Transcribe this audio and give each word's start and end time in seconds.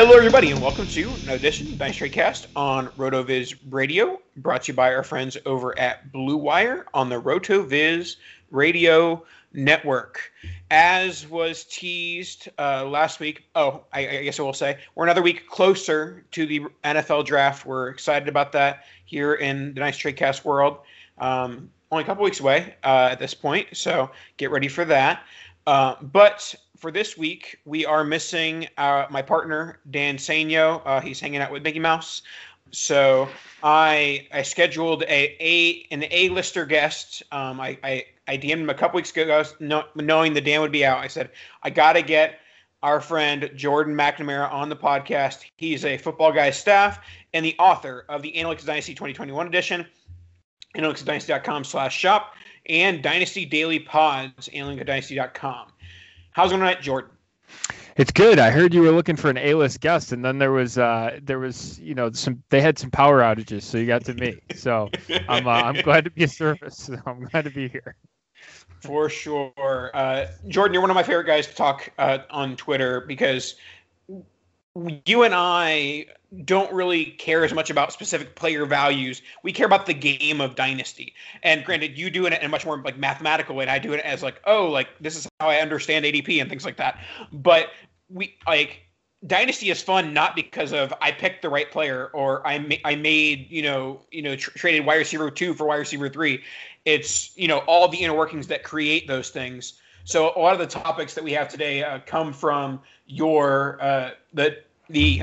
Hello, 0.00 0.16
everybody, 0.16 0.52
and 0.52 0.62
welcome 0.62 0.86
to 0.86 1.08
an 1.24 1.30
edition 1.30 1.76
Trade 1.76 2.12
Cast 2.12 2.46
on 2.54 2.86
RotoViz 2.90 3.56
Radio, 3.68 4.20
brought 4.36 4.62
to 4.62 4.70
you 4.70 4.76
by 4.76 4.94
our 4.94 5.02
friends 5.02 5.36
over 5.44 5.76
at 5.76 6.12
Blue 6.12 6.36
Wire 6.36 6.86
on 6.94 7.08
the 7.08 7.20
RotoViz 7.20 8.14
Radio 8.52 9.24
Network. 9.52 10.30
As 10.70 11.26
was 11.26 11.64
teased 11.64 12.48
uh, 12.60 12.84
last 12.84 13.18
week, 13.18 13.48
oh, 13.56 13.82
I, 13.92 14.06
I, 14.06 14.22
guess 14.22 14.38
I 14.38 14.44
will 14.44 14.52
say, 14.52 14.78
we're 14.94 15.02
another 15.02 15.20
week 15.20 15.48
closer 15.48 16.24
to 16.30 16.46
the 16.46 16.60
NFL 16.84 17.26
draft. 17.26 17.66
We're 17.66 17.88
excited 17.88 18.28
about 18.28 18.52
that 18.52 18.84
here 19.04 19.34
in 19.34 19.74
the 19.74 19.80
Nice 19.80 19.96
Trade 19.96 20.16
Cast 20.16 20.44
world. 20.44 20.78
Um, 21.18 21.70
only 21.90 22.04
a 22.04 22.06
couple 22.06 22.22
weeks 22.22 22.38
away 22.38 22.76
uh, 22.84 23.08
at 23.10 23.18
this 23.18 23.34
point, 23.34 23.66
so 23.76 24.12
get 24.36 24.52
ready 24.52 24.68
for 24.68 24.84
that. 24.84 25.24
Uh, 25.66 25.96
but 26.00 26.54
for 26.78 26.90
this 26.90 27.16
week, 27.16 27.58
we 27.64 27.84
are 27.84 28.04
missing 28.04 28.68
uh, 28.76 29.06
my 29.10 29.22
partner 29.22 29.80
Dan 29.90 30.16
Saino. 30.16 30.80
Uh, 30.84 31.00
he's 31.00 31.20
hanging 31.20 31.40
out 31.40 31.50
with 31.50 31.62
Mickey 31.62 31.80
Mouse, 31.80 32.22
so 32.70 33.28
I 33.62 34.28
I 34.32 34.42
scheduled 34.42 35.02
a, 35.02 35.36
a 35.40 35.86
an 35.90 36.04
A 36.10 36.28
lister 36.28 36.64
guest. 36.66 37.22
Um, 37.32 37.60
I, 37.60 37.78
I 37.82 38.04
I 38.28 38.36
DM'd 38.36 38.60
him 38.60 38.70
a 38.70 38.74
couple 38.74 38.96
weeks 38.96 39.10
ago, 39.16 39.42
knowing 39.94 40.34
that 40.34 40.44
Dan 40.44 40.60
would 40.60 40.72
be 40.72 40.84
out. 40.84 40.98
I 40.98 41.08
said 41.08 41.30
I 41.62 41.70
got 41.70 41.94
to 41.94 42.02
get 42.02 42.40
our 42.82 43.00
friend 43.00 43.50
Jordan 43.56 43.94
McNamara 43.94 44.52
on 44.52 44.68
the 44.68 44.76
podcast. 44.76 45.44
He's 45.56 45.84
a 45.84 45.96
football 45.96 46.32
guy 46.32 46.50
staff 46.50 47.00
and 47.34 47.44
the 47.44 47.56
author 47.58 48.04
of 48.08 48.22
the 48.22 48.32
Analytics 48.32 48.64
Dynasty 48.64 48.94
2021 48.94 49.46
edition, 49.46 49.86
analyticsdynasty.com 50.76 51.64
slash 51.64 51.98
shop, 51.98 52.34
and 52.66 53.02
Dynasty 53.02 53.44
Daily 53.44 53.80
Pods, 53.80 54.48
analyticsdynasty.com. 54.54 55.72
How's 56.38 56.52
it 56.52 56.54
going 56.54 56.60
tonight, 56.60 56.82
Jordan? 56.82 57.10
It's 57.96 58.12
good. 58.12 58.38
I 58.38 58.52
heard 58.52 58.72
you 58.72 58.82
were 58.82 58.92
looking 58.92 59.16
for 59.16 59.28
an 59.28 59.38
A-list 59.38 59.80
guest, 59.80 60.12
and 60.12 60.24
then 60.24 60.38
there 60.38 60.52
was 60.52 60.78
uh, 60.78 61.18
there 61.20 61.40
was 61.40 61.80
you 61.80 61.96
know 61.96 62.12
some 62.12 62.44
they 62.50 62.60
had 62.60 62.78
some 62.78 62.92
power 62.92 63.22
outages, 63.22 63.62
so 63.62 63.76
you 63.76 63.86
got 63.86 64.04
to 64.04 64.14
me. 64.14 64.38
So 64.54 64.88
I'm 65.28 65.48
uh, 65.48 65.50
I'm 65.50 65.82
glad 65.82 66.04
to 66.04 66.12
be 66.12 66.22
a 66.22 66.28
service. 66.28 66.88
I'm 67.06 67.24
glad 67.24 67.46
to 67.46 67.50
be 67.50 67.66
here. 67.66 67.96
For 68.82 69.10
sure, 69.10 69.90
uh, 69.94 70.26
Jordan, 70.46 70.74
you're 70.74 70.80
one 70.80 70.90
of 70.90 70.94
my 70.94 71.02
favorite 71.02 71.24
guys 71.24 71.48
to 71.48 71.54
talk 71.56 71.90
uh, 71.98 72.18
on 72.30 72.54
Twitter 72.54 73.00
because 73.00 73.56
you 75.04 75.22
and 75.22 75.34
I 75.34 76.06
don't 76.44 76.72
really 76.72 77.06
care 77.06 77.44
as 77.44 77.54
much 77.54 77.70
about 77.70 77.92
specific 77.92 78.34
player 78.36 78.66
values. 78.66 79.22
We 79.42 79.52
care 79.52 79.66
about 79.66 79.86
the 79.86 79.94
game 79.94 80.40
of 80.40 80.54
dynasty. 80.54 81.14
And 81.42 81.64
granted, 81.64 81.96
you 81.96 82.10
do 82.10 82.26
it 82.26 82.32
in 82.32 82.44
a 82.44 82.48
much 82.48 82.66
more 82.66 82.80
like 82.82 82.98
mathematical 82.98 83.56
way, 83.56 83.64
and 83.64 83.70
I 83.70 83.78
do 83.78 83.92
it 83.92 84.00
as 84.00 84.22
like, 84.22 84.40
oh, 84.46 84.66
like 84.66 84.88
this 85.00 85.16
is 85.16 85.28
how 85.40 85.48
I 85.48 85.56
understand 85.56 86.04
ADP 86.04 86.40
and 86.40 86.50
things 86.50 86.64
like 86.64 86.76
that. 86.76 86.98
But 87.32 87.70
we 88.10 88.36
like 88.46 88.82
dynasty 89.26 89.70
is 89.70 89.82
fun 89.82 90.14
not 90.14 90.36
because 90.36 90.72
of 90.72 90.94
I 91.00 91.10
picked 91.10 91.42
the 91.42 91.48
right 91.48 91.70
player 91.70 92.06
or 92.12 92.46
I 92.46 92.58
ma- 92.58 92.76
I 92.84 92.94
made 92.94 93.50
you 93.50 93.62
know 93.62 94.00
you 94.10 94.22
know 94.22 94.36
tr- 94.36 94.50
traded 94.56 94.86
wide 94.86 94.96
receiver 94.96 95.30
two 95.30 95.54
for 95.54 95.66
wide 95.66 95.76
receiver 95.76 96.08
three. 96.08 96.42
It's 96.84 97.36
you 97.36 97.48
know 97.48 97.58
all 97.60 97.88
the 97.88 97.98
inner 97.98 98.14
workings 98.14 98.46
that 98.48 98.62
create 98.62 99.06
those 99.06 99.30
things. 99.30 99.80
So 100.08 100.32
a 100.34 100.40
lot 100.40 100.54
of 100.54 100.58
the 100.58 100.66
topics 100.66 101.12
that 101.12 101.22
we 101.22 101.32
have 101.32 101.50
today 101.50 101.84
uh, 101.84 101.98
come 102.06 102.32
from 102.32 102.80
your 103.06 103.76
uh, 103.78 104.12
the 104.32 104.56
the 104.88 105.22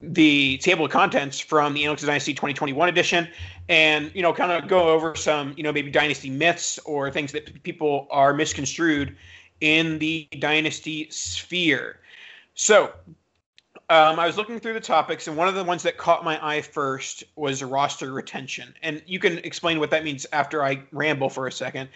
the 0.00 0.58
table 0.58 0.84
of 0.84 0.92
contents 0.92 1.40
from 1.40 1.74
the 1.74 1.82
Analytics 1.82 2.06
Dynasty 2.06 2.32
2021 2.32 2.88
edition, 2.88 3.26
and 3.68 4.14
you 4.14 4.22
know, 4.22 4.32
kind 4.32 4.52
of 4.52 4.68
go 4.68 4.88
over 4.88 5.16
some 5.16 5.52
you 5.56 5.64
know 5.64 5.72
maybe 5.72 5.90
dynasty 5.90 6.30
myths 6.30 6.78
or 6.84 7.10
things 7.10 7.32
that 7.32 7.60
people 7.64 8.06
are 8.12 8.32
misconstrued 8.32 9.16
in 9.60 9.98
the 9.98 10.28
dynasty 10.38 11.10
sphere. 11.10 11.98
So. 12.54 12.92
Um, 13.90 14.18
I 14.18 14.26
was 14.26 14.36
looking 14.36 14.60
through 14.60 14.74
the 14.74 14.80
topics, 14.80 15.28
and 15.28 15.36
one 15.36 15.48
of 15.48 15.54
the 15.54 15.64
ones 15.64 15.82
that 15.84 15.96
caught 15.96 16.22
my 16.22 16.38
eye 16.46 16.60
first 16.60 17.24
was 17.36 17.62
roster 17.62 18.12
retention. 18.12 18.74
And 18.82 19.02
you 19.06 19.18
can 19.18 19.38
explain 19.38 19.80
what 19.80 19.90
that 19.90 20.04
means 20.04 20.26
after 20.32 20.62
I 20.62 20.82
ramble 20.92 21.30
for 21.30 21.46
a 21.46 21.52
second. 21.52 21.88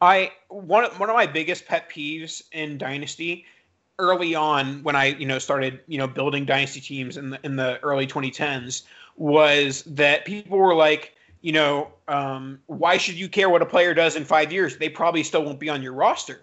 I 0.00 0.32
one 0.48 0.84
one 0.96 1.10
of 1.10 1.14
my 1.14 1.26
biggest 1.26 1.66
pet 1.66 1.90
peeves 1.90 2.42
in 2.52 2.78
Dynasty 2.78 3.44
early 3.98 4.34
on 4.34 4.82
when 4.82 4.96
I 4.96 5.06
you 5.06 5.26
know 5.26 5.38
started 5.38 5.80
you 5.86 5.98
know 5.98 6.06
building 6.06 6.44
dynasty 6.44 6.80
teams 6.80 7.16
in 7.16 7.30
the 7.30 7.40
in 7.44 7.56
the 7.56 7.78
early 7.80 8.06
2010s 8.06 8.82
was 9.16 9.82
that 9.84 10.24
people 10.24 10.58
were 10.58 10.74
like 10.74 11.14
you 11.42 11.52
know 11.52 11.92
um, 12.08 12.58
why 12.66 12.96
should 12.96 13.14
you 13.14 13.28
care 13.28 13.48
what 13.48 13.62
a 13.62 13.66
player 13.66 13.94
does 13.94 14.16
in 14.16 14.24
five 14.24 14.52
years 14.52 14.76
they 14.78 14.88
probably 14.88 15.22
still 15.22 15.44
won't 15.44 15.60
be 15.60 15.68
on 15.68 15.80
your 15.80 15.92
roster 15.92 16.40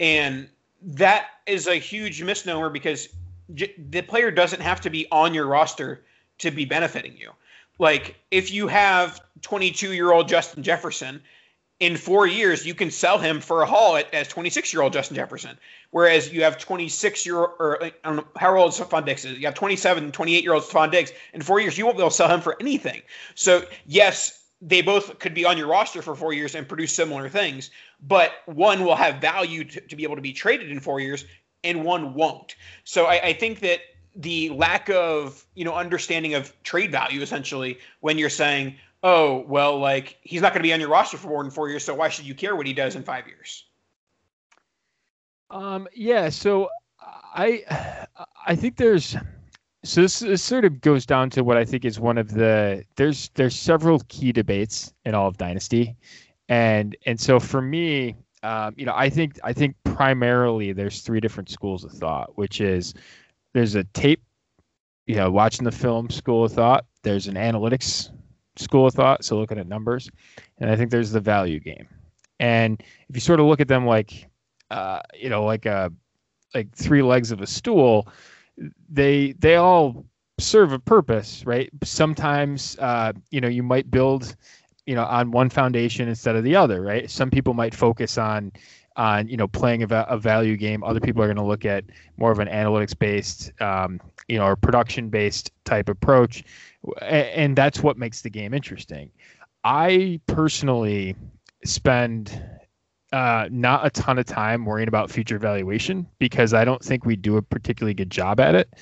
and 0.00 0.48
that 0.82 1.26
is 1.46 1.68
a 1.68 1.76
huge 1.76 2.20
misnomer 2.22 2.68
because 2.68 3.10
the 3.48 4.02
player 4.02 4.30
doesn't 4.30 4.60
have 4.60 4.80
to 4.80 4.90
be 4.90 5.06
on 5.10 5.34
your 5.34 5.46
roster 5.46 6.04
to 6.38 6.50
be 6.50 6.64
benefiting 6.64 7.16
you 7.16 7.30
like 7.78 8.16
if 8.30 8.50
you 8.50 8.68
have 8.68 9.20
22 9.42 9.92
year 9.92 10.12
old 10.12 10.28
Justin 10.28 10.62
Jefferson 10.62 11.20
in 11.80 11.96
four 11.96 12.26
years 12.26 12.66
you 12.66 12.74
can 12.74 12.90
sell 12.90 13.18
him 13.18 13.40
for 13.40 13.62
a 13.62 13.66
haul 13.66 13.96
at, 13.96 14.12
as 14.12 14.28
26 14.28 14.72
year 14.72 14.82
old 14.82 14.92
Justin 14.92 15.16
Jefferson. 15.16 15.56
Whereas 15.90 16.32
you 16.32 16.42
have 16.42 16.58
26 16.58 17.24
year 17.24 17.36
or 17.36 17.82
I 17.82 17.92
don't 18.04 18.16
know 18.16 18.26
how 18.36 18.56
old 18.56 18.72
Stefon 18.72 19.04
Diggs 19.06 19.24
is. 19.24 19.38
You 19.38 19.46
have 19.46 19.54
27, 19.54 20.12
28 20.12 20.42
year 20.42 20.54
old 20.54 20.64
Stefon 20.64 20.90
Diggs. 20.90 21.12
In 21.32 21.40
four 21.40 21.60
years, 21.60 21.78
you 21.78 21.84
won't 21.84 21.96
be 21.96 22.02
able 22.02 22.10
to 22.10 22.16
sell 22.16 22.28
him 22.28 22.40
for 22.40 22.56
anything. 22.60 23.02
So 23.34 23.64
yes, 23.86 24.44
they 24.60 24.82
both 24.82 25.18
could 25.20 25.34
be 25.34 25.44
on 25.44 25.56
your 25.56 25.68
roster 25.68 26.02
for 26.02 26.16
four 26.16 26.32
years 26.32 26.54
and 26.56 26.66
produce 26.66 26.92
similar 26.92 27.28
things, 27.28 27.70
but 28.02 28.32
one 28.46 28.84
will 28.84 28.96
have 28.96 29.20
value 29.20 29.62
to, 29.62 29.80
to 29.80 29.96
be 29.96 30.02
able 30.02 30.16
to 30.16 30.22
be 30.22 30.32
traded 30.32 30.70
in 30.70 30.80
four 30.80 30.98
years, 30.98 31.24
and 31.64 31.84
one 31.84 32.14
won't. 32.14 32.56
So 32.84 33.06
I, 33.06 33.28
I 33.28 33.32
think 33.32 33.60
that 33.60 33.80
the 34.18 34.50
lack 34.50 34.90
of 34.90 35.46
you 35.54 35.64
know 35.64 35.74
understanding 35.74 36.34
of 36.34 36.52
trade 36.64 36.90
value 36.90 37.22
essentially 37.22 37.78
when 38.00 38.18
you're 38.18 38.28
saying 38.28 38.74
oh 39.04 39.44
well 39.46 39.78
like 39.78 40.18
he's 40.22 40.42
not 40.42 40.52
going 40.52 40.60
to 40.60 40.66
be 40.66 40.72
on 40.72 40.80
your 40.80 40.88
roster 40.88 41.16
for 41.16 41.28
more 41.28 41.42
than 41.42 41.50
four 41.50 41.68
years 41.68 41.84
so 41.84 41.94
why 41.94 42.08
should 42.08 42.26
you 42.26 42.34
care 42.34 42.56
what 42.56 42.66
he 42.66 42.72
does 42.72 42.96
in 42.96 43.02
five 43.02 43.26
years 43.28 43.66
um 45.50 45.86
yeah 45.94 46.28
so 46.28 46.68
i 47.34 47.62
i 48.46 48.56
think 48.56 48.76
there's 48.76 49.16
so 49.84 50.02
this, 50.02 50.18
this 50.18 50.42
sort 50.42 50.64
of 50.64 50.80
goes 50.80 51.06
down 51.06 51.30
to 51.30 51.44
what 51.44 51.56
i 51.56 51.64
think 51.64 51.84
is 51.84 52.00
one 52.00 52.18
of 52.18 52.34
the 52.34 52.82
there's 52.96 53.30
there's 53.34 53.54
several 53.54 54.00
key 54.08 54.32
debates 54.32 54.92
in 55.04 55.14
all 55.14 55.28
of 55.28 55.36
dynasty 55.36 55.96
and 56.48 56.96
and 57.06 57.20
so 57.20 57.38
for 57.38 57.62
me 57.62 58.16
um, 58.42 58.74
you 58.76 58.86
know 58.86 58.94
i 58.94 59.08
think 59.08 59.38
i 59.44 59.52
think 59.52 59.74
primarily 59.84 60.72
there's 60.72 61.02
three 61.02 61.20
different 61.20 61.48
schools 61.48 61.84
of 61.84 61.92
thought 61.92 62.36
which 62.36 62.60
is 62.60 62.94
there's 63.52 63.74
a 63.74 63.84
tape, 63.84 64.22
you 65.06 65.16
know, 65.16 65.30
watching 65.30 65.64
the 65.64 65.72
film 65.72 66.10
school 66.10 66.44
of 66.44 66.52
thought. 66.52 66.84
There's 67.02 67.26
an 67.26 67.34
analytics 67.34 68.10
school 68.56 68.86
of 68.86 68.94
thought, 68.94 69.24
so 69.24 69.38
looking 69.38 69.58
at 69.58 69.66
numbers, 69.66 70.10
and 70.58 70.70
I 70.70 70.76
think 70.76 70.90
there's 70.90 71.10
the 71.10 71.20
value 71.20 71.60
game. 71.60 71.88
And 72.40 72.82
if 73.08 73.16
you 73.16 73.20
sort 73.20 73.40
of 73.40 73.46
look 73.46 73.60
at 73.60 73.68
them 73.68 73.86
like, 73.86 74.28
uh, 74.70 75.00
you 75.18 75.28
know, 75.28 75.44
like 75.44 75.66
a 75.66 75.92
like 76.54 76.74
three 76.74 77.02
legs 77.02 77.30
of 77.30 77.40
a 77.40 77.46
stool, 77.46 78.08
they 78.88 79.32
they 79.32 79.56
all 79.56 80.04
serve 80.38 80.72
a 80.72 80.78
purpose, 80.78 81.44
right? 81.44 81.70
Sometimes, 81.82 82.76
uh, 82.78 83.12
you 83.30 83.40
know, 83.40 83.48
you 83.48 83.62
might 83.62 83.90
build, 83.90 84.36
you 84.88 84.94
know, 84.94 85.04
on 85.04 85.30
one 85.30 85.50
foundation 85.50 86.08
instead 86.08 86.34
of 86.34 86.44
the 86.44 86.56
other, 86.56 86.80
right? 86.80 87.10
Some 87.10 87.30
people 87.30 87.52
might 87.52 87.74
focus 87.74 88.16
on 88.16 88.52
on 88.96 89.28
you 89.28 89.36
know 89.36 89.46
playing 89.46 89.82
a, 89.82 90.06
a 90.08 90.16
value 90.16 90.56
game. 90.56 90.82
Other 90.82 90.98
people 90.98 91.22
are 91.22 91.26
going 91.26 91.36
to 91.36 91.42
look 91.42 91.66
at 91.66 91.84
more 92.16 92.32
of 92.32 92.38
an 92.38 92.48
analytics 92.48 92.98
based, 92.98 93.52
um, 93.60 94.00
you 94.28 94.38
know, 94.38 94.46
or 94.46 94.56
production 94.56 95.10
based 95.10 95.52
type 95.66 95.90
approach, 95.90 96.42
and 97.02 97.54
that's 97.54 97.82
what 97.82 97.98
makes 97.98 98.22
the 98.22 98.30
game 98.30 98.54
interesting. 98.54 99.10
I 99.62 100.22
personally 100.26 101.14
spend 101.66 102.42
uh, 103.12 103.46
not 103.50 103.84
a 103.84 103.90
ton 103.90 104.18
of 104.18 104.24
time 104.24 104.64
worrying 104.64 104.88
about 104.88 105.10
future 105.10 105.38
valuation 105.38 106.06
because 106.18 106.54
I 106.54 106.64
don't 106.64 106.82
think 106.82 107.04
we 107.04 107.14
do 107.14 107.36
a 107.36 107.42
particularly 107.42 107.92
good 107.92 108.10
job 108.10 108.40
at 108.40 108.54
it. 108.54 108.72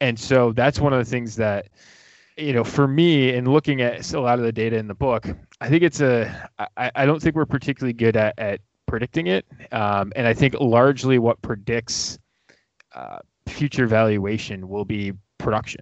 And 0.00 0.16
so 0.16 0.52
that's 0.52 0.78
one 0.78 0.92
of 0.92 1.00
the 1.00 1.10
things 1.10 1.34
that, 1.36 1.66
you 2.36 2.52
know, 2.52 2.64
for 2.64 2.88
me, 2.88 3.32
in 3.32 3.50
looking 3.50 3.80
at 3.80 4.12
a 4.12 4.20
lot 4.20 4.38
of 4.38 4.44
the 4.44 4.52
data 4.52 4.76
in 4.76 4.88
the 4.88 4.94
book, 4.94 5.26
I 5.60 5.68
think 5.68 5.82
it's 5.82 6.00
a, 6.00 6.50
I, 6.76 6.90
I 6.94 7.06
don't 7.06 7.22
think 7.22 7.36
we're 7.36 7.46
particularly 7.46 7.92
good 7.92 8.16
at, 8.16 8.38
at 8.38 8.60
predicting 8.86 9.28
it. 9.28 9.46
Um, 9.72 10.12
and 10.16 10.26
I 10.26 10.34
think 10.34 10.54
largely 10.60 11.18
what 11.18 11.40
predicts 11.42 12.18
uh, 12.94 13.18
future 13.46 13.86
valuation 13.86 14.68
will 14.68 14.84
be 14.84 15.12
production. 15.38 15.80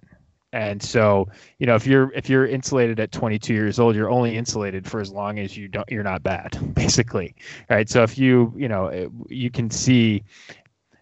And 0.51 0.83
so, 0.83 1.27
you 1.57 1.65
know, 1.65 1.73
if 1.73 1.87
you're 1.87 2.11
if 2.13 2.29
you're 2.29 2.45
insulated 2.45 2.99
at 2.99 3.11
22 3.11 3.55
years 3.55 3.79
old, 3.79 3.95
you're 3.95 4.11
only 4.11 4.37
insulated 4.37 4.87
for 4.87 5.01
as 5.01 5.11
long 5.11 5.39
as 5.39 5.57
you 5.57 5.67
don't 5.67 5.89
you're 5.89 6.03
not 6.03 6.21
bad, 6.21 6.55
basically, 6.75 7.33
right? 7.71 7.89
So 7.89 8.03
if 8.03 8.19
you 8.19 8.53
you 8.55 8.67
know 8.67 9.09
you 9.29 9.49
can 9.49 9.71
see, 9.71 10.23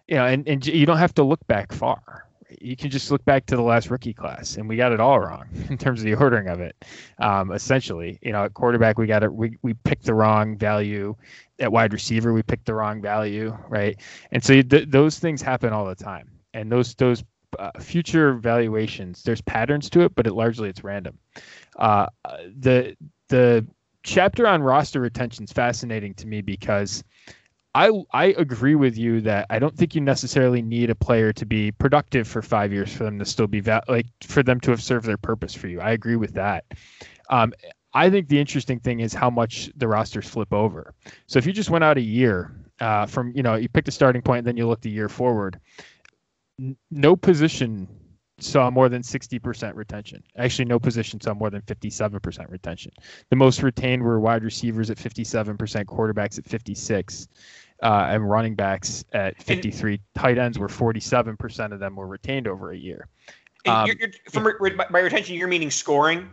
you 0.08 0.14
know, 0.14 0.24
and 0.24 0.48
and 0.48 0.66
you 0.66 0.86
don't 0.86 0.96
have 0.96 1.14
to 1.16 1.22
look 1.22 1.46
back 1.48 1.70
far, 1.70 2.26
you 2.60 2.76
can 2.76 2.90
just 2.90 3.10
look 3.10 3.24
back 3.24 3.46
to 3.46 3.56
the 3.56 3.62
last 3.62 3.90
rookie 3.90 4.12
class, 4.12 4.56
and 4.56 4.68
we 4.68 4.76
got 4.76 4.92
it 4.92 5.00
all 5.00 5.20
wrong 5.20 5.46
in 5.70 5.78
terms 5.78 6.00
of 6.00 6.04
the 6.04 6.14
ordering 6.14 6.48
of 6.48 6.60
it. 6.60 6.76
Um, 7.18 7.52
essentially, 7.52 8.18
you 8.22 8.32
know, 8.32 8.44
at 8.44 8.54
quarterback, 8.54 8.98
we 8.98 9.06
got 9.06 9.22
it. 9.22 9.32
We 9.32 9.58
we 9.62 9.74
picked 9.74 10.04
the 10.04 10.14
wrong 10.14 10.56
value. 10.56 11.14
At 11.58 11.70
wide 11.70 11.92
receiver, 11.92 12.32
we 12.32 12.42
picked 12.42 12.66
the 12.66 12.74
wrong 12.74 13.00
value, 13.00 13.56
right? 13.68 13.96
And 14.32 14.42
so 14.42 14.62
th- 14.62 14.88
those 14.88 15.18
things 15.18 15.40
happen 15.42 15.72
all 15.72 15.86
the 15.86 15.94
time, 15.94 16.30
and 16.54 16.70
those 16.70 16.94
those 16.94 17.22
uh, 17.58 17.70
future 17.80 18.34
valuations, 18.34 19.22
there's 19.22 19.40
patterns 19.42 19.90
to 19.90 20.00
it, 20.00 20.14
but 20.14 20.26
it 20.26 20.32
largely 20.32 20.68
it's 20.68 20.82
random. 20.82 21.18
Uh, 21.76 22.06
the 22.58 22.96
the 23.28 23.66
chapter 24.02 24.46
on 24.46 24.62
roster 24.62 25.00
retention 25.00 25.44
is 25.44 25.52
fascinating 25.52 26.14
to 26.14 26.26
me 26.26 26.40
because 26.40 27.04
I 27.74 27.90
I 28.12 28.26
agree 28.26 28.74
with 28.74 28.98
you 28.98 29.20
that 29.22 29.46
I 29.48 29.58
don't 29.58 29.74
think 29.76 29.94
you 29.94 30.00
necessarily 30.00 30.60
need 30.60 30.90
a 30.90 30.94
player 30.94 31.32
to 31.32 31.46
be 31.46 31.72
productive 31.72 32.28
for 32.28 32.42
five 32.42 32.72
years 32.72 32.92
for 32.94 33.04
them 33.04 33.18
to 33.18 33.24
still 33.24 33.46
be 33.46 33.60
va- 33.60 33.82
like 33.88 34.06
for 34.22 34.42
them 34.42 34.60
to 34.60 34.70
have 34.70 34.82
served 34.82 35.06
their 35.06 35.16
purpose 35.16 35.54
for 35.54 35.68
you. 35.68 35.80
I 35.80 35.90
agree 35.92 36.16
with 36.16 36.34
that. 36.34 36.64
Um, 37.30 37.52
I 37.94 38.10
think 38.10 38.28
the 38.28 38.38
interesting 38.38 38.78
thing 38.78 39.00
is 39.00 39.14
how 39.14 39.30
much 39.30 39.70
the 39.76 39.88
rosters 39.88 40.28
flip 40.28 40.52
over. 40.52 40.94
So 41.26 41.38
if 41.38 41.46
you 41.46 41.52
just 41.52 41.70
went 41.70 41.84
out 41.84 41.96
a 41.96 42.02
year 42.02 42.52
uh, 42.80 43.06
from 43.06 43.32
you 43.34 43.42
know 43.42 43.54
you 43.54 43.68
picked 43.68 43.88
a 43.88 43.92
starting 43.92 44.22
point 44.22 44.38
and 44.38 44.46
then 44.46 44.56
you 44.56 44.68
looked 44.68 44.84
a 44.84 44.90
year 44.90 45.08
forward, 45.08 45.58
n- 46.60 46.76
no 46.90 47.16
position 47.16 47.88
saw 48.42 48.70
more 48.70 48.88
than 48.88 49.02
60% 49.02 49.76
retention. 49.76 50.22
Actually, 50.36 50.64
no 50.64 50.78
position 50.78 51.20
saw 51.20 51.34
more 51.34 51.50
than 51.50 51.62
57% 51.62 52.50
retention. 52.50 52.92
The 53.30 53.36
most 53.36 53.62
retained 53.62 54.02
were 54.02 54.20
wide 54.20 54.42
receivers 54.42 54.90
at 54.90 54.96
57%, 54.96 55.56
quarterbacks 55.84 56.38
at 56.38 56.46
56 56.46 57.28
uh, 57.82 58.06
and 58.10 58.28
running 58.28 58.54
backs 58.54 59.04
at 59.12 59.40
53. 59.42 59.92
And, 59.92 60.00
Tight 60.14 60.38
ends 60.38 60.58
were 60.58 60.68
47% 60.68 61.72
of 61.72 61.80
them 61.80 61.96
were 61.96 62.06
retained 62.06 62.46
over 62.46 62.72
a 62.72 62.76
year. 62.76 63.08
Um, 63.66 63.86
you're, 63.86 63.96
you're, 63.98 64.10
from 64.30 64.48
yeah. 64.64 64.84
by 64.90 65.00
retention, 65.00 65.36
you're 65.36 65.48
meaning 65.48 65.70
scoring? 65.70 66.30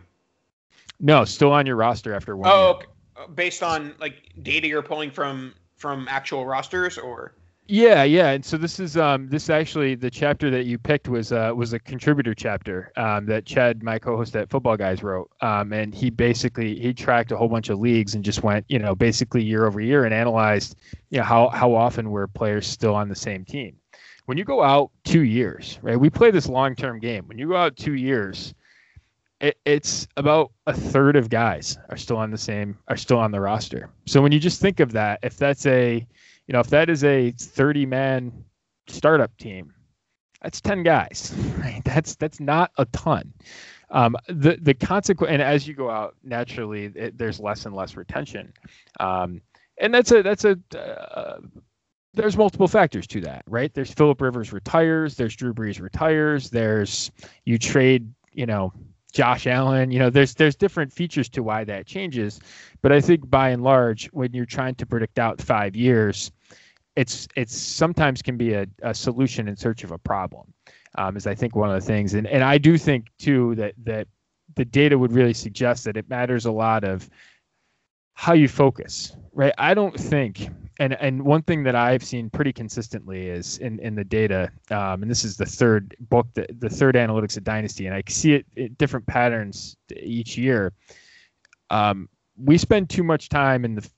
No, 1.00 1.24
still 1.24 1.52
on 1.52 1.66
your 1.66 1.76
roster 1.76 2.14
after 2.14 2.36
one. 2.36 2.50
Oh, 2.52 2.70
okay. 2.70 2.86
Uh, 3.16 3.26
based 3.28 3.62
on 3.62 3.94
like 4.00 4.30
data 4.42 4.66
you're 4.66 4.82
pulling 4.82 5.10
from 5.10 5.54
from 5.76 6.06
actual 6.08 6.44
rosters, 6.44 6.98
or 6.98 7.34
yeah, 7.70 8.02
yeah, 8.02 8.30
and 8.30 8.44
so 8.44 8.56
this 8.56 8.80
is 8.80 8.96
um 8.96 9.28
this 9.28 9.48
actually 9.48 9.94
the 9.94 10.10
chapter 10.10 10.50
that 10.50 10.64
you 10.66 10.76
picked 10.76 11.08
was 11.08 11.30
uh 11.30 11.52
was 11.54 11.72
a 11.72 11.78
contributor 11.78 12.34
chapter 12.34 12.90
um 12.96 13.26
that 13.26 13.46
Chad, 13.46 13.84
my 13.84 13.96
co-host 13.96 14.34
at 14.34 14.48
Footballguys, 14.48 15.04
wrote 15.04 15.30
um 15.40 15.72
and 15.72 15.94
he 15.94 16.10
basically 16.10 16.78
he 16.80 16.92
tracked 16.92 17.30
a 17.30 17.36
whole 17.36 17.48
bunch 17.48 17.68
of 17.68 17.78
leagues 17.78 18.16
and 18.16 18.24
just 18.24 18.42
went 18.42 18.66
you 18.68 18.80
know 18.80 18.96
basically 18.96 19.44
year 19.44 19.66
over 19.66 19.80
year 19.80 20.04
and 20.04 20.12
analyzed 20.12 20.76
you 21.10 21.18
know 21.18 21.24
how 21.24 21.48
how 21.50 21.72
often 21.72 22.10
were 22.10 22.26
players 22.26 22.66
still 22.66 22.94
on 22.94 23.08
the 23.08 23.14
same 23.14 23.44
team. 23.44 23.76
When 24.26 24.36
you 24.36 24.44
go 24.44 24.62
out 24.64 24.90
two 25.04 25.22
years, 25.22 25.78
right? 25.80 25.98
We 25.98 26.10
play 26.10 26.32
this 26.32 26.48
long 26.48 26.74
term 26.74 26.98
game. 26.98 27.28
When 27.28 27.38
you 27.38 27.48
go 27.48 27.56
out 27.56 27.76
two 27.76 27.94
years, 27.94 28.52
it, 29.40 29.56
it's 29.64 30.08
about 30.16 30.50
a 30.66 30.72
third 30.72 31.14
of 31.14 31.30
guys 31.30 31.78
are 31.88 31.96
still 31.96 32.16
on 32.16 32.32
the 32.32 32.38
same 32.38 32.78
are 32.88 32.96
still 32.96 33.18
on 33.18 33.30
the 33.30 33.40
roster. 33.40 33.90
So 34.06 34.20
when 34.20 34.32
you 34.32 34.40
just 34.40 34.60
think 34.60 34.80
of 34.80 34.90
that, 34.92 35.20
if 35.22 35.36
that's 35.36 35.66
a 35.66 36.04
you 36.50 36.52
know, 36.52 36.58
if 36.58 36.66
that 36.70 36.90
is 36.90 37.04
a 37.04 37.30
30 37.30 37.86
man 37.86 38.32
startup 38.88 39.36
team, 39.36 39.72
that's 40.42 40.60
10 40.60 40.82
guys. 40.82 41.32
Right? 41.60 41.82
That's 41.84 42.16
that's 42.16 42.40
not 42.40 42.72
a 42.78 42.86
ton. 42.86 43.32
Um, 43.90 44.16
the 44.28 44.58
the 44.62 44.72
consequence, 44.72 45.30
and 45.30 45.42
as 45.42 45.68
you 45.68 45.74
go 45.74 45.90
out, 45.90 46.16
naturally, 46.24 46.86
it, 46.86 47.18
there's 47.18 47.38
less 47.38 47.66
and 47.66 47.76
less 47.76 47.96
retention, 47.96 48.54
um, 48.98 49.42
and 49.76 49.92
that's 49.92 50.10
a 50.10 50.22
that's 50.22 50.46
a 50.46 50.58
uh, 50.74 51.38
there's 52.14 52.36
multiple 52.36 52.66
factors 52.66 53.06
to 53.08 53.20
that, 53.20 53.44
right? 53.46 53.72
There's 53.74 53.92
Philip 53.92 54.22
Rivers 54.22 54.54
retires, 54.54 55.16
there's 55.16 55.36
Drew 55.36 55.52
Brees 55.52 55.82
retires, 55.82 56.48
there's 56.48 57.10
you 57.44 57.58
trade, 57.58 58.10
you 58.32 58.46
know, 58.46 58.72
Josh 59.12 59.46
Allen. 59.46 59.90
You 59.90 59.98
know, 59.98 60.08
there's 60.08 60.34
there's 60.34 60.56
different 60.56 60.94
features 60.94 61.28
to 61.30 61.42
why 61.42 61.64
that 61.64 61.86
changes, 61.86 62.40
but 62.80 62.90
I 62.90 63.02
think 63.02 63.28
by 63.28 63.50
and 63.50 63.62
large, 63.62 64.06
when 64.12 64.32
you're 64.32 64.46
trying 64.46 64.76
to 64.76 64.86
predict 64.86 65.18
out 65.18 65.42
five 65.42 65.76
years, 65.76 66.32
it's 66.96 67.28
it's 67.36 67.56
sometimes 67.56 68.22
can 68.22 68.36
be 68.36 68.54
a, 68.54 68.66
a 68.82 68.94
solution 68.94 69.48
in 69.48 69.56
search 69.56 69.84
of 69.84 69.90
a 69.90 69.98
problem. 69.98 70.52
Um, 70.96 71.16
is 71.16 71.26
I 71.26 71.34
think 71.34 71.54
one 71.54 71.70
of 71.70 71.80
the 71.80 71.86
things, 71.86 72.14
and 72.14 72.26
and 72.26 72.42
I 72.42 72.58
do 72.58 72.76
think 72.76 73.06
too 73.18 73.54
that 73.56 73.74
that 73.84 74.08
the 74.56 74.64
data 74.64 74.98
would 74.98 75.12
really 75.12 75.34
suggest 75.34 75.84
that 75.84 75.96
it 75.96 76.08
matters 76.08 76.46
a 76.46 76.52
lot 76.52 76.84
of 76.84 77.08
how 78.14 78.32
you 78.34 78.48
focus, 78.48 79.16
right? 79.32 79.54
I 79.56 79.72
don't 79.72 79.98
think, 79.98 80.50
and 80.78 80.94
and 80.94 81.22
one 81.22 81.42
thing 81.42 81.62
that 81.62 81.76
I've 81.76 82.02
seen 82.02 82.28
pretty 82.28 82.52
consistently 82.52 83.28
is 83.28 83.58
in 83.58 83.78
in 83.78 83.94
the 83.94 84.04
data, 84.04 84.50
um, 84.70 85.02
and 85.02 85.10
this 85.10 85.24
is 85.24 85.36
the 85.36 85.46
third 85.46 85.96
book, 86.00 86.26
the, 86.34 86.46
the 86.58 86.68
third 86.68 86.96
analytics 86.96 87.36
of 87.36 87.44
Dynasty, 87.44 87.86
and 87.86 87.94
I 87.94 88.02
see 88.08 88.34
it, 88.34 88.46
it 88.56 88.76
different 88.78 89.06
patterns 89.06 89.76
each 89.96 90.36
year. 90.36 90.72
Um, 91.70 92.08
we 92.36 92.58
spend 92.58 92.90
too 92.90 93.04
much 93.04 93.28
time 93.28 93.64
in 93.64 93.74
the 93.74 93.88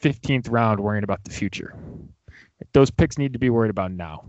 15th 0.00 0.50
round 0.50 0.80
worrying 0.80 1.04
about 1.04 1.24
the 1.24 1.30
future. 1.30 1.74
Those 2.72 2.90
picks 2.90 3.18
need 3.18 3.32
to 3.32 3.38
be 3.38 3.50
worried 3.50 3.70
about 3.70 3.92
now. 3.92 4.24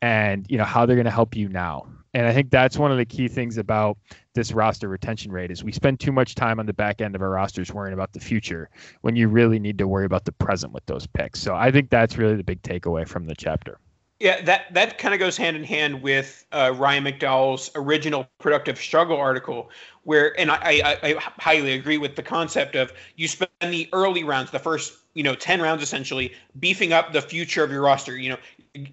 and 0.00 0.46
you 0.48 0.58
know 0.58 0.64
how 0.64 0.86
they're 0.86 0.96
going 0.96 1.04
to 1.06 1.10
help 1.10 1.36
you 1.36 1.48
now. 1.48 1.86
And 2.14 2.26
I 2.26 2.32
think 2.32 2.50
that's 2.50 2.78
one 2.78 2.90
of 2.90 2.98
the 2.98 3.04
key 3.04 3.28
things 3.28 3.58
about 3.58 3.98
this 4.34 4.52
roster 4.52 4.88
retention 4.88 5.30
rate 5.32 5.50
is 5.50 5.62
we 5.62 5.72
spend 5.72 6.00
too 6.00 6.12
much 6.12 6.34
time 6.34 6.58
on 6.58 6.66
the 6.66 6.72
back 6.72 7.00
end 7.00 7.14
of 7.14 7.22
our 7.22 7.30
rosters 7.30 7.72
worrying 7.72 7.94
about 7.94 8.12
the 8.12 8.20
future 8.20 8.70
when 9.02 9.16
you 9.16 9.28
really 9.28 9.58
need 9.58 9.78
to 9.78 9.86
worry 9.88 10.06
about 10.06 10.24
the 10.24 10.32
present 10.32 10.72
with 10.72 10.86
those 10.86 11.06
picks. 11.06 11.40
So 11.40 11.54
I 11.54 11.70
think 11.70 11.90
that's 11.90 12.16
really 12.16 12.36
the 12.36 12.44
big 12.44 12.62
takeaway 12.62 13.06
from 13.06 13.26
the 13.26 13.34
chapter. 13.34 13.78
Yeah, 14.20 14.42
that 14.42 14.74
that 14.74 14.98
kind 14.98 15.14
of 15.14 15.20
goes 15.20 15.36
hand 15.36 15.56
in 15.56 15.62
hand 15.62 16.02
with 16.02 16.44
uh, 16.50 16.74
Ryan 16.76 17.04
McDowell's 17.04 17.70
original 17.76 18.28
productive 18.38 18.76
struggle 18.76 19.16
article, 19.16 19.70
where 20.02 20.38
and 20.40 20.50
I, 20.50 20.80
I, 20.84 20.98
I 21.04 21.14
highly 21.38 21.74
agree 21.74 21.98
with 21.98 22.16
the 22.16 22.22
concept 22.24 22.74
of 22.74 22.92
you 23.14 23.28
spend 23.28 23.50
the 23.60 23.88
early 23.92 24.24
rounds, 24.24 24.50
the 24.50 24.58
first 24.58 24.94
you 25.14 25.22
know 25.22 25.36
ten 25.36 25.62
rounds 25.62 25.84
essentially, 25.84 26.32
beefing 26.58 26.92
up 26.92 27.12
the 27.12 27.22
future 27.22 27.62
of 27.62 27.70
your 27.70 27.82
roster. 27.82 28.16
You 28.16 28.30
know, 28.30 28.38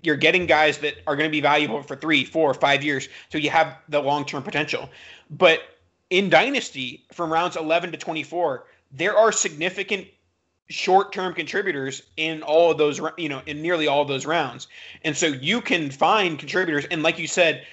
you're 0.04 0.16
getting 0.16 0.46
guys 0.46 0.78
that 0.80 0.98
are 1.08 1.16
going 1.16 1.28
to 1.28 1.32
be 1.32 1.42
valuable 1.42 1.82
for 1.82 1.96
three, 1.96 2.24
four, 2.24 2.54
five 2.54 2.84
years, 2.84 3.10
so 3.30 3.40
you 3.40 3.50
have 3.50 3.80
the 3.90 4.02
long 4.02 4.26
term 4.26 4.44
potential. 4.44 4.90
But 5.32 5.62
in 6.12 6.30
Dynasty, 6.30 7.04
from 7.12 7.34
rounds 7.34 7.56
11 7.56 7.92
to 7.94 7.98
24, 7.98 8.66
there 8.92 9.18
are 9.18 9.32
significant 9.32 10.08
short-term 10.68 11.34
contributors 11.34 12.02
in 12.18 12.42
all 12.42 12.72
of 12.72 12.78
those 12.78 13.00
you 13.18 13.30
know 13.30 13.42
in 13.46 13.62
nearly 13.62 13.88
all 13.88 14.06
those 14.06 14.26
rounds. 14.26 14.68
And 15.04 15.16
so 15.16 15.28
you 15.28 15.62
can 15.62 15.92
find 15.92 16.40
contributors 16.40 16.86
and 16.86 17.04
like 17.04 17.20
you 17.20 17.28
said 17.28 17.66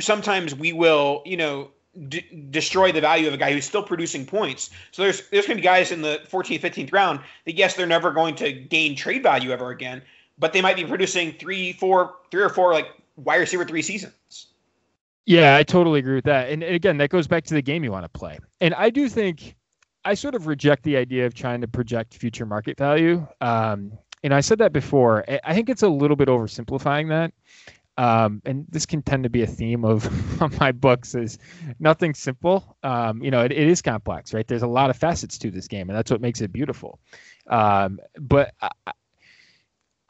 sometimes 0.00 0.54
we 0.54 0.72
will 0.72 1.22
you 1.24 1.36
know 1.36 1.70
d- 2.08 2.48
destroy 2.50 2.92
the 2.92 3.00
value 3.00 3.28
of 3.28 3.34
a 3.34 3.36
guy 3.36 3.52
who's 3.52 3.64
still 3.64 3.82
producing 3.82 4.26
points. 4.26 4.70
So 4.90 5.02
there's 5.02 5.28
there's 5.30 5.46
going 5.46 5.56
to 5.56 5.62
be 5.62 5.66
guys 5.66 5.92
in 5.92 6.02
the 6.02 6.20
14th 6.30 6.60
15th 6.60 6.92
round 6.92 7.20
that 7.44 7.54
yes 7.54 7.76
they're 7.76 7.86
never 7.86 8.10
going 8.10 8.34
to 8.36 8.52
gain 8.52 8.96
trade 8.96 9.22
value 9.22 9.50
ever 9.50 9.70
again 9.70 10.02
but 10.38 10.52
they 10.52 10.62
might 10.62 10.76
be 10.76 10.84
producing 10.84 11.32
three 11.32 11.72
four 11.72 12.14
three 12.30 12.42
or 12.42 12.48
four 12.48 12.72
like 12.72 12.88
wide 13.16 13.36
receiver 13.36 13.64
three 13.64 13.82
seasons. 13.82 14.46
Yeah 15.26 15.56
i 15.56 15.62
totally 15.62 16.00
agree 16.00 16.14
with 16.14 16.24
that. 16.24 16.50
And 16.50 16.62
again 16.62 16.98
that 16.98 17.10
goes 17.10 17.26
back 17.26 17.44
to 17.44 17.54
the 17.54 17.62
game 17.62 17.84
you 17.84 17.92
want 17.92 18.04
to 18.04 18.18
play. 18.18 18.38
And 18.60 18.74
i 18.74 18.90
do 18.90 19.08
think 19.08 19.56
I 20.08 20.14
sort 20.14 20.34
of 20.34 20.46
reject 20.46 20.84
the 20.84 20.96
idea 20.96 21.26
of 21.26 21.34
trying 21.34 21.60
to 21.60 21.68
project 21.68 22.14
future 22.14 22.46
market 22.46 22.78
value. 22.78 23.26
Um, 23.42 23.92
and 24.24 24.32
I 24.32 24.40
said 24.40 24.56
that 24.58 24.72
before. 24.72 25.22
I 25.44 25.52
think 25.52 25.68
it's 25.68 25.82
a 25.82 25.88
little 25.88 26.16
bit 26.16 26.28
oversimplifying 26.28 27.10
that. 27.10 27.34
Um, 28.02 28.40
and 28.46 28.64
this 28.70 28.86
can 28.86 29.02
tend 29.02 29.24
to 29.24 29.28
be 29.28 29.42
a 29.42 29.46
theme 29.46 29.84
of, 29.92 30.08
my 30.58 30.72
books 30.72 31.14
is 31.14 31.38
nothing 31.78 32.14
simple. 32.14 32.74
Um, 32.82 33.22
you 33.22 33.30
know, 33.30 33.42
it, 33.44 33.52
it 33.52 33.68
is 33.68 33.82
complex, 33.82 34.32
right? 34.32 34.48
There's 34.48 34.62
a 34.62 34.66
lot 34.66 34.88
of 34.88 34.96
facets 34.96 35.36
to 35.38 35.50
this 35.50 35.68
game, 35.68 35.90
and 35.90 35.98
that's 35.98 36.10
what 36.10 36.22
makes 36.22 36.40
it 36.40 36.52
beautiful. 36.52 36.98
Um, 37.46 38.00
but 38.18 38.54
I, 38.62 38.70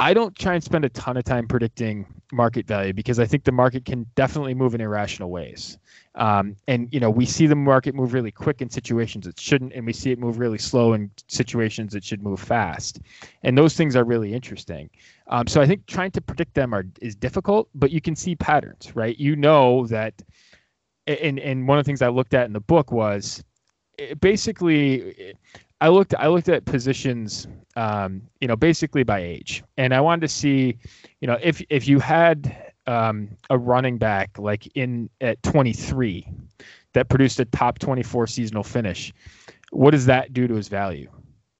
I 0.00 0.14
don't 0.14 0.36
try 0.38 0.54
and 0.54 0.62
spend 0.62 0.84
a 0.84 0.88
ton 0.90 1.16
of 1.16 1.24
time 1.24 1.48
predicting 1.48 2.06
market 2.32 2.66
value 2.68 2.92
because 2.92 3.18
I 3.18 3.26
think 3.26 3.42
the 3.42 3.52
market 3.52 3.84
can 3.84 4.06
definitely 4.14 4.54
move 4.54 4.74
in 4.74 4.80
irrational 4.80 5.30
ways. 5.30 5.76
Um, 6.14 6.54
and 6.68 6.88
you 6.92 7.00
know, 7.00 7.10
we 7.10 7.26
see 7.26 7.46
the 7.46 7.56
market 7.56 7.96
move 7.96 8.12
really 8.12 8.30
quick 8.30 8.62
in 8.62 8.70
situations 8.70 9.26
it 9.26 9.40
shouldn't, 9.40 9.72
and 9.72 9.84
we 9.84 9.92
see 9.92 10.12
it 10.12 10.18
move 10.18 10.38
really 10.38 10.58
slow 10.58 10.92
in 10.92 11.10
situations 11.26 11.96
it 11.96 12.04
should 12.04 12.22
move 12.22 12.38
fast. 12.38 13.00
And 13.42 13.58
those 13.58 13.76
things 13.76 13.96
are 13.96 14.04
really 14.04 14.34
interesting. 14.34 14.88
Um, 15.26 15.48
so 15.48 15.60
I 15.60 15.66
think 15.66 15.86
trying 15.86 16.12
to 16.12 16.20
predict 16.20 16.54
them 16.54 16.74
are 16.74 16.84
is 17.00 17.16
difficult, 17.16 17.68
but 17.74 17.90
you 17.90 18.00
can 18.00 18.14
see 18.14 18.36
patterns, 18.36 18.94
right? 18.94 19.18
You 19.18 19.34
know 19.36 19.86
that. 19.88 20.22
And 21.06 21.38
and 21.38 21.66
one 21.66 21.78
of 21.78 21.84
the 21.84 21.88
things 21.88 22.02
I 22.02 22.08
looked 22.08 22.34
at 22.34 22.46
in 22.46 22.52
the 22.52 22.60
book 22.60 22.92
was 22.92 23.42
eh, 23.98 24.12
basically 24.20 25.34
I 25.80 25.88
looked 25.88 26.14
I 26.18 26.28
looked 26.28 26.48
at 26.48 26.64
positions, 26.64 27.46
um, 27.76 28.22
you 28.40 28.48
know, 28.48 28.56
basically 28.56 29.04
by 29.04 29.20
age, 29.20 29.62
and 29.76 29.94
I 29.94 30.00
wanted 30.00 30.22
to 30.22 30.28
see, 30.28 30.76
you 31.20 31.28
know, 31.28 31.38
if 31.40 31.62
if 31.70 31.86
you 31.86 32.00
had 32.00 32.72
um, 32.86 33.28
a 33.50 33.58
running 33.58 33.98
back 33.98 34.38
like 34.38 34.66
in 34.74 35.08
at 35.20 35.40
23 35.42 36.26
that 36.94 37.08
produced 37.08 37.38
a 37.38 37.44
top 37.44 37.78
24 37.78 38.26
seasonal 38.26 38.64
finish, 38.64 39.12
what 39.70 39.92
does 39.92 40.06
that 40.06 40.32
do 40.32 40.48
to 40.48 40.54
his 40.54 40.68
value? 40.68 41.08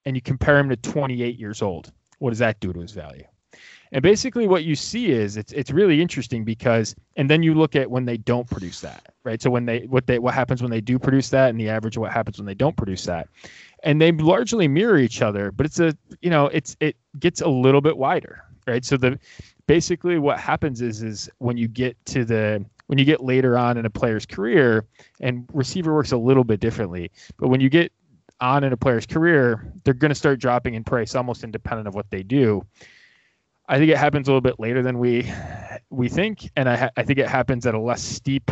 And 0.04 0.16
you 0.16 0.22
compare 0.22 0.58
him 0.58 0.68
to 0.70 0.76
28 0.76 1.38
years 1.38 1.62
old, 1.62 1.92
what 2.18 2.30
does 2.30 2.38
that 2.38 2.58
do 2.60 2.72
to 2.72 2.80
his 2.80 2.92
value? 2.92 3.24
And 3.92 4.02
basically, 4.02 4.46
what 4.46 4.64
you 4.64 4.74
see 4.74 5.10
is 5.10 5.36
it's 5.36 5.52
it's 5.52 5.70
really 5.70 6.02
interesting 6.02 6.44
because, 6.44 6.94
and 7.16 7.30
then 7.30 7.42
you 7.42 7.54
look 7.54 7.74
at 7.74 7.90
when 7.90 8.04
they 8.04 8.18
don't 8.18 8.48
produce 8.48 8.80
that, 8.82 9.14
right? 9.24 9.40
So 9.40 9.50
when 9.50 9.64
they 9.64 9.80
what 9.86 10.06
they 10.06 10.18
what 10.18 10.34
happens 10.34 10.60
when 10.60 10.70
they 10.70 10.82
do 10.82 10.98
produce 10.98 11.30
that, 11.30 11.48
and 11.50 11.58
the 11.58 11.70
average 11.70 11.96
of 11.96 12.02
what 12.02 12.12
happens 12.12 12.38
when 12.38 12.46
they 12.46 12.54
don't 12.54 12.76
produce 12.76 13.04
that, 13.04 13.28
and 13.82 14.00
they 14.00 14.12
largely 14.12 14.68
mirror 14.68 14.98
each 14.98 15.22
other, 15.22 15.52
but 15.52 15.66
it's 15.66 15.80
a 15.80 15.96
you 16.20 16.30
know 16.30 16.46
it's 16.46 16.76
it 16.80 16.96
gets 17.18 17.40
a 17.40 17.48
little 17.48 17.80
bit 17.80 17.96
wider, 17.96 18.44
right? 18.66 18.84
So 18.84 18.96
the 18.96 19.18
basically 19.66 20.18
what 20.18 20.38
happens 20.38 20.80
is 20.80 21.02
is 21.02 21.30
when 21.38 21.56
you 21.56 21.68
get 21.68 21.96
to 22.06 22.24
the 22.24 22.64
when 22.86 22.98
you 22.98 23.04
get 23.04 23.22
later 23.22 23.56
on 23.56 23.76
in 23.76 23.84
a 23.84 23.90
player's 23.90 24.26
career, 24.26 24.84
and 25.20 25.48
receiver 25.52 25.94
works 25.94 26.12
a 26.12 26.16
little 26.16 26.44
bit 26.44 26.60
differently, 26.60 27.10
but 27.38 27.48
when 27.48 27.60
you 27.60 27.68
get 27.68 27.92
on 28.40 28.64
in 28.64 28.72
a 28.72 28.76
player's 28.76 29.04
career, 29.04 29.70
they're 29.84 29.94
going 29.94 30.10
to 30.10 30.14
start 30.14 30.38
dropping 30.38 30.74
in 30.74 30.84
price 30.84 31.14
almost 31.14 31.44
independent 31.44 31.88
of 31.88 31.94
what 31.94 32.08
they 32.10 32.22
do. 32.22 32.64
I 33.68 33.78
think 33.78 33.90
it 33.90 33.98
happens 33.98 34.28
a 34.28 34.30
little 34.30 34.40
bit 34.40 34.58
later 34.58 34.82
than 34.82 34.98
we 34.98 35.30
we 35.90 36.08
think, 36.08 36.50
and 36.56 36.68
I 36.68 36.90
I 36.96 37.02
think 37.02 37.18
it 37.18 37.28
happens 37.28 37.66
at 37.66 37.74
a 37.74 37.80
less 37.80 38.02
steep 38.02 38.50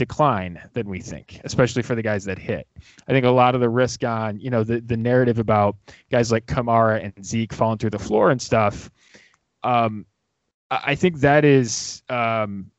decline 0.00 0.58
than 0.72 0.88
we 0.88 0.98
think, 0.98 1.42
especially 1.44 1.82
for 1.82 1.94
the 1.94 2.00
guys 2.02 2.24
that 2.24 2.38
hit. 2.38 2.66
I 3.06 3.12
think 3.12 3.26
a 3.26 3.30
lot 3.30 3.54
of 3.54 3.60
the 3.60 3.68
risk 3.68 4.02
on 4.02 4.40
you 4.40 4.48
know 4.48 4.64
the 4.64 4.80
the 4.80 4.96
narrative 4.96 5.38
about 5.38 5.76
guys 6.10 6.32
like 6.32 6.46
Kamara 6.46 7.04
and 7.04 7.24
Zeke 7.24 7.52
falling 7.52 7.76
through 7.76 7.90
the 7.90 7.98
floor 7.98 8.30
and 8.30 8.40
stuff. 8.40 8.90
Um, 9.62 10.06
I 10.70 10.94
think 10.94 11.20
that 11.20 11.44
is 11.44 12.02
um, 12.08 12.70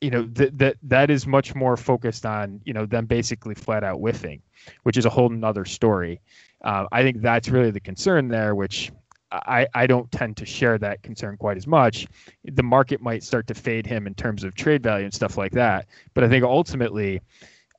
you 0.00 0.10
know 0.10 0.22
that 0.22 0.56
that 0.56 0.76
that 0.82 1.10
is 1.10 1.26
much 1.26 1.54
more 1.54 1.76
focused 1.76 2.24
on 2.24 2.62
you 2.64 2.72
know 2.72 2.86
them 2.86 3.04
basically 3.04 3.54
flat 3.54 3.84
out 3.84 3.98
whiffing, 3.98 4.40
which 4.84 4.96
is 4.96 5.04
a 5.04 5.10
whole 5.10 5.28
nother 5.28 5.66
story. 5.66 6.18
Uh, 6.64 6.86
I 6.92 7.02
think 7.02 7.20
that's 7.20 7.50
really 7.50 7.70
the 7.70 7.80
concern 7.80 8.28
there, 8.28 8.54
which 8.54 8.90
I, 9.32 9.66
I 9.74 9.86
don't 9.86 10.10
tend 10.10 10.36
to 10.38 10.46
share 10.46 10.78
that 10.78 11.02
concern 11.02 11.36
quite 11.36 11.56
as 11.56 11.66
much. 11.66 12.06
The 12.44 12.62
market 12.62 13.00
might 13.00 13.22
start 13.22 13.46
to 13.48 13.54
fade 13.54 13.86
him 13.86 14.06
in 14.06 14.14
terms 14.14 14.44
of 14.44 14.54
trade 14.54 14.82
value 14.82 15.04
and 15.04 15.14
stuff 15.14 15.36
like 15.36 15.52
that. 15.52 15.86
But 16.14 16.24
I 16.24 16.28
think 16.28 16.44
ultimately, 16.44 17.20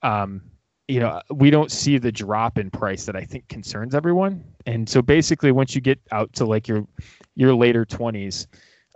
um, 0.01 0.41
you 0.88 1.00
know, 1.00 1.22
we 1.29 1.50
don't 1.50 1.72
see 1.72 1.98
the 1.98 2.12
drop 2.12 2.58
in 2.58 2.70
price 2.70 3.05
that 3.05 3.15
I 3.15 3.24
think 3.24 3.48
concerns 3.48 3.96
everyone. 3.96 4.43
And 4.65 4.88
so 4.88 5.01
basically, 5.01 5.51
once 5.51 5.75
you 5.75 5.81
get 5.81 6.00
out 6.12 6.31
to 6.34 6.46
like 6.46 6.67
your 6.67 6.86
your 7.36 7.53
later 7.53 7.86
twenties, 7.86 8.48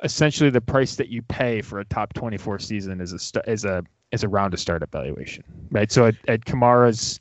essentially 0.04 0.50
the 0.50 0.62
price 0.62 0.96
that 0.96 1.10
you 1.10 1.22
pay 1.24 1.62
for 1.62 1.80
a 1.80 1.86
top 1.86 2.14
twenty 2.14 2.38
four 2.38 2.60
season 2.60 3.00
is 3.02 3.14
a 3.14 3.50
is 3.50 3.66
a 3.66 3.84
is 4.12 4.24
around 4.24 4.54
a 4.54 4.58
startup 4.58 4.92
valuation, 4.92 5.44
right? 5.72 5.92
So 5.92 6.08
at, 6.08 6.16
at 6.28 6.46
Kamara's 6.46 7.20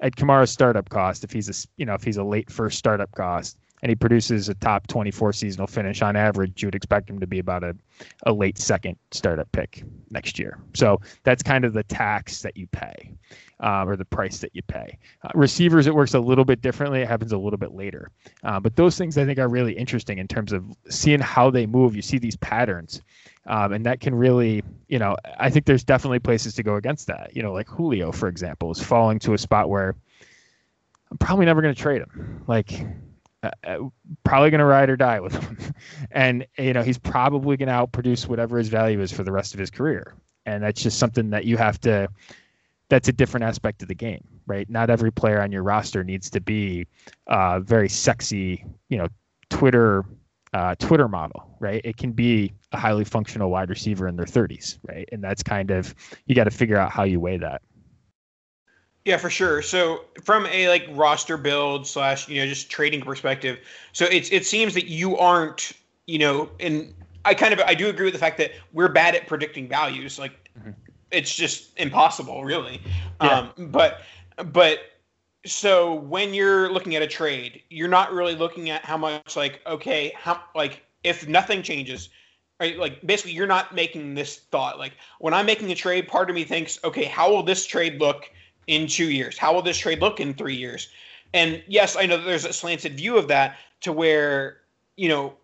at 0.00 0.16
Kamara's 0.16 0.50
startup 0.50 0.88
cost, 0.88 1.24
if 1.24 1.32
he's 1.32 1.48
a 1.48 1.68
you 1.76 1.86
know 1.86 1.94
if 1.94 2.02
he's 2.02 2.16
a 2.16 2.24
late 2.24 2.50
first 2.50 2.78
startup 2.78 3.12
cost, 3.12 3.58
and 3.82 3.90
he 3.90 3.96
produces 3.96 4.48
a 4.48 4.54
top 4.54 4.86
24 4.86 5.32
seasonal 5.32 5.66
finish 5.66 6.02
on 6.02 6.16
average, 6.16 6.62
you 6.62 6.66
would 6.66 6.74
expect 6.74 7.10
him 7.10 7.20
to 7.20 7.26
be 7.26 7.38
about 7.38 7.62
a, 7.62 7.76
a 8.24 8.32
late 8.32 8.58
second 8.58 8.96
startup 9.10 9.50
pick 9.52 9.84
next 10.10 10.38
year. 10.38 10.58
So 10.74 11.00
that's 11.24 11.42
kind 11.42 11.64
of 11.64 11.72
the 11.72 11.82
tax 11.84 12.42
that 12.42 12.56
you 12.56 12.66
pay 12.68 13.12
uh, 13.60 13.84
or 13.86 13.96
the 13.96 14.04
price 14.04 14.38
that 14.38 14.54
you 14.54 14.62
pay. 14.62 14.98
Uh, 15.22 15.28
receivers, 15.34 15.86
it 15.86 15.94
works 15.94 16.14
a 16.14 16.20
little 16.20 16.44
bit 16.44 16.62
differently. 16.62 17.00
It 17.00 17.08
happens 17.08 17.32
a 17.32 17.38
little 17.38 17.58
bit 17.58 17.72
later. 17.72 18.10
Uh, 18.42 18.60
but 18.60 18.76
those 18.76 18.96
things 18.96 19.16
I 19.18 19.24
think 19.24 19.38
are 19.38 19.48
really 19.48 19.72
interesting 19.72 20.18
in 20.18 20.28
terms 20.28 20.52
of 20.52 20.64
seeing 20.88 21.20
how 21.20 21.50
they 21.50 21.66
move. 21.66 21.94
You 21.94 22.02
see 22.02 22.18
these 22.18 22.36
patterns. 22.36 23.00
Um, 23.46 23.72
and 23.72 23.86
that 23.86 24.00
can 24.00 24.14
really, 24.14 24.62
you 24.88 24.98
know, 24.98 25.16
I 25.38 25.50
think 25.50 25.66
there's 25.66 25.84
definitely 25.84 26.18
places 26.18 26.54
to 26.54 26.62
go 26.62 26.76
against 26.76 27.06
that. 27.06 27.30
You 27.34 27.42
know, 27.42 27.52
like 27.52 27.68
Julio, 27.68 28.10
for 28.10 28.28
example, 28.28 28.70
is 28.72 28.82
falling 28.82 29.18
to 29.20 29.34
a 29.34 29.38
spot 29.38 29.68
where 29.68 29.94
I'm 31.10 31.18
probably 31.18 31.46
never 31.46 31.62
going 31.62 31.74
to 31.74 31.80
trade 31.80 32.02
him. 32.02 32.42
Like, 32.48 32.72
uh, 33.42 33.50
uh, 33.64 33.78
probably 34.24 34.50
going 34.50 34.60
to 34.60 34.64
ride 34.64 34.90
or 34.90 34.96
die 34.96 35.20
with 35.20 35.34
him. 35.34 35.74
and, 36.10 36.46
you 36.58 36.72
know, 36.72 36.82
he's 36.82 36.98
probably 36.98 37.56
going 37.56 37.68
to 37.68 37.74
outproduce 37.74 38.26
whatever 38.26 38.58
his 38.58 38.68
value 38.68 39.00
is 39.00 39.12
for 39.12 39.22
the 39.22 39.32
rest 39.32 39.54
of 39.54 39.60
his 39.60 39.70
career. 39.70 40.14
And 40.46 40.62
that's 40.62 40.82
just 40.82 40.98
something 40.98 41.30
that 41.30 41.44
you 41.44 41.56
have 41.56 41.80
to, 41.82 42.08
that's 42.88 43.08
a 43.08 43.12
different 43.12 43.44
aspect 43.44 43.82
of 43.82 43.88
the 43.88 43.94
game, 43.94 44.26
right? 44.46 44.68
Not 44.70 44.90
every 44.90 45.10
player 45.10 45.40
on 45.42 45.50
your 45.52 45.62
roster 45.62 46.04
needs 46.04 46.30
to 46.30 46.40
be 46.40 46.86
uh, 47.26 47.60
very 47.60 47.88
sexy, 47.88 48.64
you 48.88 48.98
know, 48.98 49.08
Twitter 49.50 50.04
uh, 50.56 50.74
Twitter 50.76 51.06
model, 51.06 51.54
right? 51.60 51.82
It 51.84 51.98
can 51.98 52.12
be 52.12 52.50
a 52.72 52.78
highly 52.78 53.04
functional 53.04 53.50
wide 53.50 53.68
receiver 53.68 54.08
in 54.08 54.16
their 54.16 54.24
30s, 54.24 54.78
right? 54.88 55.06
And 55.12 55.22
that's 55.22 55.42
kind 55.42 55.70
of 55.70 55.94
you 56.24 56.34
got 56.34 56.44
to 56.44 56.50
figure 56.50 56.78
out 56.78 56.90
how 56.90 57.04
you 57.04 57.20
weigh 57.20 57.36
that. 57.36 57.60
Yeah, 59.06 59.18
for 59.18 59.30
sure. 59.30 59.62
So 59.62 60.04
from 60.24 60.46
a 60.46 60.68
like 60.68 60.84
roster 60.90 61.36
build 61.36 61.86
slash 61.86 62.28
you 62.28 62.40
know 62.40 62.46
just 62.48 62.68
trading 62.68 63.00
perspective, 63.02 63.60
so 63.92 64.04
it's 64.06 64.32
it 64.32 64.44
seems 64.44 64.74
that 64.74 64.86
you 64.86 65.16
aren't 65.16 65.72
you 66.06 66.18
know 66.18 66.50
and 66.58 66.92
I 67.24 67.32
kind 67.32 67.54
of 67.54 67.60
I 67.60 67.74
do 67.74 67.88
agree 67.88 68.06
with 68.06 68.14
the 68.14 68.18
fact 68.18 68.36
that 68.38 68.50
we're 68.72 68.88
bad 68.88 69.14
at 69.14 69.28
predicting 69.28 69.68
values. 69.68 70.18
Like 70.18 70.50
mm-hmm. 70.58 70.72
it's 71.12 71.32
just 71.32 71.78
impossible, 71.78 72.42
really. 72.42 72.82
Yeah. 73.22 73.50
Um, 73.56 73.70
but 73.70 74.00
but 74.52 74.80
so 75.46 75.94
when 75.94 76.34
you're 76.34 76.68
looking 76.72 76.96
at 76.96 77.02
a 77.02 77.06
trade, 77.06 77.62
you're 77.70 77.86
not 77.86 78.12
really 78.12 78.34
looking 78.34 78.70
at 78.70 78.84
how 78.84 78.96
much 78.96 79.36
like 79.36 79.60
okay 79.68 80.12
how 80.16 80.42
like 80.56 80.82
if 81.04 81.28
nothing 81.28 81.62
changes, 81.62 82.08
right? 82.58 82.76
Like 82.76 83.06
basically, 83.06 83.34
you're 83.34 83.46
not 83.46 83.72
making 83.72 84.14
this 84.14 84.40
thought. 84.50 84.80
Like 84.80 84.94
when 85.20 85.32
I'm 85.32 85.46
making 85.46 85.70
a 85.70 85.76
trade, 85.76 86.08
part 86.08 86.28
of 86.28 86.34
me 86.34 86.42
thinks, 86.42 86.80
okay, 86.82 87.04
how 87.04 87.30
will 87.30 87.44
this 87.44 87.64
trade 87.64 88.00
look 88.00 88.28
in 88.66 88.86
two 88.86 89.10
years? 89.10 89.38
How 89.38 89.54
will 89.54 89.62
this 89.62 89.78
trade 89.78 90.00
look 90.00 90.20
in 90.20 90.34
three 90.34 90.56
years? 90.56 90.88
And 91.34 91.62
yes, 91.66 91.96
I 91.96 92.06
know 92.06 92.22
there's 92.22 92.44
a 92.44 92.52
slanted 92.52 92.96
view 92.96 93.16
of 93.16 93.28
that 93.28 93.56
to 93.82 93.92
where 93.92 94.58
you 94.96 95.08
know 95.08 95.34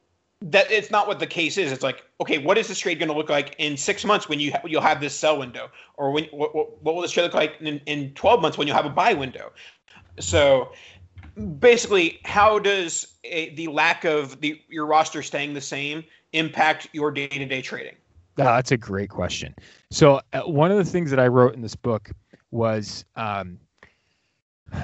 that 0.41 0.71
it's 0.71 0.91
not 0.91 1.07
what 1.07 1.21
the 1.21 1.27
case 1.27 1.57
is. 1.57 1.71
It's 1.71 1.83
like, 1.83 2.05
okay, 2.21 2.39
what 2.39 2.59
is 2.59 2.67
this 2.69 2.79
trade 2.79 2.99
going 2.99 3.11
to 3.11 3.17
look 3.17 3.29
like 3.29 3.55
in 3.59 3.77
six 3.77 4.05
months 4.05 4.29
when 4.29 4.41
you 4.41 4.53
ha- 4.53 4.63
you'll 4.65 4.81
have 4.81 5.01
this 5.01 5.15
sell 5.15 5.39
window, 5.39 5.71
or 5.97 6.11
when 6.11 6.25
what, 6.25 6.55
what, 6.55 6.83
what 6.83 6.95
will 6.95 7.03
this 7.03 7.13
trade 7.13 7.25
look 7.25 7.35
like 7.35 7.57
in, 7.61 7.81
in 7.87 8.13
twelve 8.15 8.41
months 8.41 8.59
when 8.59 8.67
you'll 8.67 8.77
have 8.77 8.87
a 8.87 8.91
buy 8.91 9.13
window? 9.13 9.53
So 10.19 10.73
basically, 11.59 12.21
how 12.25 12.59
does 12.59 13.07
a, 13.25 13.55
the 13.55 13.69
lack 13.69 14.05
of 14.05 14.41
the 14.41 14.61
your 14.69 14.87
roster 14.87 15.23
staying 15.23 15.55
the 15.55 15.61
same 15.61 16.05
impact 16.33 16.89
your 16.93 17.11
day 17.11 17.29
to 17.29 17.47
day 17.47 17.63
trading? 17.63 17.95
That's 18.35 18.73
a 18.73 18.77
great 18.77 19.11
question. 19.11 19.55
So 19.91 20.21
uh, 20.33 20.41
one 20.43 20.71
of 20.71 20.79
the 20.79 20.85
things 20.85 21.11
that 21.11 21.21
I 21.21 21.27
wrote 21.27 21.55
in 21.55 21.61
this 21.61 21.77
book 21.77 22.11
was, 22.53 23.05
um, 23.17 23.59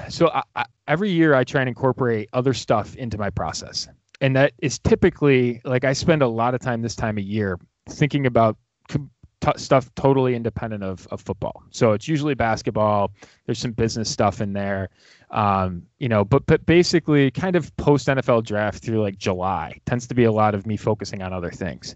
so 0.09 0.29
I, 0.29 0.43
I, 0.55 0.65
every 0.87 1.09
year 1.09 1.33
I 1.33 1.43
try 1.43 1.61
and 1.61 1.69
incorporate 1.69 2.29
other 2.33 2.53
stuff 2.53 2.95
into 2.95 3.17
my 3.17 3.29
process, 3.29 3.87
and 4.19 4.35
that 4.35 4.53
is 4.59 4.77
typically 4.79 5.61
like 5.63 5.85
I 5.85 5.93
spend 5.93 6.21
a 6.21 6.27
lot 6.27 6.53
of 6.53 6.59
time 6.59 6.81
this 6.81 6.95
time 6.95 7.17
of 7.17 7.23
year 7.23 7.57
thinking 7.87 8.25
about 8.25 8.57
t- 9.41 9.51
stuff 9.57 9.93
totally 9.95 10.35
independent 10.35 10.83
of, 10.83 11.07
of 11.11 11.21
football. 11.21 11.63
So 11.71 11.93
it's 11.93 12.07
usually 12.07 12.33
basketball. 12.33 13.11
There's 13.45 13.59
some 13.59 13.71
business 13.71 14.09
stuff 14.09 14.41
in 14.41 14.53
there, 14.53 14.89
um, 15.31 15.83
you 15.97 16.09
know. 16.09 16.25
But 16.25 16.45
but 16.45 16.65
basically, 16.65 17.31
kind 17.31 17.55
of 17.55 17.75
post 17.77 18.07
NFL 18.07 18.45
draft 18.45 18.83
through 18.83 19.01
like 19.01 19.17
July 19.17 19.79
tends 19.85 20.07
to 20.07 20.15
be 20.15 20.25
a 20.25 20.31
lot 20.31 20.55
of 20.55 20.65
me 20.65 20.77
focusing 20.77 21.21
on 21.21 21.33
other 21.33 21.51
things. 21.51 21.95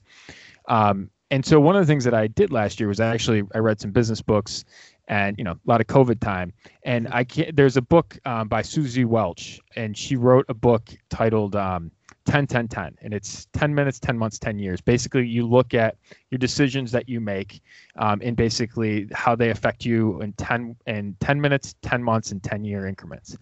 Um, 0.68 1.10
and 1.32 1.46
so 1.46 1.60
one 1.60 1.76
of 1.76 1.82
the 1.82 1.92
things 1.92 2.04
that 2.04 2.14
I 2.14 2.28
did 2.28 2.52
last 2.52 2.80
year 2.80 2.88
was 2.88 3.00
I 3.00 3.08
actually 3.12 3.44
I 3.56 3.58
read 3.58 3.82
some 3.82 3.92
business 3.92 4.22
books 4.22 4.64
and 5.08 5.38
you 5.38 5.44
know 5.44 5.52
a 5.52 5.60
lot 5.66 5.82
of 5.82 5.88
COVID 5.88 6.20
time. 6.20 6.54
And 6.84 7.08
I 7.12 7.24
can't, 7.24 7.56
there's 7.56 7.78
a 7.78 7.82
book 7.82 8.18
um, 8.26 8.48
by 8.48 8.62
Suzy 8.62 9.06
Welch, 9.06 9.60
and 9.76 9.98
she 9.98 10.16
wrote 10.16 10.46
a 10.50 10.54
book 10.54 10.90
titled 11.10 11.56
um, 11.56 11.92
10 12.26 12.48
10 12.48 12.68
10 12.68 12.98
and 13.02 13.14
it's 13.14 13.48
10 13.54 13.76
minutes 13.76 14.00
10 14.00 14.18
months 14.18 14.40
10 14.40 14.58
years. 14.58 14.82
Basically 14.82 15.28
you 15.28 15.46
look 15.46 15.74
at 15.74 15.98
your 16.32 16.38
decisions 16.38 16.92
that 16.92 17.10
you 17.10 17.20
make 17.20 17.62
um, 17.98 18.22
and 18.24 18.36
basically 18.36 19.08
how 19.12 19.36
they 19.36 19.50
affect 19.50 19.86
you 19.86 20.22
in 20.22 20.34
10 20.34 20.76
in 20.88 21.16
10 21.20 21.42
minutes 21.42 21.76
10 21.82 22.02
months 22.04 22.32
and 22.32 22.42
10 22.42 22.64
year 22.64 22.88
increments. 22.88 23.38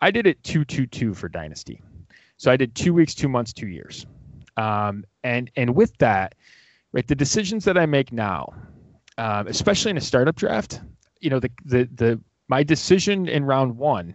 I 0.00 0.10
did 0.10 0.26
it 0.26 0.42
222 0.42 1.14
for 1.14 1.28
dynasty. 1.28 1.82
So 2.36 2.50
i 2.50 2.56
did 2.56 2.74
two 2.74 2.92
weeks 2.92 3.14
two 3.14 3.28
months 3.28 3.52
two 3.52 3.68
years. 3.68 4.06
Um, 4.56 5.04
and 5.22 5.50
and 5.56 5.74
with 5.74 5.96
that 5.98 6.34
right 6.92 7.06
the 7.06 7.14
decisions 7.14 7.64
that 7.64 7.76
i 7.76 7.84
make 7.84 8.12
now 8.12 8.54
um, 9.18 9.46
especially 9.46 9.90
in 9.90 9.96
a 9.96 10.00
startup 10.00 10.36
draft 10.36 10.80
you 11.20 11.30
know 11.30 11.40
the 11.40 11.50
the 11.64 11.88
the 11.94 12.20
my 12.48 12.62
decision 12.62 13.28
in 13.28 13.44
round 13.44 13.76
one 13.76 14.14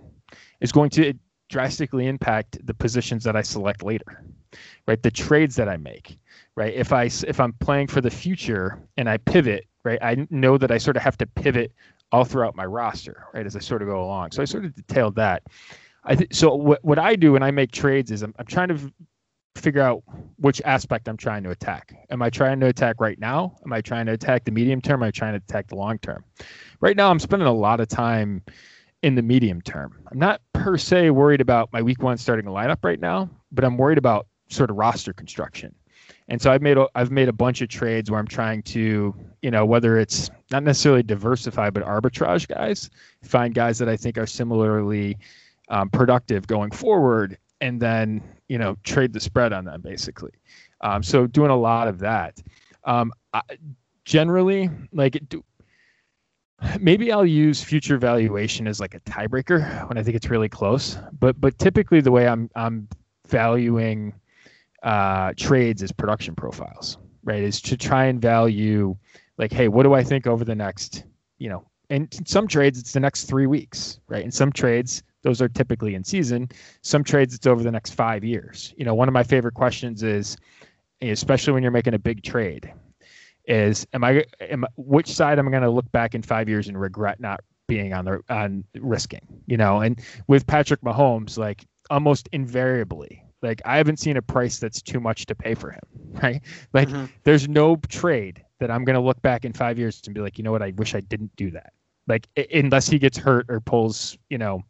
is 0.62 0.72
going 0.72 0.90
to 0.92 1.14
drastically 1.50 2.08
impact 2.08 2.66
the 2.66 2.74
positions 2.74 3.24
that 3.26 3.36
I 3.36 3.42
select 3.42 3.84
later, 3.84 4.24
right? 4.88 5.02
The 5.02 5.12
trades 5.12 5.56
that 5.58 5.68
I 5.68 5.78
make, 5.78 6.18
right? 6.56 6.74
If 6.74 6.94
I 6.94 7.06
if 7.06 7.40
I'm 7.40 7.54
playing 7.54 7.88
for 7.88 8.02
the 8.02 8.10
future 8.10 8.80
and 8.98 9.10
I 9.10 9.18
pivot, 9.18 9.66
right? 9.84 10.00
I 10.02 10.28
know 10.30 10.58
that 10.58 10.72
I 10.72 10.78
sort 10.78 10.96
of 10.98 11.04
have 11.04 11.18
to 11.18 11.28
pivot 11.28 11.74
all 12.12 12.24
throughout 12.24 12.56
my 12.56 12.66
roster, 12.66 13.26
right? 13.34 13.46
As 13.46 13.56
I 13.56 13.60
sort 13.60 13.82
of 13.82 13.88
go 13.88 14.04
along. 14.04 14.32
So 14.32 14.42
I 14.42 14.46
sort 14.46 14.66
of 14.66 14.76
detailed 14.76 15.16
that. 15.16 15.44
I 16.04 16.16
th- 16.16 16.34
so 16.34 16.56
what 16.56 16.84
what 16.84 17.00
I 17.00 17.16
do 17.16 17.34
when 17.34 17.44
I 17.44 17.52
make 17.52 17.72
trades 17.72 18.12
is 18.12 18.24
I'm 18.24 18.34
I'm 18.40 18.46
trying 18.46 18.70
to 18.70 18.92
figure 19.56 19.82
out 19.82 20.04
which 20.38 20.62
aspect 20.64 21.08
I'm 21.08 21.18
trying 21.18 21.44
to 21.44 21.52
attack. 21.52 21.94
Am 22.10 22.22
I 22.22 22.30
trying 22.30 22.60
to 22.62 22.68
attack 22.68 23.00
right 23.00 23.20
now? 23.20 23.56
Am 23.66 23.74
I 23.74 23.82
trying 23.82 24.06
to 24.08 24.14
attack 24.14 24.46
the 24.46 24.52
medium 24.52 24.82
term? 24.82 25.04
Am 25.04 25.08
I 25.08 25.12
trying 25.12 25.34
to 25.34 25.38
attack 25.38 25.68
the 25.68 25.76
long 25.76 26.00
term? 26.00 26.24
Right 26.80 26.96
now, 26.96 27.10
I'm 27.12 27.20
spending 27.20 27.48
a 27.48 27.54
lot 27.54 27.80
of 27.80 27.88
time 27.88 28.44
in 29.04 29.16
the 29.16 29.22
medium 29.22 29.62
term. 29.62 29.98
I'm 30.12 30.20
not 30.20 30.42
per 30.54 30.78
se 30.78 31.10
worried 31.10 31.42
about 31.42 31.72
my 31.74 31.82
week 31.82 32.02
one 32.02 32.18
starting 32.18 32.48
a 32.48 32.52
lineup 32.52 32.84
right 32.84 33.00
now, 33.00 33.30
but 33.52 33.64
I'm 33.64 33.78
worried 33.78 33.98
about 33.98 34.28
sort 34.50 34.70
of 34.70 34.78
roster 34.78 35.14
construction. 35.14 35.74
And 36.28 36.42
so 36.42 36.52
I've 36.52 36.62
made 36.62 36.78
a, 36.78 36.88
I've 36.96 37.12
made 37.12 37.30
a 37.30 37.34
bunch 37.34 37.62
of 37.62 37.70
trades 37.70 38.10
where 38.10 38.20
I'm 38.20 38.28
trying 38.28 38.64
to, 38.64 39.14
you 39.42 39.52
know, 39.52 39.66
whether 39.66 39.98
it's 39.98 40.30
not 40.52 40.64
necessarily 40.64 41.04
diversify, 41.04 41.70
but 41.70 41.84
arbitrage 41.84 42.48
guys, 42.48 42.90
find 43.24 43.54
guys 43.54 43.78
that 43.80 43.90
I 43.90 43.98
think 43.98 44.18
are 44.18 44.28
similarly 44.28 45.18
um, 45.70 45.90
productive 45.90 46.48
going 46.48 46.72
forward, 46.72 47.38
and 47.60 47.82
then 47.82 48.22
you 48.52 48.58
know 48.58 48.76
trade 48.84 49.14
the 49.14 49.20
spread 49.22 49.54
on 49.54 49.64
them 49.64 49.80
basically. 49.80 50.34
Um, 50.82 51.02
so 51.04 51.26
doing 51.26 51.52
a 51.52 51.56
lot 51.56 51.88
of 51.88 52.00
that. 52.00 52.44
Um, 52.84 53.14
I, 53.34 53.42
generally, 54.04 54.70
like 54.92 55.18
maybe 56.82 57.14
I'll 57.14 57.26
use 57.26 57.64
future 57.64 57.98
valuation 57.98 58.68
as 58.68 58.82
like 58.82 58.94
a 58.94 59.00
tiebreaker 59.02 59.88
when 59.88 59.98
I 59.98 60.04
think 60.04 60.18
it's 60.18 60.30
really 60.30 60.50
close. 60.50 60.98
But 61.18 61.40
but 61.40 61.58
typically 61.60 62.02
the 62.02 62.12
way 62.12 62.28
I'm 62.28 62.50
I'm 62.54 62.90
valuing 63.30 64.14
uh, 64.84 65.32
trades 65.38 65.82
is 65.82 65.94
production 65.94 66.36
profiles, 66.36 66.98
right? 67.24 67.42
Is 67.42 67.62
to 67.62 67.78
try 67.78 68.06
and 68.06 68.22
value 68.22 68.98
like, 69.38 69.54
hey, 69.54 69.70
what 69.70 69.84
do 69.84 69.94
I 69.94 70.04
think 70.04 70.28
over 70.28 70.44
the 70.44 70.56
next, 70.56 71.06
you 71.38 71.48
know, 71.48 71.66
and 71.90 72.10
some 72.26 72.50
trades 72.50 72.78
it's 72.78 72.92
the 72.92 73.00
next 73.00 73.26
three 73.26 73.48
weeks, 73.48 74.02
right? 74.10 74.26
In 74.26 74.32
some 74.32 74.52
trades 74.52 75.04
those 75.24 75.42
are 75.42 75.50
typically 75.50 75.96
in 75.96 76.04
season. 76.04 76.50
Some 76.82 77.04
trades 77.04 77.34
it's 77.34 77.48
over 77.48 77.64
the 77.64 77.72
next 77.72 77.94
five 77.94 78.24
years. 78.24 78.74
You 78.78 78.86
know, 78.86 78.96
one 78.96 79.08
of 79.08 79.14
my 79.14 79.24
favorite 79.24 79.54
questions 79.54 80.04
is, 80.04 80.38
especially 81.02 81.54
when 81.54 81.64
you're 81.64 81.72
making 81.72 81.94
a 81.94 82.00
big 82.00 82.24
trade, 82.24 82.72
is 83.46 83.86
am 83.94 84.04
I 84.04 84.26
am 84.40 84.66
which 84.78 85.12
side 85.12 85.40
am 85.40 85.48
I 85.48 85.52
going 85.52 85.64
to 85.64 85.70
look 85.70 85.92
back 85.92 86.16
in 86.16 86.22
five 86.22 86.48
years 86.48 86.68
and 86.68 86.80
regret 86.80 87.20
not 87.20 87.42
being 87.68 87.94
on 87.94 88.06
the 88.06 88.22
on 88.30 88.64
risking? 88.80 89.26
You 89.48 89.58
know, 89.58 89.82
and 89.82 90.00
with 90.28 90.46
Patrick 90.48 90.82
Mahomes, 90.82 91.38
like 91.38 91.66
almost 91.90 92.30
invariably, 92.32 93.24
like 93.42 93.62
I 93.66 93.78
haven't 93.78 93.98
seen 93.98 94.18
a 94.18 94.22
price 94.22 94.60
that's 94.60 94.82
too 94.82 95.00
much 95.00 95.26
to 95.28 95.36
pay 95.36 95.56
for 95.56 95.72
him, 95.72 95.82
right? 96.24 96.42
Like 96.74 96.90
mm-hmm. 96.90 97.06
there's 97.24 97.48
no 97.48 97.76
trade 97.90 98.44
that 98.60 98.70
I'm 98.70 98.86
going 98.86 98.96
to 98.96 99.02
look 99.02 99.22
back 99.22 99.44
in 99.44 99.54
five 99.54 99.80
years 99.80 100.02
and 100.06 100.14
be 100.14 100.22
like, 100.22 100.38
you 100.38 100.44
know 100.44 100.52
what, 100.52 100.62
I 100.62 100.72
wish 100.78 100.94
I 100.94 101.00
didn't 101.00 101.36
do 101.36 101.52
that. 101.52 101.74
Like 102.08 102.28
unless 102.54 102.88
he 102.88 103.00
gets 103.00 103.18
hurt 103.18 103.46
or 103.50 103.60
pulls, 103.60 104.18
you 104.30 104.38
know, 104.38 104.64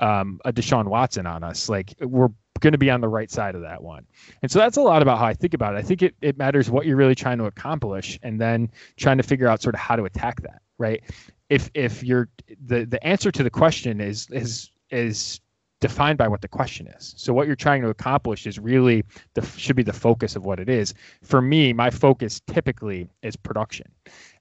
um, 0.00 0.40
a 0.44 0.52
Deshaun 0.52 0.86
Watson 0.86 1.26
on 1.26 1.44
us, 1.44 1.68
like 1.68 1.94
we're 2.00 2.30
going 2.60 2.72
to 2.72 2.78
be 2.78 2.90
on 2.90 3.00
the 3.00 3.08
right 3.08 3.30
side 3.30 3.54
of 3.54 3.62
that 3.62 3.82
one. 3.82 4.06
And 4.42 4.50
so 4.50 4.58
that's 4.58 4.76
a 4.76 4.82
lot 4.82 5.02
about 5.02 5.18
how 5.18 5.26
I 5.26 5.34
think 5.34 5.54
about 5.54 5.74
it. 5.74 5.78
I 5.78 5.82
think 5.82 6.02
it, 6.02 6.14
it 6.20 6.36
matters 6.36 6.70
what 6.70 6.86
you're 6.86 6.96
really 6.96 7.14
trying 7.14 7.38
to 7.38 7.44
accomplish 7.44 8.18
and 8.22 8.40
then 8.40 8.70
trying 8.96 9.16
to 9.16 9.22
figure 9.22 9.48
out 9.48 9.62
sort 9.62 9.74
of 9.74 9.80
how 9.80 9.96
to 9.96 10.04
attack 10.04 10.42
that, 10.42 10.60
right? 10.78 11.02
If 11.48 11.70
if 11.74 12.02
you're 12.04 12.28
the 12.66 12.84
the 12.84 13.04
answer 13.04 13.30
to 13.32 13.42
the 13.42 13.50
question 13.50 14.00
is 14.00 14.28
is 14.30 14.70
is 14.90 15.40
defined 15.80 16.18
by 16.18 16.28
what 16.28 16.42
the 16.42 16.48
question 16.48 16.86
is. 16.86 17.14
So 17.16 17.32
what 17.32 17.46
you're 17.46 17.56
trying 17.56 17.82
to 17.82 17.88
accomplish 17.88 18.46
is 18.46 18.58
really 18.58 19.02
the 19.34 19.42
should 19.42 19.76
be 19.76 19.82
the 19.82 19.92
focus 19.92 20.36
of 20.36 20.44
what 20.44 20.60
it 20.60 20.68
is. 20.68 20.94
For 21.22 21.40
me, 21.40 21.72
my 21.72 21.90
focus 21.90 22.40
typically 22.46 23.08
is 23.22 23.34
production, 23.34 23.90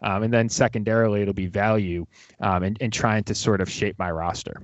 um, 0.01 0.23
and 0.23 0.33
then 0.33 0.49
secondarily 0.49 1.21
it'll 1.21 1.33
be 1.33 1.47
value, 1.47 2.05
um, 2.41 2.63
and, 2.63 2.77
and 2.81 2.91
trying 2.93 3.23
to 3.23 3.35
sort 3.35 3.61
of 3.61 3.69
shape 3.69 3.97
my 3.97 4.11
roster. 4.11 4.61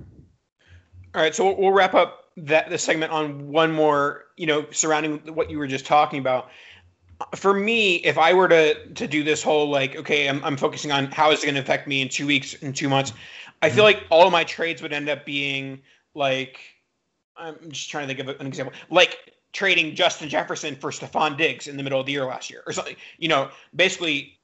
All 1.16 1.22
right, 1.22 1.34
so 1.34 1.58
we'll 1.58 1.72
wrap 1.72 1.94
up 1.94 2.26
that 2.36 2.68
the 2.68 2.76
segment 2.76 3.10
on 3.10 3.48
one 3.48 3.72
more, 3.72 4.26
you 4.36 4.46
know, 4.46 4.66
surrounding 4.70 5.16
what 5.34 5.50
you 5.50 5.58
were 5.58 5.66
just 5.66 5.86
talking 5.86 6.18
about. 6.18 6.50
For 7.34 7.54
me, 7.54 7.96
if 7.96 8.18
I 8.18 8.34
were 8.34 8.48
to 8.48 8.86
to 8.88 9.08
do 9.08 9.24
this 9.24 9.42
whole 9.42 9.70
like, 9.70 9.96
okay, 9.96 10.28
I'm 10.28 10.44
I'm 10.44 10.58
focusing 10.58 10.92
on 10.92 11.06
how 11.06 11.30
is 11.30 11.42
it 11.42 11.46
going 11.46 11.54
to 11.54 11.62
affect 11.62 11.88
me 11.88 12.02
in 12.02 12.10
two 12.10 12.26
weeks, 12.26 12.52
in 12.52 12.74
two 12.74 12.90
months, 12.90 13.14
I 13.62 13.70
feel 13.70 13.86
mm-hmm. 13.86 13.98
like 13.98 14.06
all 14.10 14.26
of 14.26 14.32
my 14.32 14.44
trades 14.44 14.82
would 14.82 14.92
end 14.92 15.08
up 15.08 15.24
being 15.24 15.80
like, 16.12 16.58
I'm 17.34 17.56
just 17.70 17.88
trying 17.88 18.06
to 18.06 18.14
think 18.14 18.28
of 18.28 18.38
an 18.38 18.46
example, 18.46 18.74
like 18.90 19.32
trading 19.54 19.94
Justin 19.94 20.28
Jefferson 20.28 20.76
for 20.76 20.90
Stefon 20.90 21.38
Diggs 21.38 21.66
in 21.66 21.78
the 21.78 21.82
middle 21.82 21.98
of 21.98 22.04
the 22.04 22.12
year 22.12 22.26
last 22.26 22.50
year, 22.50 22.62
or 22.66 22.74
something. 22.74 22.96
You 23.16 23.28
know, 23.28 23.48
basically 23.74 24.38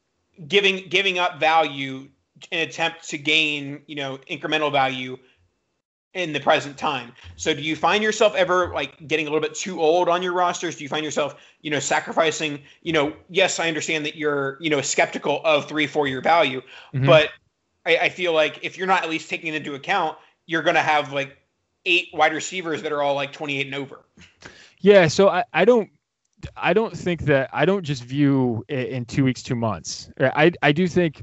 giving 0.49 0.89
giving 0.89 1.19
up 1.19 1.39
value 1.39 2.09
in 2.51 2.61
attempt 2.61 3.11
to 3.11 3.19
gain, 3.19 3.83
you 3.87 3.95
know, 3.95 4.19
incremental 4.31 4.73
value 4.73 5.19
in 6.15 6.33
the 6.33 6.41
present 6.41 6.77
time. 6.77 7.13
So 7.37 7.55
do 7.55 7.63
you 7.63 7.75
find 7.75 8.03
yourself 8.03 8.35
ever 8.35 8.73
like 8.75 9.09
getting 9.09 9.27
a 9.27 9.31
little 9.31 9.41
bit 9.41 9.55
too 9.55 9.81
old 9.81 10.09
on 10.09 10.23
your 10.23 10.35
rosters? 10.35 10.77
Do 10.77 10.83
you 10.83 10.89
find 10.89 11.05
yourself, 11.05 11.37
you 11.63 11.71
know, 11.71 11.79
sacrificing, 11.79 12.63
you 12.83 12.93
know, 12.93 13.15
yes, 13.31 13.59
I 13.59 13.69
understand 13.69 14.05
that 14.05 14.17
you're, 14.17 14.59
you 14.61 14.69
know, 14.69 14.83
skeptical 14.83 15.41
of 15.45 15.67
three, 15.67 15.87
four 15.87 16.07
year 16.07 16.21
value, 16.21 16.61
mm-hmm. 16.95 17.07
but 17.07 17.31
I, 17.87 17.97
I, 17.97 18.09
feel 18.11 18.33
like 18.33 18.61
if 18.63 18.77
you're 18.77 18.87
not 18.87 19.03
at 19.03 19.11
least 19.11 19.31
taking 19.31 19.55
it 19.55 19.57
into 19.57 19.75
account, 19.75 20.19
you're 20.47 20.63
gonna 20.63 20.83
have 20.83 21.13
like 21.13 21.37
eight 21.87 22.09
wide 22.13 22.33
receivers 22.33 22.83
that 22.83 22.93
are 22.93 23.03
all 23.03 23.15
like 23.15 23.33
28 23.33 23.67
and 23.67 23.75
over. 23.75 24.01
Yeah, 24.81 25.09
so 25.09 25.29
I, 25.29 25.45
I 25.53 25.65
don't 25.65 25.89
I 26.57 26.73
don't 26.73 26.97
think 26.97 27.23
that 27.23 27.49
I 27.53 27.65
don't 27.65 27.85
just 27.85 28.05
view 28.05 28.65
in 28.69 29.05
two 29.05 29.25
weeks, 29.25 29.43
two 29.43 29.55
months. 29.55 30.11
I 30.21 30.53
I 30.63 30.73
do 30.73 30.87
think 30.87 31.23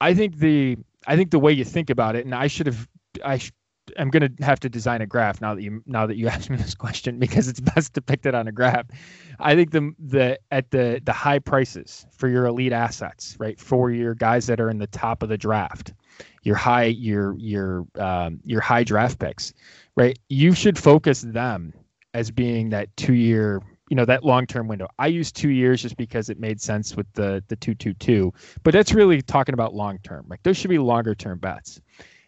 I 0.00 0.14
think 0.14 0.36
the 0.36 0.76
I 1.06 1.16
think 1.16 1.30
the 1.30 1.38
way 1.38 1.52
you 1.52 1.64
think 1.64 1.90
about 1.90 2.14
it, 2.14 2.24
and 2.24 2.34
I 2.34 2.46
should 2.46 2.66
have 2.66 2.88
I 3.24 3.40
I'm 3.98 4.10
going 4.10 4.36
to 4.36 4.44
have 4.44 4.60
to 4.60 4.68
design 4.68 5.00
a 5.00 5.06
graph 5.06 5.40
now 5.40 5.54
that 5.54 5.62
you 5.62 5.82
now 5.86 6.06
that 6.06 6.16
you 6.16 6.28
asked 6.34 6.50
me 6.50 6.56
this 6.56 6.74
question 6.74 7.18
because 7.18 7.48
it's 7.48 7.60
best 7.60 7.92
depicted 7.92 8.34
on 8.34 8.48
a 8.48 8.52
graph. 8.52 8.86
I 9.38 9.54
think 9.54 9.70
the 9.70 9.92
the 9.98 10.38
at 10.50 10.70
the 10.70 11.00
the 11.04 11.12
high 11.12 11.38
prices 11.38 12.06
for 12.12 12.28
your 12.28 12.46
elite 12.46 12.72
assets, 12.72 13.36
right, 13.38 13.58
for 13.58 13.90
your 13.90 14.14
guys 14.14 14.46
that 14.46 14.60
are 14.60 14.70
in 14.70 14.78
the 14.78 14.86
top 14.86 15.22
of 15.22 15.28
the 15.28 15.38
draft, 15.38 15.92
your 16.42 16.56
high 16.56 16.84
your 16.84 17.36
your 17.38 17.86
um, 17.96 18.40
your 18.44 18.60
high 18.60 18.84
draft 18.84 19.18
picks, 19.18 19.52
right? 19.96 20.18
You 20.28 20.54
should 20.54 20.78
focus 20.78 21.22
them 21.22 21.72
as 22.12 22.30
being 22.30 22.70
that 22.70 22.94
two 22.96 23.14
year 23.14 23.62
you 23.90 23.96
know 23.96 24.04
that 24.04 24.24
long 24.24 24.46
term 24.46 24.68
window. 24.68 24.88
I 24.98 25.08
use 25.08 25.32
two 25.32 25.50
years 25.50 25.82
just 25.82 25.96
because 25.96 26.30
it 26.30 26.38
made 26.38 26.60
sense 26.60 26.96
with 26.96 27.12
the 27.14 27.42
the 27.48 27.56
two 27.56 27.74
two 27.74 27.92
two, 27.94 28.32
but 28.62 28.72
that's 28.72 28.92
really 28.92 29.20
talking 29.20 29.52
about 29.52 29.74
long 29.74 29.98
term. 29.98 30.26
Like 30.28 30.42
those 30.44 30.56
should 30.56 30.70
be 30.70 30.78
longer 30.78 31.14
term 31.14 31.38
bets. 31.38 31.80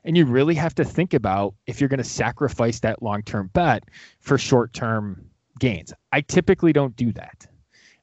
And 0.04 0.16
you 0.16 0.26
really 0.26 0.54
have 0.56 0.74
to 0.76 0.84
think 0.84 1.14
about 1.14 1.54
if 1.66 1.80
you're 1.80 1.88
going 1.88 1.98
to 1.98 2.04
sacrifice 2.04 2.80
that 2.80 3.02
long 3.02 3.22
term 3.22 3.50
bet 3.52 3.84
for 4.20 4.36
short 4.36 4.72
term 4.72 5.24
gains. 5.58 5.92
I 6.10 6.22
typically 6.22 6.72
don't 6.72 6.96
do 6.96 7.12
that. 7.12 7.46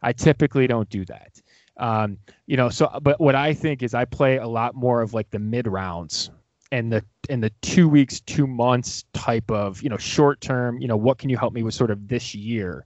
I 0.02 0.14
typically 0.14 0.68
don't 0.68 0.90
do 0.90 1.04
that. 1.06 1.42
Um, 1.78 2.18
you 2.46 2.58
know, 2.58 2.70
so 2.70 2.90
but 3.02 3.20
what 3.20 3.36
I 3.36 3.54
think 3.54 3.84
is 3.84 3.94
I 3.94 4.06
play 4.06 4.38
a 4.38 4.48
lot 4.48 4.76
more 4.76 5.02
of 5.02 5.14
like 5.14 5.30
the 5.30 5.40
mid 5.40 5.68
rounds 5.68 6.30
and 6.72 6.92
the 6.92 7.04
and 7.30 7.44
the 7.44 7.52
two 7.62 7.88
weeks, 7.88 8.20
two 8.22 8.48
months 8.48 9.06
type 9.14 9.50
of 9.50 9.82
you 9.82 9.90
know 9.90 9.98
short 9.98 10.42
term. 10.42 10.80
You 10.80 10.88
know, 10.88 10.98
what 10.98 11.18
can 11.18 11.30
you 11.30 11.38
help 11.38 11.54
me 11.54 11.64
with 11.64 11.74
sort 11.74 11.92
of 11.92 12.08
this 12.08 12.36
year? 12.36 12.86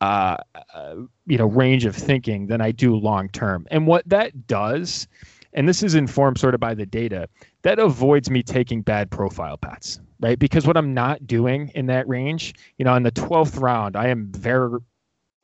Uh, 0.00 0.36
uh, 0.74 0.94
you 1.26 1.36
know, 1.36 1.46
range 1.46 1.84
of 1.84 1.96
thinking 1.96 2.46
than 2.46 2.60
I 2.60 2.70
do 2.70 2.94
long 2.94 3.28
term. 3.30 3.66
And 3.70 3.84
what 3.84 4.08
that 4.08 4.46
does, 4.46 5.08
and 5.54 5.68
this 5.68 5.82
is 5.82 5.96
informed 5.96 6.38
sort 6.38 6.54
of 6.54 6.60
by 6.60 6.74
the 6.74 6.86
data, 6.86 7.28
that 7.62 7.78
avoids 7.78 8.30
me 8.30 8.42
taking 8.42 8.82
bad 8.82 9.10
profile 9.10 9.56
bets, 9.56 10.00
right? 10.20 10.38
Because 10.38 10.66
what 10.66 10.76
I'm 10.76 10.94
not 10.94 11.26
doing 11.26 11.70
in 11.74 11.86
that 11.86 12.08
range, 12.08 12.54
you 12.78 12.84
know, 12.84 12.94
in 12.94 13.02
the 13.02 13.12
12th 13.12 13.60
round, 13.60 13.96
I 13.96 14.08
am 14.08 14.30
very 14.32 14.78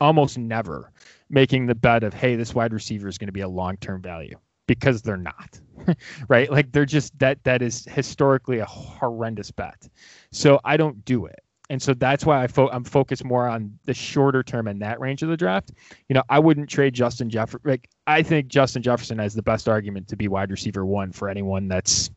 almost 0.01 0.37
never 0.37 0.91
making 1.29 1.65
the 1.65 1.75
bet 1.75 2.03
of, 2.03 2.13
hey, 2.13 2.35
this 2.35 2.53
wide 2.53 2.73
receiver 2.73 3.07
is 3.07 3.17
going 3.17 3.27
to 3.27 3.33
be 3.33 3.41
a 3.41 3.47
long 3.47 3.77
term 3.77 4.01
value 4.01 4.37
because 4.67 5.01
they're 5.01 5.17
not, 5.17 5.59
right? 6.27 6.49
Like 6.51 6.71
they're 6.71 6.85
just 6.85 7.17
that 7.19 7.43
that 7.43 7.61
is 7.61 7.85
historically 7.85 8.59
a 8.59 8.65
horrendous 8.65 9.51
bet. 9.51 9.87
So 10.31 10.59
I 10.65 10.77
don't 10.77 11.03
do 11.05 11.25
it 11.25 11.44
and 11.69 11.81
so 11.81 11.93
that's 11.93 12.25
why 12.25 12.43
I 12.43 12.47
fo- 12.47 12.69
I'm 12.69 12.83
focused 12.83 13.23
more 13.23 13.47
on 13.47 13.77
the 13.85 13.93
shorter 13.93 14.43
term 14.43 14.67
in 14.67 14.79
that 14.79 14.99
range 14.99 15.23
of 15.23 15.29
the 15.29 15.37
draft. 15.37 15.71
You 16.09 16.13
know, 16.13 16.23
I 16.29 16.39
wouldn't 16.39 16.69
trade 16.69 16.93
Justin 16.93 17.29
Jefferson. 17.29 17.61
Like, 17.63 17.89
I 18.05 18.21
think 18.21 18.47
Justin 18.47 18.83
Jefferson 18.83 19.17
has 19.19 19.33
the 19.33 19.41
best 19.41 19.67
argument 19.67 20.07
to 20.09 20.15
be 20.15 20.27
wide 20.27 20.51
receiver 20.51 20.85
one 20.85 21.11
for 21.11 21.27
anyone 21.27 21.67
that's, 21.67 22.11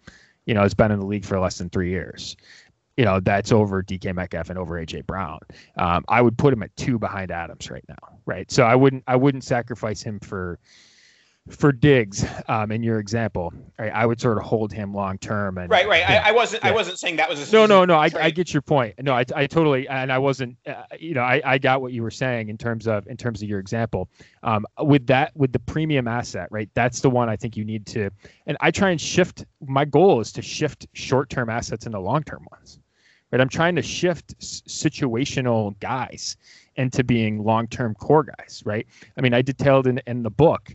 you 0.45 0.55
know, 0.55 0.63
has 0.63 0.75
been 0.75 0.91
in 0.91 1.01
the 1.01 1.07
league 1.07 1.25
for 1.25 1.39
less 1.41 1.59
than 1.59 1.71
three 1.71 1.91
years. 1.91 2.37
You 2.97 3.05
know, 3.05 3.21
that's 3.21 3.53
over 3.53 3.83
DK 3.83 4.15
Metcalf 4.15 4.51
and 4.51 4.59
over 4.59 4.75
AJ 4.75 5.07
Brown. 5.07 5.39
Um, 5.77 6.05
I 6.09 6.21
would 6.21 6.37
put 6.37 6.53
him 6.53 6.63
at 6.65 6.77
two 6.77 6.99
behind 6.99 7.31
Adams 7.31 7.71
right 7.71 7.85
now, 7.89 8.19
right? 8.27 8.51
So 8.51 8.65
I 8.65 8.75
wouldn't 8.75 9.05
I 9.07 9.17
wouldn't 9.17 9.45
sacrifice 9.45 10.03
him 10.03 10.19
for 10.19 10.59
for 11.51 11.73
Diggs, 11.73 12.25
um, 12.49 12.71
in 12.71 12.83
your 12.83 12.99
example, 12.99 13.53
right, 13.79 13.93
I 13.93 14.07
would 14.07 14.21
sort 14.21 14.39
of 14.39 14.45
hold 14.45 14.73
him 14.73 14.95
long 14.95 15.19
term. 15.19 15.59
And 15.59 15.71
right, 15.71 15.89
right. 15.89 16.01
Yeah, 16.01 16.23
I, 16.25 16.29
I, 16.29 16.33
wasn't. 16.33 16.63
Yeah. 16.63 16.71
I 16.71 16.73
wasn't 16.73 16.99
saying 16.99 17.17
that 17.17 17.29
was 17.29 17.49
a 17.49 17.53
no, 17.53 17.67
no, 17.67 17.85
no. 17.85 17.95
I, 17.95 18.11
I, 18.21 18.31
get 18.31 18.53
your 18.53 18.63
point. 18.63 18.95
No, 19.01 19.15
I, 19.15 19.25
I 19.35 19.47
totally, 19.47 19.89
and 19.89 20.13
I 20.13 20.19
wasn't. 20.19 20.57
Uh, 20.67 20.83
you 20.99 21.15
know, 21.15 21.23
I, 21.23 21.41
I 21.45 21.59
got 21.59 21.81
what 21.81 21.93
you 21.93 22.03
were 22.03 22.11
saying 22.11 22.49
in 22.49 22.59
terms 22.59 22.87
of 22.87 23.07
in 23.07 23.17
terms 23.17 23.43
of 23.43 23.49
your 23.49 23.59
example. 23.61 24.09
Um, 24.43 24.67
with 24.81 25.07
that, 25.07 25.37
with 25.37 25.53
the 25.53 25.59
premium 25.59 26.09
asset, 26.09 26.49
right? 26.51 26.69
That's 26.75 27.01
the 27.01 27.11
one 27.11 27.29
I 27.29 27.37
think 27.37 27.57
you 27.57 27.65
need 27.65 27.87
to. 27.87 28.11
And 28.47 28.57
I 28.61 28.71
try 28.71 28.91
and 28.91 29.01
shift. 29.01 29.45
My 29.67 29.85
goal 29.85 30.21
is 30.21 30.33
to 30.33 30.43
shift 30.43 30.87
short 30.93 31.31
term 31.31 31.49
assets 31.49 31.87
into 31.87 31.99
long 31.99 32.23
term 32.25 32.47
ones. 32.51 32.79
Right. 33.31 33.41
I'm 33.41 33.49
trying 33.49 33.77
to 33.77 33.83
shift 33.83 34.35
s- 34.41 34.63
situational 34.67 35.79
guys 35.81 36.37
into 36.77 37.05
being 37.05 37.45
long 37.45 37.69
term 37.69 37.95
core 37.95 38.25
guys. 38.25 38.63
Right. 38.65 38.87
I 39.17 39.21
mean, 39.21 39.35
I 39.35 39.43
detailed 39.43 39.87
in 39.87 40.01
in 40.07 40.23
the 40.23 40.31
book 40.31 40.75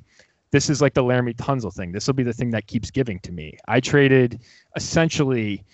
this 0.54 0.70
is 0.70 0.84
like 0.84 0.94
the 0.94 1.04
Laremy 1.04 1.36
Tunsil 1.36 1.74
thing. 1.74 1.92
This 1.92 2.06
will 2.06 2.14
be 2.14 2.22
the 2.22 2.32
thing 2.32 2.52
that 2.52 2.68
keeps 2.68 2.92
giving 2.92 3.20
to 3.22 3.32
me. 3.32 3.58
I 3.68 3.80
traded 3.80 4.42
essentially 4.76 5.66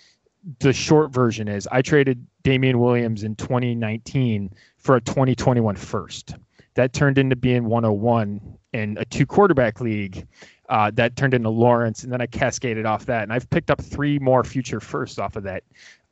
the 0.60 0.72
short 0.72 1.12
version 1.12 1.48
is 1.48 1.68
I 1.70 1.82
traded 1.82 2.26
Damien 2.44 2.78
Williams 2.78 3.22
in 3.22 3.36
2019 3.36 4.50
for 4.78 4.96
a 4.96 5.00
2021 5.02 5.76
first. 5.76 6.34
That 6.74 6.94
turned 6.94 7.18
into 7.18 7.36
being 7.36 7.66
101 7.66 8.40
in 8.72 8.96
a 8.98 9.04
two 9.04 9.26
quarterback 9.26 9.82
league. 9.82 10.26
Uh, 10.70 10.90
that 10.94 11.14
turned 11.14 11.34
into 11.34 11.50
Lawrence, 11.50 12.02
and 12.02 12.10
then 12.10 12.22
I 12.22 12.26
cascaded 12.26 12.86
off 12.86 13.04
that. 13.04 13.24
And 13.24 13.34
I've 13.34 13.50
picked 13.50 13.70
up 13.70 13.82
three 13.82 14.18
more 14.18 14.42
future 14.44 14.80
firsts 14.80 15.18
off 15.18 15.36
of 15.36 15.42
that 15.42 15.62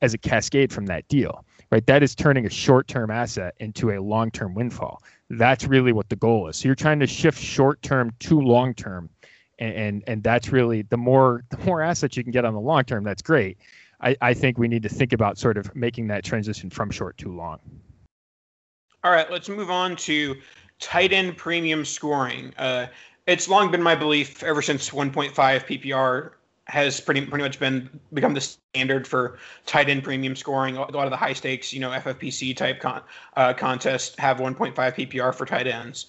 as 0.02 0.12
a 0.12 0.18
cascade 0.18 0.74
from 0.74 0.84
that 0.86 1.08
deal. 1.08 1.42
Right, 1.70 1.86
that 1.86 2.02
is 2.02 2.14
turning 2.14 2.44
a 2.44 2.50
short-term 2.50 3.10
asset 3.10 3.54
into 3.60 3.92
a 3.92 4.00
long-term 4.00 4.54
windfall 4.54 5.02
that's 5.30 5.64
really 5.64 5.92
what 5.92 6.08
the 6.08 6.16
goal 6.16 6.48
is. 6.48 6.56
So 6.56 6.68
you're 6.68 6.74
trying 6.74 7.00
to 7.00 7.06
shift 7.06 7.40
short 7.40 7.82
term 7.82 8.12
to 8.20 8.40
long 8.40 8.74
term, 8.74 9.10
and, 9.58 9.74
and 9.74 10.04
and 10.06 10.22
that's 10.22 10.50
really 10.50 10.82
the 10.82 10.96
more 10.96 11.44
the 11.50 11.58
more 11.58 11.82
assets 11.82 12.16
you 12.16 12.22
can 12.22 12.32
get 12.32 12.44
on 12.44 12.54
the 12.54 12.60
long 12.60 12.84
term. 12.84 13.04
That's 13.04 13.22
great. 13.22 13.58
I, 14.00 14.16
I 14.20 14.34
think 14.34 14.58
we 14.58 14.68
need 14.68 14.82
to 14.84 14.88
think 14.88 15.12
about 15.12 15.38
sort 15.38 15.56
of 15.56 15.74
making 15.74 16.06
that 16.08 16.24
transition 16.24 16.70
from 16.70 16.90
short 16.90 17.18
to 17.18 17.32
long. 17.34 17.58
All 19.02 19.10
right, 19.10 19.30
let's 19.30 19.48
move 19.48 19.70
on 19.70 19.96
to 19.96 20.36
tight 20.78 21.12
end 21.12 21.36
premium 21.36 21.84
scoring. 21.84 22.54
Uh, 22.56 22.86
it's 23.26 23.48
long 23.48 23.70
been 23.70 23.82
my 23.82 23.94
belief 23.94 24.42
ever 24.42 24.62
since 24.62 24.90
1.5 24.90 25.32
PPR 25.34 26.32
has 26.68 27.00
pretty 27.00 27.24
pretty 27.24 27.42
much 27.42 27.58
been 27.58 27.88
become 28.12 28.34
the 28.34 28.40
standard 28.40 29.06
for 29.06 29.38
tight 29.66 29.88
end 29.88 30.04
premium 30.04 30.36
scoring. 30.36 30.76
A 30.76 30.80
lot 30.80 31.06
of 31.06 31.10
the 31.10 31.16
high 31.16 31.32
stakes, 31.32 31.72
you 31.72 31.80
know, 31.80 31.90
FFPC 31.90 32.56
type 32.56 32.80
con, 32.80 33.02
uh, 33.36 33.54
contests 33.54 34.18
have 34.18 34.38
1.5 34.38 34.74
PPR 34.74 35.34
for 35.34 35.46
tight 35.46 35.66
ends. 35.66 36.06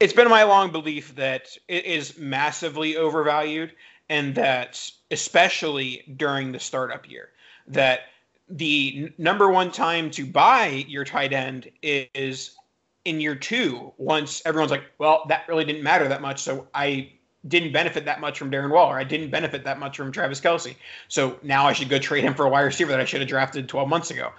It's 0.00 0.12
been 0.12 0.28
my 0.28 0.44
long 0.44 0.70
belief 0.70 1.14
that 1.16 1.56
it 1.68 1.84
is 1.84 2.16
massively 2.16 2.96
overvalued, 2.96 3.72
and 4.08 4.34
that 4.36 4.90
especially 5.10 6.02
during 6.16 6.52
the 6.52 6.60
startup 6.60 7.08
year, 7.10 7.30
that 7.66 8.00
the 8.48 9.12
number 9.18 9.50
one 9.50 9.70
time 9.70 10.10
to 10.12 10.24
buy 10.24 10.84
your 10.88 11.04
tight 11.04 11.32
end 11.32 11.70
is 11.82 12.56
in 13.04 13.20
year 13.20 13.34
two. 13.34 13.92
Once 13.98 14.40
everyone's 14.46 14.70
like, 14.70 14.84
well, 14.98 15.24
that 15.28 15.46
really 15.48 15.64
didn't 15.64 15.82
matter 15.82 16.08
that 16.08 16.22
much, 16.22 16.40
so 16.40 16.68
I 16.74 17.12
didn't 17.48 17.72
benefit 17.72 18.04
that 18.04 18.20
much 18.20 18.38
from 18.38 18.50
Darren 18.50 18.70
Waller. 18.70 18.98
I 18.98 19.04
didn't 19.04 19.30
benefit 19.30 19.64
that 19.64 19.78
much 19.78 19.96
from 19.96 20.12
Travis 20.12 20.40
Kelce. 20.40 20.76
So 21.08 21.38
now 21.42 21.66
I 21.66 21.72
should 21.72 21.88
go 21.88 21.98
trade 21.98 22.24
him 22.24 22.34
for 22.34 22.46
a 22.46 22.48
wide 22.48 22.62
receiver 22.62 22.90
that 22.90 23.00
I 23.00 23.04
should 23.04 23.20
have 23.20 23.28
drafted 23.28 23.68
12 23.68 23.88
months 23.88 24.10
ago. 24.10 24.32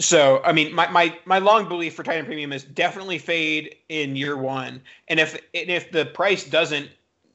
So 0.00 0.42
I 0.44 0.52
mean, 0.52 0.74
my 0.74 0.88
my 0.88 1.16
my 1.24 1.38
long 1.38 1.68
belief 1.68 1.94
for 1.94 2.02
tight 2.02 2.16
end 2.16 2.26
premium 2.26 2.52
is 2.52 2.64
definitely 2.64 3.18
fade 3.18 3.76
in 3.88 4.16
year 4.16 4.36
one, 4.36 4.82
and 5.06 5.20
if 5.20 5.34
and 5.54 5.70
if 5.70 5.92
the 5.92 6.06
price 6.06 6.44
doesn't 6.44 6.90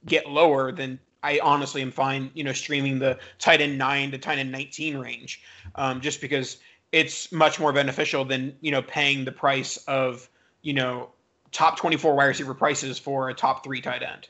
get 0.05 0.29
lower, 0.29 0.71
then 0.73 0.99
I 1.23 1.39
honestly 1.41 1.81
am 1.81 1.91
fine, 1.91 2.31
you 2.33 2.43
know, 2.43 2.51
streaming 2.51 2.99
the 2.99 3.17
tight 3.39 3.61
end 3.61 3.77
nine 3.77 4.11
to 4.11 4.17
tight 4.17 4.39
end 4.39 4.51
19 4.51 4.97
range, 4.97 5.41
um, 5.75 6.01
just 6.01 6.19
because 6.19 6.57
it's 6.91 7.31
much 7.31 7.59
more 7.59 7.71
beneficial 7.71 8.25
than 8.25 8.53
you 8.59 8.71
know 8.71 8.81
paying 8.81 9.23
the 9.23 9.31
price 9.31 9.77
of 9.87 10.29
you 10.61 10.73
know 10.73 11.09
top 11.51 11.77
24 11.77 12.13
wide 12.15 12.25
receiver 12.25 12.53
prices 12.53 12.99
for 12.99 13.29
a 13.29 13.33
top 13.33 13.63
three 13.63 13.79
tight 13.79 14.03
end. 14.03 14.27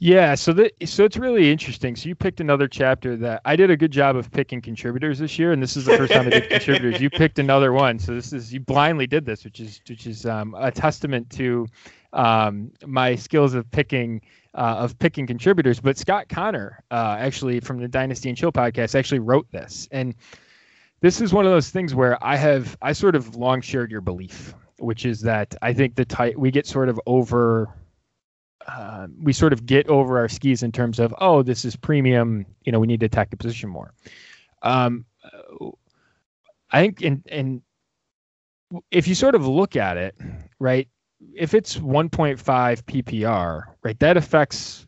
Yeah, 0.00 0.36
so 0.36 0.52
that 0.52 0.72
so 0.88 1.04
it's 1.04 1.16
really 1.16 1.50
interesting. 1.50 1.96
So 1.96 2.08
you 2.08 2.14
picked 2.14 2.40
another 2.40 2.68
chapter 2.68 3.16
that 3.16 3.42
I 3.44 3.56
did 3.56 3.70
a 3.70 3.76
good 3.76 3.90
job 3.90 4.14
of 4.14 4.30
picking 4.30 4.60
contributors 4.60 5.18
this 5.18 5.38
year, 5.40 5.50
and 5.52 5.60
this 5.60 5.76
is 5.76 5.86
the 5.86 5.96
first 5.96 6.12
time 6.12 6.28
I 6.28 6.30
did 6.30 6.50
contributors. 6.50 7.00
You 7.00 7.10
picked 7.10 7.40
another 7.40 7.72
one, 7.72 7.98
so 7.98 8.14
this 8.14 8.32
is 8.32 8.52
you 8.52 8.60
blindly 8.60 9.08
did 9.08 9.26
this, 9.26 9.44
which 9.44 9.58
is 9.58 9.80
which 9.88 10.06
is 10.06 10.24
um, 10.24 10.54
a 10.56 10.70
testament 10.70 11.30
to 11.30 11.66
um, 12.12 12.70
my 12.86 13.16
skills 13.16 13.54
of 13.54 13.68
picking 13.72 14.20
uh, 14.54 14.76
of 14.78 14.96
picking 15.00 15.26
contributors. 15.26 15.80
But 15.80 15.98
Scott 15.98 16.28
Connor, 16.28 16.84
uh, 16.92 17.16
actually 17.18 17.58
from 17.58 17.80
the 17.80 17.88
Dynasty 17.88 18.28
and 18.28 18.38
Chill 18.38 18.52
podcast, 18.52 18.94
actually 18.94 19.20
wrote 19.20 19.50
this, 19.50 19.88
and 19.90 20.14
this 21.00 21.20
is 21.20 21.32
one 21.32 21.44
of 21.44 21.50
those 21.50 21.70
things 21.70 21.92
where 21.92 22.22
I 22.24 22.36
have 22.36 22.76
I 22.82 22.92
sort 22.92 23.16
of 23.16 23.34
long 23.34 23.62
shared 23.62 23.90
your 23.90 24.00
belief, 24.00 24.54
which 24.78 25.04
is 25.04 25.22
that 25.22 25.56
I 25.60 25.72
think 25.72 25.96
the 25.96 26.04
tight 26.04 26.38
we 26.38 26.52
get 26.52 26.68
sort 26.68 26.88
of 26.88 27.00
over 27.04 27.68
uh, 28.68 29.06
we 29.20 29.32
sort 29.32 29.52
of 29.52 29.66
get 29.66 29.88
over 29.88 30.18
our 30.18 30.28
skis 30.28 30.62
in 30.62 30.70
terms 30.70 30.98
of 30.98 31.14
oh 31.18 31.42
this 31.42 31.64
is 31.64 31.74
premium 31.74 32.44
you 32.64 32.72
know 32.72 32.78
we 32.78 32.86
need 32.86 33.00
to 33.00 33.06
attack 33.06 33.30
the 33.30 33.36
position 33.36 33.68
more. 33.68 33.92
Um, 34.62 35.04
i 36.70 36.80
think 36.80 37.00
and 37.02 37.22
in 37.26 37.62
if 38.90 39.08
you 39.08 39.14
sort 39.14 39.34
of 39.34 39.46
look 39.46 39.76
at 39.76 39.96
it 39.96 40.14
right 40.58 40.88
if 41.34 41.54
it's 41.54 41.76
1.5 41.78 42.36
ppr 42.42 43.62
right 43.82 43.98
that 44.00 44.16
affects 44.16 44.86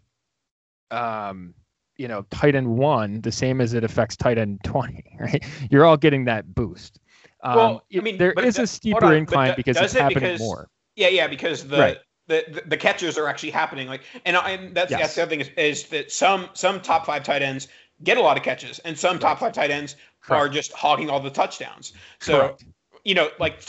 um 0.91 1.55
you 2.01 2.09
know 2.09 2.25
tight 2.31 2.55
end 2.55 2.67
one 2.67 3.21
the 3.21 3.31
same 3.31 3.61
as 3.61 3.75
it 3.75 3.85
affects 3.85 4.17
tight 4.17 4.39
end 4.39 4.59
20 4.65 5.05
right? 5.21 5.45
You're 5.71 5.85
all 5.85 5.99
getting 5.99 6.25
that 6.25 6.55
boost. 6.55 6.99
Um, 7.43 7.57
well, 7.57 7.83
I 7.95 8.01
mean, 8.01 8.19
there 8.19 8.33
is 8.33 8.59
a 8.59 8.67
steeper 8.67 9.15
incline 9.15 9.55
because 9.57 9.77
it's 9.77 9.95
it 9.95 10.01
happening 10.01 10.33
because, 10.33 10.41
more. 10.41 10.69
Yeah, 10.97 11.09
yeah, 11.09 11.27
because 11.27 11.69
the 11.69 11.79
right 11.79 11.99
the, 12.31 12.63
the, 12.67 12.77
catches 12.77 13.19
are 13.19 13.27
actually 13.27 13.51
happening. 13.51 13.89
Like, 13.89 14.03
and, 14.25 14.37
and 14.37 14.75
that's, 14.75 14.91
yes. 14.91 15.01
that's 15.01 15.15
the 15.17 15.23
other 15.23 15.31
thing 15.31 15.41
is, 15.41 15.51
is 15.57 15.89
that 15.89 16.13
some 16.13 16.49
some 16.55 16.81
top 16.81 17.05
five 17.05 17.25
tight 17.25 17.43
ends 17.43 17.69
get 18.03 18.17
a 18.17 18.21
lot 18.21 18.37
of 18.37 18.43
catches, 18.43 18.79
and 18.81 18.99
some 18.99 19.19
top 19.19 19.41
five 19.41 19.53
tight 19.53 19.71
ends 19.71 19.97
Correct. 20.23 20.41
are 20.41 20.49
just 20.49 20.73
hogging 20.73 21.11
all 21.11 21.21
the 21.21 21.31
touchdowns. 21.31 21.93
So. 22.21 22.41
Correct. 22.41 22.65
You 23.03 23.15
know, 23.15 23.31
like 23.41 23.67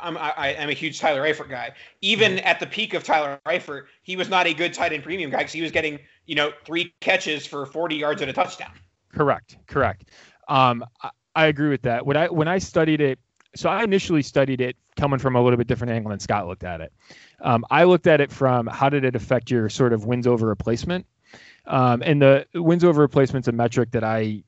I'm, 0.00 0.16
I, 0.16 0.54
am 0.56 0.70
a 0.70 0.72
huge 0.72 1.00
Tyler 1.00 1.20
Eifert 1.20 1.50
guy. 1.50 1.72
Even 2.00 2.36
mm-hmm. 2.36 2.46
at 2.46 2.60
the 2.60 2.66
peak 2.66 2.94
of 2.94 3.04
Tyler 3.04 3.38
Eifert, 3.44 3.82
he 4.00 4.16
was 4.16 4.30
not 4.30 4.46
a 4.46 4.54
good 4.54 4.72
tight 4.72 4.94
end 4.94 5.02
premium 5.02 5.30
guy 5.30 5.40
because 5.40 5.52
he 5.52 5.60
was 5.60 5.70
getting, 5.70 5.98
you 6.24 6.34
know, 6.34 6.50
three 6.64 6.94
catches 7.00 7.46
for 7.46 7.66
40 7.66 7.96
yards 7.96 8.22
and 8.22 8.30
a 8.30 8.32
touchdown. 8.32 8.72
Correct, 9.12 9.58
correct. 9.66 10.06
Um, 10.48 10.82
I, 11.02 11.10
I 11.34 11.46
agree 11.48 11.68
with 11.68 11.82
that. 11.82 12.06
When 12.06 12.16
I 12.16 12.28
when 12.28 12.48
I 12.48 12.56
studied 12.56 13.02
it, 13.02 13.18
so 13.54 13.68
I 13.68 13.82
initially 13.82 14.22
studied 14.22 14.60
it 14.60 14.76
coming 14.96 15.18
from 15.18 15.36
a 15.36 15.42
little 15.42 15.56
bit 15.56 15.66
different 15.66 15.92
angle 15.92 16.10
than 16.10 16.20
Scott 16.20 16.46
looked 16.46 16.64
at 16.64 16.80
it. 16.80 16.92
Um, 17.40 17.64
I 17.70 17.84
looked 17.84 18.06
at 18.06 18.20
it 18.20 18.30
from 18.30 18.66
how 18.66 18.88
did 18.88 19.04
it 19.04 19.16
affect 19.16 19.50
your 19.50 19.68
sort 19.68 19.92
of 19.92 20.04
wins 20.04 20.26
over 20.26 20.46
replacement, 20.46 21.06
um, 21.66 22.02
and 22.04 22.20
the 22.20 22.46
wins 22.54 22.84
over 22.84 23.00
replacement's 23.00 23.48
a 23.48 23.52
metric 23.52 23.90
that 23.92 24.04
I 24.04 24.42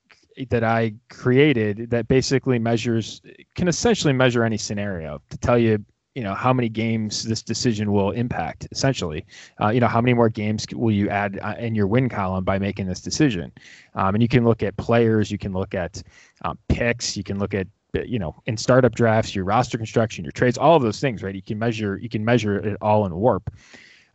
that 0.48 0.64
I 0.64 0.94
created 1.10 1.90
that 1.90 2.08
basically 2.08 2.58
measures 2.58 3.20
can 3.54 3.68
essentially 3.68 4.14
measure 4.14 4.44
any 4.44 4.56
scenario 4.56 5.20
to 5.28 5.36
tell 5.38 5.58
you 5.58 5.84
you 6.14 6.22
know 6.22 6.34
how 6.34 6.52
many 6.52 6.68
games 6.68 7.22
this 7.22 7.42
decision 7.42 7.90
will 7.90 8.10
impact 8.10 8.68
essentially. 8.70 9.24
Uh, 9.60 9.68
you 9.68 9.80
know 9.80 9.88
how 9.88 10.00
many 10.00 10.14
more 10.14 10.28
games 10.28 10.66
will 10.72 10.92
you 10.92 11.08
add 11.08 11.38
uh, 11.42 11.54
in 11.58 11.74
your 11.74 11.86
win 11.86 12.08
column 12.08 12.44
by 12.44 12.58
making 12.58 12.86
this 12.86 13.00
decision? 13.00 13.50
Um, 13.94 14.14
and 14.14 14.22
you 14.22 14.28
can 14.28 14.44
look 14.44 14.62
at 14.62 14.76
players 14.76 15.30
you 15.30 15.38
can 15.38 15.52
look 15.52 15.74
at 15.74 16.02
um, 16.42 16.58
picks 16.68 17.16
you 17.16 17.24
can 17.24 17.38
look 17.38 17.54
at 17.54 17.66
you 17.94 18.18
know 18.18 18.34
in 18.46 18.56
startup 18.56 18.94
drafts 18.94 19.34
your 19.34 19.44
roster 19.44 19.76
construction 19.76 20.24
your 20.24 20.32
trades 20.32 20.58
all 20.58 20.76
of 20.76 20.82
those 20.82 21.00
things 21.00 21.22
right 21.22 21.34
you 21.34 21.42
can 21.42 21.58
measure 21.58 21.98
you 21.98 22.08
can 22.08 22.24
measure 22.24 22.56
it 22.56 22.76
all 22.80 23.04
in 23.06 23.12
WORP 23.12 23.48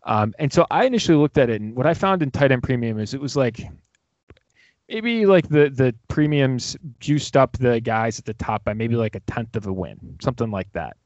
um, 0.04 0.34
and 0.40 0.52
so 0.52 0.66
i 0.72 0.86
initially 0.86 1.18
looked 1.18 1.38
at 1.38 1.50
it 1.50 1.62
and 1.62 1.76
what 1.76 1.86
i 1.86 1.94
found 1.94 2.22
in 2.22 2.32
tight 2.32 2.52
end 2.52 2.64
premium 2.64 3.00
is 3.00 3.14
it 3.14 3.22
was 3.22 3.36
like 3.36 3.62
maybe 4.90 5.26
like 5.26 5.50
the 5.50 5.70
the 5.70 5.94
premiums 6.08 6.78
juiced 7.00 7.36
up 7.36 7.58
the 7.58 7.80
guys 7.82 8.20
at 8.20 8.26
the 8.26 8.34
top 8.36 8.64
by 8.64 8.74
maybe 8.74 8.96
like 8.96 9.16
a 9.16 9.20
tenth 9.22 9.56
of 9.56 9.68
a 9.68 9.74
win, 9.74 9.98
something 10.22 10.52
like 10.52 10.72
that. 10.74 10.98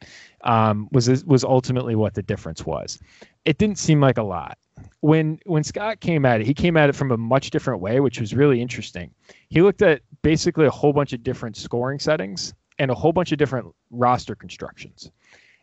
Um, 0.43 0.87
was 0.91 1.23
was 1.25 1.43
ultimately 1.43 1.95
what 1.95 2.13
the 2.13 2.21
difference 2.21 2.65
was. 2.65 2.99
It 3.45 3.57
didn't 3.57 3.77
seem 3.77 3.99
like 3.99 4.17
a 4.17 4.23
lot. 4.23 4.57
When 5.01 5.39
when 5.45 5.63
Scott 5.63 5.99
came 5.99 6.25
at 6.25 6.41
it, 6.41 6.47
he 6.47 6.53
came 6.53 6.77
at 6.77 6.89
it 6.89 6.95
from 6.95 7.11
a 7.11 7.17
much 7.17 7.49
different 7.49 7.81
way, 7.81 7.99
which 7.99 8.19
was 8.19 8.33
really 8.33 8.61
interesting. 8.61 9.11
He 9.49 9.61
looked 9.61 9.81
at 9.81 10.01
basically 10.21 10.65
a 10.65 10.71
whole 10.71 10.93
bunch 10.93 11.13
of 11.13 11.23
different 11.23 11.57
scoring 11.57 11.99
settings 11.99 12.53
and 12.79 12.91
a 12.91 12.95
whole 12.95 13.13
bunch 13.13 13.31
of 13.31 13.37
different 13.37 13.67
roster 13.89 14.35
constructions. 14.35 15.11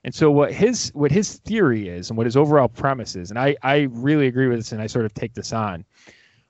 And 0.04 0.14
so 0.14 0.30
what 0.30 0.52
his 0.52 0.90
what 0.94 1.10
his 1.10 1.38
theory 1.38 1.88
is 1.88 2.10
and 2.10 2.16
what 2.16 2.26
his 2.26 2.36
overall 2.36 2.68
premise 2.68 3.16
is, 3.16 3.30
and 3.30 3.38
I, 3.38 3.56
I 3.62 3.88
really 3.90 4.26
agree 4.26 4.46
with 4.46 4.58
this 4.58 4.72
and 4.72 4.80
I 4.80 4.86
sort 4.86 5.04
of 5.04 5.12
take 5.14 5.34
this 5.34 5.52
on, 5.52 5.84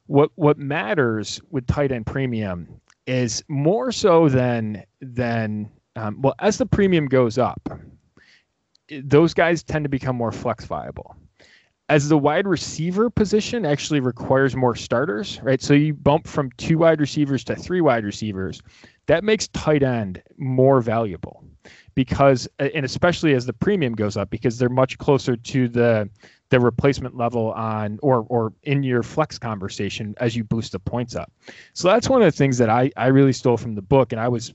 what 0.06 0.30
what 0.34 0.58
matters 0.58 1.40
with 1.50 1.66
tight 1.66 1.92
end 1.92 2.06
premium 2.06 2.68
is 3.06 3.42
more 3.48 3.90
so 3.90 4.28
than 4.28 4.84
than 5.00 5.70
um, 5.96 6.20
well 6.20 6.34
as 6.40 6.58
the 6.58 6.66
premium 6.66 7.06
goes 7.06 7.38
up 7.38 7.80
those 9.02 9.34
guys 9.34 9.62
tend 9.62 9.84
to 9.84 9.88
become 9.88 10.16
more 10.16 10.32
flex 10.32 10.64
viable 10.64 11.16
as 11.88 12.08
the 12.08 12.18
wide 12.18 12.46
receiver 12.46 13.08
position 13.08 13.64
actually 13.64 14.00
requires 14.00 14.54
more 14.54 14.74
starters 14.74 15.40
right 15.42 15.62
so 15.62 15.74
you 15.74 15.94
bump 15.94 16.26
from 16.26 16.50
two 16.52 16.78
wide 16.78 17.00
receivers 17.00 17.44
to 17.44 17.54
three 17.54 17.80
wide 17.80 18.04
receivers 18.04 18.62
that 19.06 19.24
makes 19.24 19.48
tight 19.48 19.82
end 19.82 20.22
more 20.36 20.80
valuable 20.80 21.44
because 21.94 22.48
and 22.58 22.84
especially 22.84 23.34
as 23.34 23.46
the 23.46 23.52
premium 23.52 23.92
goes 23.92 24.16
up 24.16 24.30
because 24.30 24.58
they're 24.58 24.68
much 24.68 24.96
closer 24.98 25.36
to 25.36 25.68
the 25.68 26.08
the 26.50 26.60
replacement 26.60 27.16
level 27.16 27.52
on 27.52 27.98
or 28.02 28.24
or 28.28 28.52
in 28.62 28.82
your 28.82 29.02
flex 29.02 29.38
conversation 29.38 30.14
as 30.18 30.36
you 30.36 30.44
boost 30.44 30.72
the 30.72 30.78
points 30.78 31.14
up. 31.16 31.32
So 31.74 31.88
that's 31.88 32.08
one 32.08 32.22
of 32.22 32.26
the 32.26 32.36
things 32.36 32.58
that 32.58 32.70
I 32.70 32.90
I 32.96 33.08
really 33.08 33.32
stole 33.32 33.56
from 33.56 33.74
the 33.74 33.82
book, 33.82 34.12
and 34.12 34.20
I 34.20 34.28
was 34.28 34.54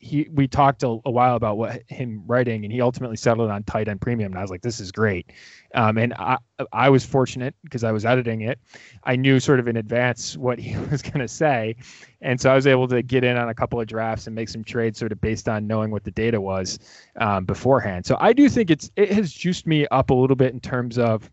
he 0.00 0.26
we 0.32 0.48
talked 0.48 0.82
a, 0.82 0.98
a, 1.04 1.10
while 1.10 1.36
about 1.36 1.58
what 1.58 1.82
him 1.86 2.22
writing 2.26 2.64
and 2.64 2.72
he 2.72 2.80
ultimately 2.80 3.16
settled 3.16 3.50
on 3.50 3.62
tight 3.64 3.86
end 3.86 4.00
premium 4.00 4.32
and 4.32 4.38
i 4.38 4.42
was 4.42 4.50
like 4.50 4.62
this 4.62 4.80
is 4.80 4.90
great. 4.90 5.30
Um, 5.74 5.98
and 5.98 6.14
i 6.14 6.38
i 6.72 6.88
was 6.88 7.04
fortunate 7.04 7.54
because 7.62 7.84
i 7.84 7.92
was 7.92 8.06
editing 8.06 8.40
it. 8.40 8.58
I 9.04 9.16
knew 9.16 9.38
sort 9.38 9.60
of 9.60 9.68
in 9.68 9.76
advance 9.76 10.36
what 10.46 10.58
he 10.58 10.76
was 10.90 11.02
going 11.02 11.20
to 11.20 11.28
say 11.28 11.76
and 12.22 12.40
so 12.40 12.50
i 12.50 12.54
was 12.54 12.66
able 12.66 12.88
to 12.88 13.02
get 13.02 13.24
in 13.24 13.36
on 13.36 13.50
a 13.50 13.54
couple 13.54 13.78
of 13.78 13.86
drafts 13.86 14.26
and 14.26 14.34
make 14.34 14.48
some 14.48 14.64
trades 14.64 14.98
sort 14.98 15.12
of 15.12 15.20
based 15.20 15.48
on 15.48 15.66
knowing 15.66 15.90
what 15.90 16.02
the 16.02 16.10
data 16.10 16.40
was 16.40 16.78
um, 17.16 17.44
beforehand. 17.44 18.06
So 18.06 18.16
i 18.20 18.32
do 18.32 18.48
think 18.48 18.70
it's 18.70 18.90
it 18.96 19.12
has 19.12 19.32
juiced 19.32 19.66
me 19.66 19.86
up 19.88 20.08
a 20.10 20.14
little 20.14 20.36
bit 20.36 20.54
in 20.54 20.60
terms 20.60 20.98
of 20.98 21.30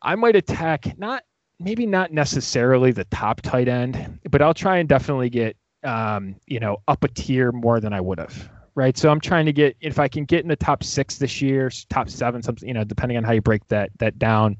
i 0.00 0.14
might 0.14 0.36
attack 0.36 0.96
not 0.96 1.24
maybe 1.58 1.86
not 1.86 2.12
necessarily 2.12 2.92
the 2.92 3.04
top 3.06 3.40
tight 3.40 3.66
end 3.66 4.20
but 4.30 4.40
i'll 4.40 4.54
try 4.54 4.78
and 4.78 4.88
definitely 4.88 5.28
get 5.28 5.56
um, 5.84 6.36
you 6.46 6.60
know, 6.60 6.78
up 6.88 7.04
a 7.04 7.08
tier 7.08 7.52
more 7.52 7.80
than 7.80 7.92
I 7.92 8.00
would 8.00 8.18
have. 8.18 8.50
Right. 8.76 8.96
So 8.96 9.10
I'm 9.10 9.20
trying 9.20 9.46
to 9.46 9.52
get 9.52 9.76
if 9.80 9.98
I 9.98 10.08
can 10.08 10.24
get 10.24 10.42
in 10.42 10.48
the 10.48 10.56
top 10.56 10.84
six 10.84 11.18
this 11.18 11.42
year, 11.42 11.70
top 11.90 12.08
seven, 12.08 12.42
something, 12.42 12.66
you 12.66 12.72
know, 12.72 12.84
depending 12.84 13.18
on 13.18 13.24
how 13.24 13.32
you 13.32 13.42
break 13.42 13.66
that 13.68 13.90
that 13.98 14.18
down, 14.18 14.56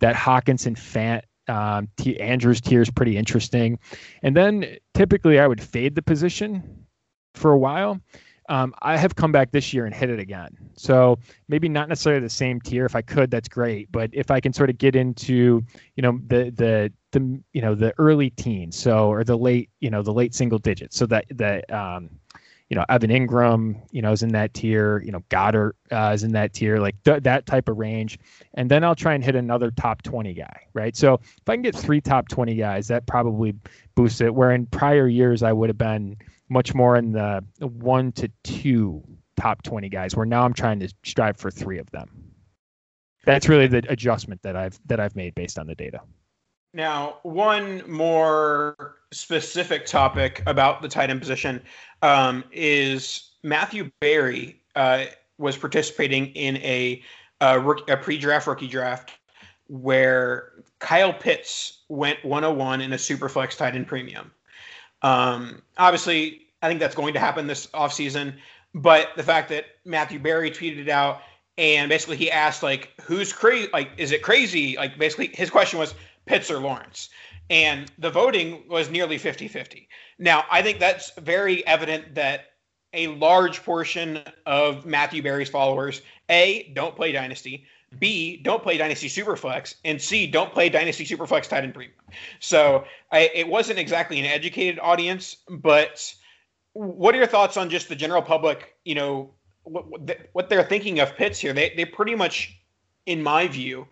that 0.00 0.14
Hockenson 0.14 0.76
Fant 0.76 1.22
um, 1.48 1.88
T- 1.96 2.20
Andrews 2.20 2.60
tier 2.60 2.82
is 2.82 2.90
pretty 2.90 3.16
interesting. 3.16 3.78
And 4.22 4.36
then 4.36 4.76
typically 4.92 5.40
I 5.40 5.46
would 5.46 5.62
fade 5.62 5.94
the 5.94 6.02
position 6.02 6.86
for 7.34 7.52
a 7.52 7.58
while. 7.58 8.00
Um, 8.50 8.74
I 8.82 8.98
have 8.98 9.16
come 9.16 9.32
back 9.32 9.50
this 9.52 9.72
year 9.72 9.86
and 9.86 9.94
hit 9.94 10.10
it 10.10 10.18
again. 10.18 10.54
So 10.76 11.18
maybe 11.48 11.68
not 11.68 11.88
necessarily 11.88 12.20
the 12.20 12.28
same 12.28 12.60
tier. 12.60 12.84
If 12.84 12.94
I 12.94 13.00
could, 13.00 13.30
that's 13.30 13.48
great. 13.48 13.90
But 13.90 14.10
if 14.12 14.30
I 14.30 14.40
can 14.40 14.52
sort 14.52 14.68
of 14.68 14.76
get 14.76 14.94
into, 14.94 15.62
you 15.96 16.02
know, 16.02 16.20
the 16.26 16.50
the 16.50 16.92
the 17.14 17.42
you 17.52 17.62
know 17.62 17.74
the 17.74 17.94
early 17.98 18.30
teens, 18.30 18.76
so 18.76 19.08
or 19.08 19.24
the 19.24 19.38
late 19.38 19.70
you 19.80 19.90
know 19.90 20.02
the 20.02 20.12
late 20.12 20.34
single 20.34 20.58
digits, 20.58 20.96
so 20.96 21.06
that 21.06 21.24
that 21.30 21.72
um, 21.72 22.10
you 22.68 22.76
know 22.76 22.84
Evan 22.88 23.10
Engram 23.10 23.80
you 23.90 24.02
know, 24.02 24.12
is 24.12 24.22
in 24.22 24.30
that 24.30 24.52
tier. 24.54 25.00
You 25.04 25.12
know, 25.12 25.20
Goedert 25.30 25.72
uh, 25.92 26.10
is 26.12 26.24
in 26.24 26.32
that 26.32 26.52
tier, 26.52 26.78
like 26.78 27.00
th- 27.04 27.22
that 27.22 27.46
type 27.46 27.68
of 27.68 27.78
range. 27.78 28.18
And 28.54 28.70
then 28.70 28.82
I'll 28.82 28.94
try 28.94 29.14
and 29.14 29.22
hit 29.24 29.36
another 29.36 29.70
top 29.70 30.02
20 30.02 30.34
guy, 30.34 30.66
right? 30.74 30.96
So 30.96 31.14
if 31.14 31.48
I 31.48 31.54
can 31.54 31.62
get 31.62 31.76
three 31.76 32.00
top 32.00 32.28
20 32.28 32.56
guys, 32.56 32.88
that 32.88 33.06
probably 33.06 33.54
boosts 33.94 34.20
it. 34.20 34.34
Where 34.34 34.50
in 34.50 34.66
prior 34.66 35.06
years 35.06 35.42
I 35.42 35.52
would 35.52 35.68
have 35.68 35.78
been 35.78 36.16
much 36.48 36.74
more 36.74 36.96
in 36.96 37.12
the 37.12 37.44
one 37.60 38.12
to 38.12 38.30
two 38.42 39.02
top 39.36 39.62
20 39.62 39.88
guys, 39.88 40.16
where 40.16 40.26
now 40.26 40.44
I'm 40.44 40.54
trying 40.54 40.80
to 40.80 40.92
strive 41.04 41.36
for 41.36 41.50
three 41.50 41.78
of 41.78 41.90
them. 41.90 42.32
That's 43.24 43.48
really 43.48 43.68
the 43.68 43.82
adjustment 43.88 44.42
that 44.42 44.56
I've 44.56 44.78
that 44.86 45.00
I've 45.00 45.16
made 45.16 45.34
based 45.34 45.58
on 45.58 45.66
the 45.66 45.74
data. 45.74 46.00
Now, 46.74 47.18
one 47.22 47.88
more 47.88 48.96
specific 49.12 49.86
topic 49.86 50.42
about 50.46 50.82
the 50.82 50.88
tight 50.88 51.08
end 51.08 51.20
position 51.20 51.62
um, 52.02 52.42
is 52.50 53.30
Matthew 53.44 53.92
Berry 54.00 54.60
uh, 54.74 55.04
was 55.38 55.56
participating 55.56 56.26
in 56.32 56.56
a, 56.56 57.00
a, 57.40 57.60
rookie, 57.60 57.90
a 57.92 57.96
pre-draft 57.96 58.48
rookie 58.48 58.66
draft 58.66 59.12
where 59.68 60.64
Kyle 60.80 61.12
Pitts 61.12 61.84
went 61.88 62.22
101 62.24 62.80
in 62.80 62.92
a 62.92 62.98
super 62.98 63.28
flex 63.28 63.56
tight 63.56 63.76
end 63.76 63.86
premium. 63.86 64.32
Um, 65.02 65.62
obviously, 65.78 66.48
I 66.60 66.66
think 66.66 66.80
that's 66.80 66.96
going 66.96 67.14
to 67.14 67.20
happen 67.20 67.46
this 67.46 67.68
offseason, 67.68 68.34
but 68.74 69.10
the 69.14 69.22
fact 69.22 69.48
that 69.50 69.66
Matthew 69.84 70.18
Berry 70.18 70.50
tweeted 70.50 70.78
it 70.78 70.88
out 70.88 71.20
and 71.56 71.88
basically 71.88 72.16
he 72.16 72.32
asked 72.32 72.64
like, 72.64 72.90
"Who's 73.02 73.32
crazy? 73.32 73.68
Like, 73.72 73.90
is 73.96 74.10
it 74.10 74.22
crazy?" 74.22 74.76
Like, 74.76 74.98
basically 74.98 75.28
his 75.28 75.50
question 75.50 75.78
was 75.78 75.94
Pitts 76.26 76.50
or 76.50 76.58
Lawrence. 76.58 77.10
And 77.50 77.90
the 77.98 78.10
voting 78.10 78.64
was 78.68 78.90
nearly 78.90 79.18
50 79.18 79.48
50. 79.48 79.88
Now, 80.18 80.44
I 80.50 80.62
think 80.62 80.78
that's 80.78 81.10
very 81.18 81.66
evident 81.66 82.14
that 82.14 82.46
a 82.94 83.08
large 83.08 83.62
portion 83.62 84.20
of 84.46 84.86
Matthew 84.86 85.22
Berry's 85.22 85.50
followers, 85.50 86.02
A, 86.30 86.72
don't 86.74 86.94
play 86.94 87.12
Dynasty, 87.12 87.66
B, 87.98 88.36
don't 88.38 88.62
play 88.62 88.78
Dynasty 88.78 89.08
Superflex, 89.08 89.74
and 89.84 90.00
C, 90.00 90.26
don't 90.26 90.52
play 90.52 90.68
Dynasty 90.68 91.04
Superflex 91.04 91.48
Tight 91.48 91.64
End 91.64 91.74
Premium. 91.74 91.98
So 92.40 92.84
I, 93.12 93.30
it 93.34 93.48
wasn't 93.48 93.78
exactly 93.78 94.18
an 94.20 94.26
educated 94.26 94.78
audience, 94.80 95.36
but 95.48 96.14
what 96.72 97.14
are 97.14 97.18
your 97.18 97.26
thoughts 97.26 97.56
on 97.56 97.68
just 97.70 97.88
the 97.88 97.96
general 97.96 98.22
public, 98.22 98.74
you 98.84 98.94
know, 98.94 99.30
what, 99.64 99.86
what 100.32 100.48
they're 100.48 100.64
thinking 100.64 101.00
of 101.00 101.14
Pitts 101.16 101.38
here? 101.38 101.52
They, 101.52 101.72
they 101.76 101.84
pretty 101.84 102.14
much, 102.14 102.58
in 103.06 103.22
my 103.22 103.48
view, 103.48 103.86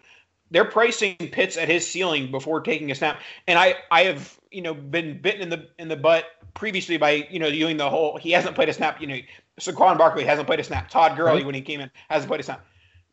they're 0.52 0.66
pricing 0.66 1.16
Pitts 1.16 1.56
at 1.56 1.68
his 1.68 1.88
ceiling 1.88 2.30
before 2.30 2.60
taking 2.60 2.90
a 2.90 2.94
snap. 2.94 3.20
And 3.48 3.58
I 3.58 3.76
I 3.90 4.04
have 4.04 4.38
you 4.50 4.62
know 4.62 4.74
been 4.74 5.20
bitten 5.20 5.40
in 5.40 5.48
the 5.48 5.68
in 5.78 5.88
the 5.88 5.96
butt 5.96 6.26
previously 6.54 6.98
by 6.98 7.26
you 7.30 7.38
know 7.38 7.50
doing 7.50 7.78
the 7.78 7.90
whole 7.90 8.18
he 8.18 8.30
hasn't 8.30 8.54
played 8.54 8.68
a 8.68 8.72
snap. 8.72 9.00
You 9.00 9.06
know, 9.08 9.18
Saquon 9.58 9.98
Barkley 9.98 10.24
hasn't 10.24 10.46
played 10.46 10.60
a 10.60 10.64
snap. 10.64 10.90
Todd 10.90 11.16
Gurley 11.16 11.36
right. 11.36 11.46
when 11.46 11.54
he 11.54 11.62
came 11.62 11.80
in 11.80 11.90
hasn't 12.08 12.28
played 12.28 12.40
a 12.40 12.44
snap. 12.44 12.64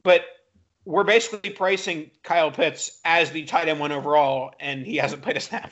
But 0.04 0.26
we're 0.86 1.04
basically 1.04 1.50
pricing 1.52 2.12
Kyle 2.24 2.52
Pitts 2.52 3.00
as 3.06 3.32
the 3.32 3.46
tight 3.46 3.68
end 3.68 3.80
one 3.80 3.92
overall, 3.92 4.54
and 4.60 4.86
he 4.86 4.98
hasn't 4.98 5.22
played 5.22 5.38
a 5.38 5.42
snap. 5.42 5.72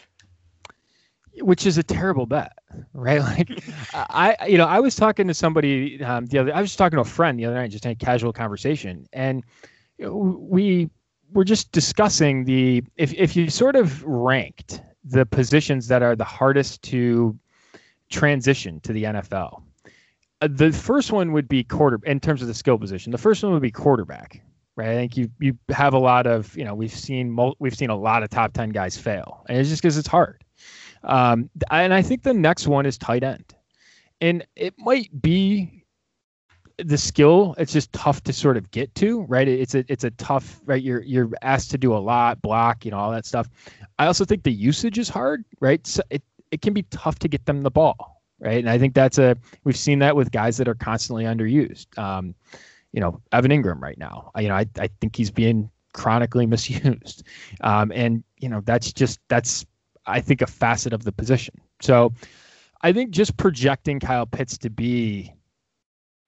Which 1.39 1.67
is 1.67 1.77
a 1.77 1.83
terrible 1.83 2.25
bet, 2.25 2.57
right? 2.93 3.21
Like, 3.21 3.63
I, 3.93 4.47
you 4.47 4.57
know, 4.57 4.65
I 4.65 4.79
was 4.79 4.95
talking 4.95 5.27
to 5.27 5.33
somebody 5.33 6.03
um, 6.03 6.25
the 6.27 6.39
other. 6.39 6.55
I 6.55 6.61
was 6.61 6.71
just 6.71 6.79
talking 6.79 6.97
to 6.97 7.01
a 7.01 7.05
friend 7.05 7.37
the 7.39 7.45
other 7.45 7.55
night, 7.55 7.71
just 7.71 7.85
in 7.85 7.91
a 7.91 7.95
casual 7.95 8.33
conversation, 8.33 9.07
and 9.13 9.43
you 9.97 10.05
know, 10.05 10.15
we 10.15 10.89
we're 11.33 11.43
just 11.43 11.71
discussing 11.71 12.45
the 12.45 12.83
if 12.95 13.13
if 13.13 13.35
you 13.35 13.49
sort 13.49 13.75
of 13.75 14.03
ranked 14.03 14.81
the 15.03 15.25
positions 15.25 15.87
that 15.87 16.01
are 16.01 16.15
the 16.15 16.23
hardest 16.23 16.81
to 16.83 17.37
transition 18.09 18.79
to 18.81 18.93
the 18.93 19.03
NFL. 19.03 19.61
Uh, 20.41 20.47
the 20.51 20.71
first 20.71 21.11
one 21.11 21.31
would 21.31 21.47
be 21.47 21.63
quarter 21.63 21.99
in 22.05 22.19
terms 22.19 22.41
of 22.41 22.47
the 22.47 22.53
skill 22.53 22.77
position. 22.77 23.11
The 23.11 23.17
first 23.17 23.43
one 23.43 23.53
would 23.53 23.61
be 23.61 23.71
quarterback, 23.71 24.41
right? 24.75 24.89
I 24.89 24.95
think 24.95 25.17
you 25.17 25.29
you 25.39 25.57
have 25.69 25.93
a 25.93 25.99
lot 25.99 26.27
of 26.27 26.55
you 26.57 26.63
know 26.63 26.75
we've 26.75 26.91
seen 26.91 27.37
we've 27.59 27.75
seen 27.75 27.89
a 27.89 27.95
lot 27.95 28.23
of 28.23 28.29
top 28.29 28.53
ten 28.53 28.69
guys 28.69 28.97
fail, 28.97 29.45
and 29.49 29.57
it's 29.57 29.69
just 29.69 29.81
because 29.81 29.97
it's 29.97 30.07
hard. 30.07 30.43
Um, 31.03 31.49
and 31.71 31.93
I 31.93 32.01
think 32.01 32.23
the 32.23 32.33
next 32.33 32.67
one 32.67 32.85
is 32.85 32.97
tight 32.97 33.23
end, 33.23 33.55
and 34.21 34.45
it 34.55 34.73
might 34.77 35.09
be 35.21 35.76
the 36.77 36.97
skill. 36.97 37.55
It's 37.57 37.73
just 37.73 37.91
tough 37.93 38.23
to 38.23 38.33
sort 38.33 38.57
of 38.57 38.69
get 38.71 38.93
to, 38.95 39.21
right? 39.23 39.47
It's 39.47 39.75
a 39.75 39.83
it's 39.87 40.03
a 40.03 40.11
tough 40.11 40.61
right. 40.65 40.81
You're 40.81 41.01
you're 41.01 41.29
asked 41.41 41.71
to 41.71 41.77
do 41.77 41.93
a 41.93 41.97
lot, 41.97 42.41
block, 42.41 42.85
you 42.85 42.91
know, 42.91 42.97
all 42.97 43.11
that 43.11 43.25
stuff. 43.25 43.49
I 43.99 44.07
also 44.07 44.25
think 44.25 44.43
the 44.43 44.51
usage 44.51 44.97
is 44.97 45.09
hard, 45.09 45.43
right? 45.59 45.85
So 45.85 46.01
it 46.09 46.23
it 46.51 46.61
can 46.61 46.73
be 46.73 46.83
tough 46.83 47.19
to 47.19 47.27
get 47.27 47.45
them 47.45 47.61
the 47.61 47.71
ball, 47.71 48.21
right? 48.39 48.59
And 48.59 48.69
I 48.69 48.77
think 48.77 48.93
that's 48.93 49.17
a 49.17 49.35
we've 49.63 49.77
seen 49.77 49.99
that 49.99 50.15
with 50.15 50.31
guys 50.31 50.57
that 50.57 50.67
are 50.67 50.75
constantly 50.75 51.25
underused. 51.25 51.97
Um, 51.97 52.35
you 52.93 53.01
know, 53.01 53.21
Evan 53.31 53.51
Engram 53.51 53.81
right 53.81 53.97
now. 53.97 54.31
You 54.37 54.49
know, 54.49 54.55
I 54.55 54.65
I 54.79 54.89
think 55.01 55.15
he's 55.15 55.31
being 55.31 55.69
chronically 55.93 56.45
misused, 56.47 57.23
um, 57.61 57.91
and 57.93 58.23
you 58.37 58.49
know 58.49 58.61
that's 58.61 58.93
just 58.93 59.19
that's 59.27 59.65
I 60.05 60.21
think 60.21 60.41
a 60.41 60.47
facet 60.47 60.93
of 60.93 61.03
the 61.03 61.11
position. 61.11 61.55
So 61.81 62.13
I 62.81 62.93
think 62.93 63.11
just 63.11 63.37
projecting 63.37 63.99
Kyle 63.99 64.25
Pitts 64.25 64.57
to 64.59 64.69
be, 64.69 65.33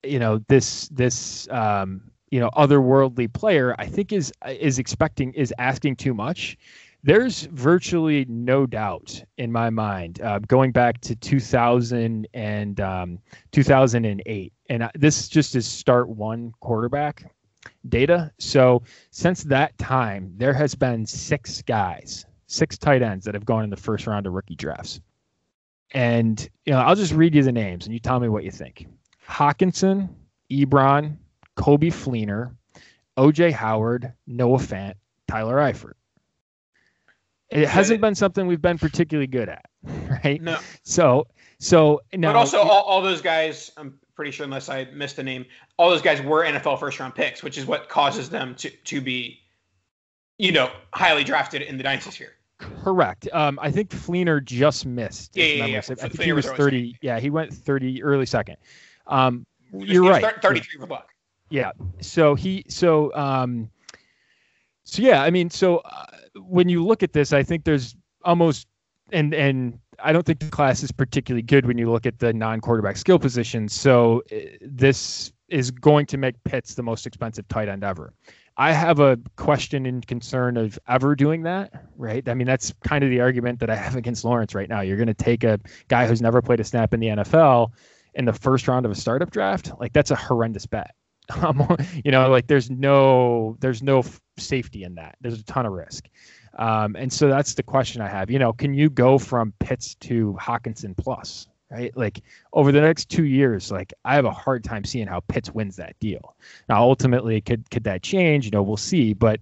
you 0.04 0.20
know, 0.20 0.40
this 0.48 0.88
this 0.90 1.48
um, 1.50 2.02
you 2.32 2.40
know 2.40 2.50
otherworldly 2.56 3.32
player, 3.34 3.76
I 3.80 3.86
think 3.86 4.14
is 4.14 4.32
is 4.48 4.80
expecting 4.80 5.34
is 5.34 5.54
asking 5.58 5.98
too 5.98 6.14
much. 6.14 6.58
There's 7.02 7.44
virtually 7.44 8.26
no 8.28 8.66
doubt 8.66 9.24
in 9.38 9.52
my 9.52 9.70
mind 9.70 10.22
uh, 10.22 10.40
going 10.40 10.74
back 10.74 11.00
to 11.02 11.16
2000 11.16 12.28
and 12.34 12.82
um, 12.82 13.20
2008 13.54 14.54
and 14.70 14.92
this 14.96 15.30
just 15.30 15.56
is 15.56 15.66
start 15.66 16.10
one 16.10 16.52
quarterback 16.60 17.34
data. 17.88 18.34
So 18.38 18.84
since 19.12 19.44
that 19.46 19.78
time 19.78 20.34
there 20.36 20.54
has 20.54 20.76
been 20.76 21.06
six 21.06 21.62
guys 21.62 22.26
six 22.48 22.78
tight 22.78 23.02
ends 23.02 23.24
that 23.26 23.34
have 23.34 23.46
gone 23.46 23.64
in 23.64 23.70
the 23.70 23.78
first 23.78 24.06
round 24.06 24.26
of 24.26 24.34
rookie 24.34 24.56
drafts. 24.56 25.00
And 25.92 26.48
you 26.66 26.74
know 26.74 26.80
i'll 26.80 26.96
just 26.96 27.14
read 27.14 27.34
you 27.34 27.44
the 27.44 27.52
names 27.52 27.86
and 27.86 27.94
you 27.94 28.00
tell 28.00 28.20
me 28.20 28.28
what 28.28 28.44
you 28.44 28.52
think 28.52 28.88
hockenson 29.30 30.10
ebron 30.52 31.16
Coby 31.58 31.92
fleener 31.92 32.56
oj 33.18 33.52
howard 33.52 34.14
noah 34.28 34.58
fant 34.58 34.96
tyler 35.28 35.58
eifert 35.58 35.94
it 37.52 37.68
hasn't 37.68 38.02
been 38.02 38.16
something 38.16 38.48
we've 38.48 38.62
been 38.62 38.78
particularly 38.78 39.28
good 39.28 39.50
at, 39.50 39.66
right? 40.24 40.42
No. 40.42 40.60
So, 40.84 41.28
so 41.60 42.02
now, 42.14 42.30
but 42.30 42.36
also 42.36 42.60
all, 42.60 42.84
all 42.84 43.02
those 43.02 43.22
guys, 43.22 43.72
I'm 43.76 44.00
pretty 44.16 44.32
sure, 44.32 44.44
unless 44.44 44.70
I 44.70 44.86
missed 44.94 45.18
a 45.20 45.24
name, 45.24 45.46
all 45.78 45.90
those 45.90 46.02
guys 46.02 46.22
were 46.22 46.44
NFL 46.44 46.80
first 46.80 47.00
round 47.00 47.16
picks, 47.16 47.42
which 47.42 47.58
is 47.58 47.66
what 47.66 47.90
causes 47.90 48.30
them 48.30 48.56
to 48.56 48.70
to 48.70 49.02
be, 49.02 49.40
you 50.38 50.52
know, 50.52 50.72
highly 50.94 51.24
drafted 51.24 51.64
in 51.64 51.78
the 51.78 51.84
dynasty 51.84 52.12
sphere. 52.12 52.34
Correct. 52.60 53.28
Um, 53.32 53.58
I 53.62 53.72
think 53.72 53.90
Fleener 53.90 54.44
just 54.44 54.86
missed. 54.86 55.36
Yeah, 55.36 55.46
yeah, 55.46 55.66
yeah. 55.66 55.78
I 55.78 55.82
think 55.82 56.14
Fleener 56.14 56.24
he 56.24 56.34
was 56.34 56.46
30. 56.52 56.98
Yeah, 57.02 57.20
he 57.20 57.30
went 57.30 57.54
30 57.54 58.04
early 58.04 58.26
second. 58.26 58.58
Um, 59.10 59.46
you're 59.74 60.10
right. 60.10 60.42
33 60.42 60.80
for 60.80 60.86
a 60.86 60.88
Buck. 60.88 61.10
Yeah. 61.50 61.72
So 62.00 62.36
he, 62.36 62.64
so, 62.70 63.14
um, 63.16 63.70
so 64.84 65.02
yeah, 65.02 65.24
I 65.24 65.30
mean, 65.30 65.50
so 65.50 65.78
uh, 65.78 66.06
when 66.36 66.70
you 66.70 66.86
look 66.86 67.04
at 67.04 67.14
this, 67.14 67.34
I 67.34 67.44
think 67.44 67.64
there's 67.64 67.96
almost 68.24 68.68
and 69.12 69.34
and 69.34 69.80
I 70.02 70.14
don't 70.14 70.26
think 70.26 70.40
the 70.40 70.50
class 70.50 70.84
is 70.84 70.92
particularly 70.92 71.42
good 71.42 71.66
when 71.66 71.78
you 71.78 71.92
look 71.92 72.06
at 72.06 72.20
the 72.20 72.32
non-quarterback 72.34 72.98
skill 72.98 73.20
positions. 73.20 73.74
So 73.74 74.24
uh, 74.32 74.38
this 74.62 75.32
is 75.50 75.72
going 75.72 76.06
to 76.08 76.18
make 76.18 76.42
Pitts 76.44 76.76
the 76.76 76.84
most 76.84 77.06
expensive 77.06 77.48
tight 77.48 77.68
end 77.68 77.84
ever. 77.84 78.14
I 78.58 78.72
have 78.72 79.00
a 79.00 79.18
question 79.36 79.86
and 79.86 80.06
concern 80.06 80.58
of 80.58 80.78
ever 80.88 81.16
doing 81.16 81.44
that, 81.44 81.86
right? 81.98 82.28
I 82.28 82.34
mean, 82.34 82.46
that's 82.46 82.74
kind 82.84 83.04
of 83.04 83.10
the 83.10 83.22
argument 83.22 83.60
that 83.60 83.70
I 83.70 83.76
have 83.76 83.96
against 83.98 84.24
Lawrence 84.24 84.56
right 84.56 84.70
now. 84.70 84.82
You're 84.82 84.98
going 84.98 85.08
to 85.08 85.14
take 85.14 85.44
a 85.44 85.60
guy 85.88 86.08
who's 86.08 86.22
never 86.22 86.42
played 86.42 86.60
a 86.60 86.64
snap 86.64 86.94
in 86.94 87.00
the 87.00 87.08
NFL 87.08 87.72
in 88.16 88.26
the 88.26 88.34
first 88.34 88.68
round 88.68 88.86
of 88.86 88.92
a 88.92 88.96
startup 88.96 89.32
draft. 89.32 89.72
Like 89.80 89.94
that's 89.94 90.12
a 90.12 90.16
horrendous 90.16 90.66
bet. 90.66 90.96
you 92.04 92.12
know, 92.12 92.30
like 92.30 92.48
there's 92.48 92.70
no 92.70 93.56
there's 93.60 93.84
no 93.84 94.04
safety 94.38 94.84
in 94.84 94.96
that. 94.96 95.16
There's 95.22 95.40
a 95.40 95.44
ton 95.44 95.66
of 95.66 95.74
risk. 95.74 96.08
Um, 96.58 96.96
and 96.96 97.12
so 97.12 97.30
that's 97.30 97.54
the 97.54 97.64
question 97.64 98.02
I 98.02 98.08
have. 98.08 98.32
You 98.32 98.40
know, 98.40 98.52
can 98.52 98.74
you 98.74 98.90
go 98.90 99.18
from 99.18 99.54
Pitts 99.60 99.96
to 99.96 100.38
Hockenson 100.40 100.96
plus? 100.98 101.48
Right, 101.72 101.96
like 101.96 102.24
over 102.54 102.72
the 102.72 102.82
next 102.82 103.10
two 103.10 103.26
years, 103.26 103.72
like 103.72 103.94
I 104.04 104.16
have 104.16 104.26
a 104.26 104.32
hard 104.32 104.64
time 104.64 104.84
seeing 104.84 105.06
how 105.06 105.20
Pitts 105.20 105.52
wins 105.52 105.76
that 105.76 105.96
deal. 106.00 106.36
Now, 106.68 106.82
ultimately, 106.82 107.42
could 107.42 107.70
could 107.70 107.84
that 107.84 108.02
change? 108.02 108.46
You 108.46 108.50
know, 108.50 108.64
we'll 108.64 108.76
see. 108.76 109.14
But 109.14 109.42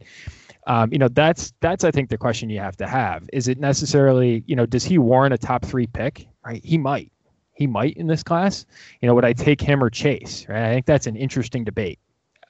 um, 0.68 0.92
you 0.92 1.00
know, 1.00 1.08
that's 1.08 1.54
that's 1.62 1.86
I 1.86 1.92
think 1.92 2.10
the 2.10 2.18
question 2.18 2.50
you 2.50 2.60
have 2.60 2.76
to 2.78 2.88
have. 2.88 3.30
Is 3.32 3.48
it 3.48 3.60
necessarily, 3.60 4.44
you 4.46 4.58
know, 4.58 4.66
does 4.66 4.84
he 4.84 4.98
warrant 4.98 5.34
a 5.34 5.38
top 5.38 5.64
three 5.64 5.88
pick? 5.88 6.28
Right, 6.46 6.64
he 6.66 6.78
might 6.78 7.14
he 7.58 7.68
might 7.68 7.98
in 7.98 8.08
this 8.08 8.24
class. 8.24 8.66
You 9.02 9.08
know, 9.08 9.16
would 9.16 9.26
I 9.26 9.34
take 9.34 9.60
him 9.60 9.84
or 9.84 9.90
Chase? 9.90 10.46
Right? 10.48 10.64
I 10.64 10.74
think 10.74 10.86
that's 10.86 11.08
an 11.08 11.16
interesting 11.16 11.64
debate. 11.64 12.00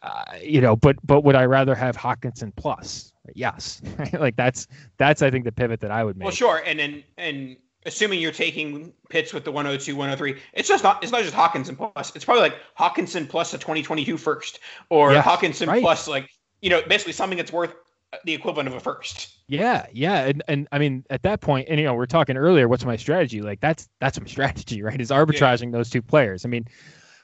Uh, 0.04 0.24
you 0.42 0.62
know, 0.62 0.76
but 0.76 0.96
but 1.06 1.24
would 1.24 1.36
I 1.36 1.46
rather 1.46 1.74
have 1.74 1.98
Hockenson 1.98 2.56
plus? 2.56 3.14
Yes, 3.34 3.82
like 4.14 4.36
that's 4.36 4.68
that's 4.98 5.22
I 5.22 5.32
think 5.32 5.46
the 5.46 5.52
pivot 5.52 5.80
that 5.80 5.92
I 5.92 6.04
would 6.04 6.18
make. 6.18 6.26
Well, 6.26 6.36
sure, 6.36 6.62
and 6.66 6.78
then 6.78 7.04
and 7.18 7.58
assuming 7.86 8.20
you're 8.20 8.32
taking 8.32 8.94
Pitts 9.10 9.34
with 9.34 9.46
the 9.46 9.52
102, 9.52 9.96
103, 9.96 10.42
it's 10.54 10.68
just 10.68 10.84
not 10.84 11.02
it's 11.02 11.12
not 11.12 11.24
just 11.24 11.34
Hockenson 11.34 11.76
plus. 11.78 12.16
It's 12.16 12.26
probably 12.26 12.42
like 12.42 12.56
Hockenson 12.78 13.28
plus 13.28 13.54
a 13.54 13.58
2022 13.58 14.18
first, 14.18 14.60
or 14.90 15.14
yes, 15.14 15.26
Hockenson 15.26 15.68
right. 15.68 15.82
plus 15.82 16.08
like 16.08 16.30
you 16.62 16.70
know 16.70 16.82
basically 16.88 17.14
something 17.14 17.38
that's 17.38 17.52
worth 17.52 17.74
the 18.24 18.34
equivalent 18.34 18.70
of 18.70 18.76
a 18.76 18.80
first. 18.80 19.38
Yeah, 19.48 19.86
yeah, 19.92 20.26
and 20.26 20.44
and 20.48 20.68
I 20.72 20.80
mean 20.80 21.06
at 21.10 21.24
that 21.24 21.42
point, 21.42 21.68
and 21.70 21.80
you 21.80 21.86
know 21.86 21.94
we're 21.94 22.06
talking 22.06 22.38
earlier. 22.38 22.68
What's 22.68 22.86
my 22.86 22.96
strategy? 22.96 23.42
Like 23.42 23.60
that's 23.60 23.90
that's 24.00 24.20
my 24.20 24.26
strategy, 24.28 24.82
right? 24.82 25.00
Is 25.00 25.10
arbitraging 25.10 25.66
yeah. 25.66 25.78
those 25.78 25.90
two 25.90 26.02
players. 26.02 26.46
I 26.46 26.50
mean, 26.50 26.66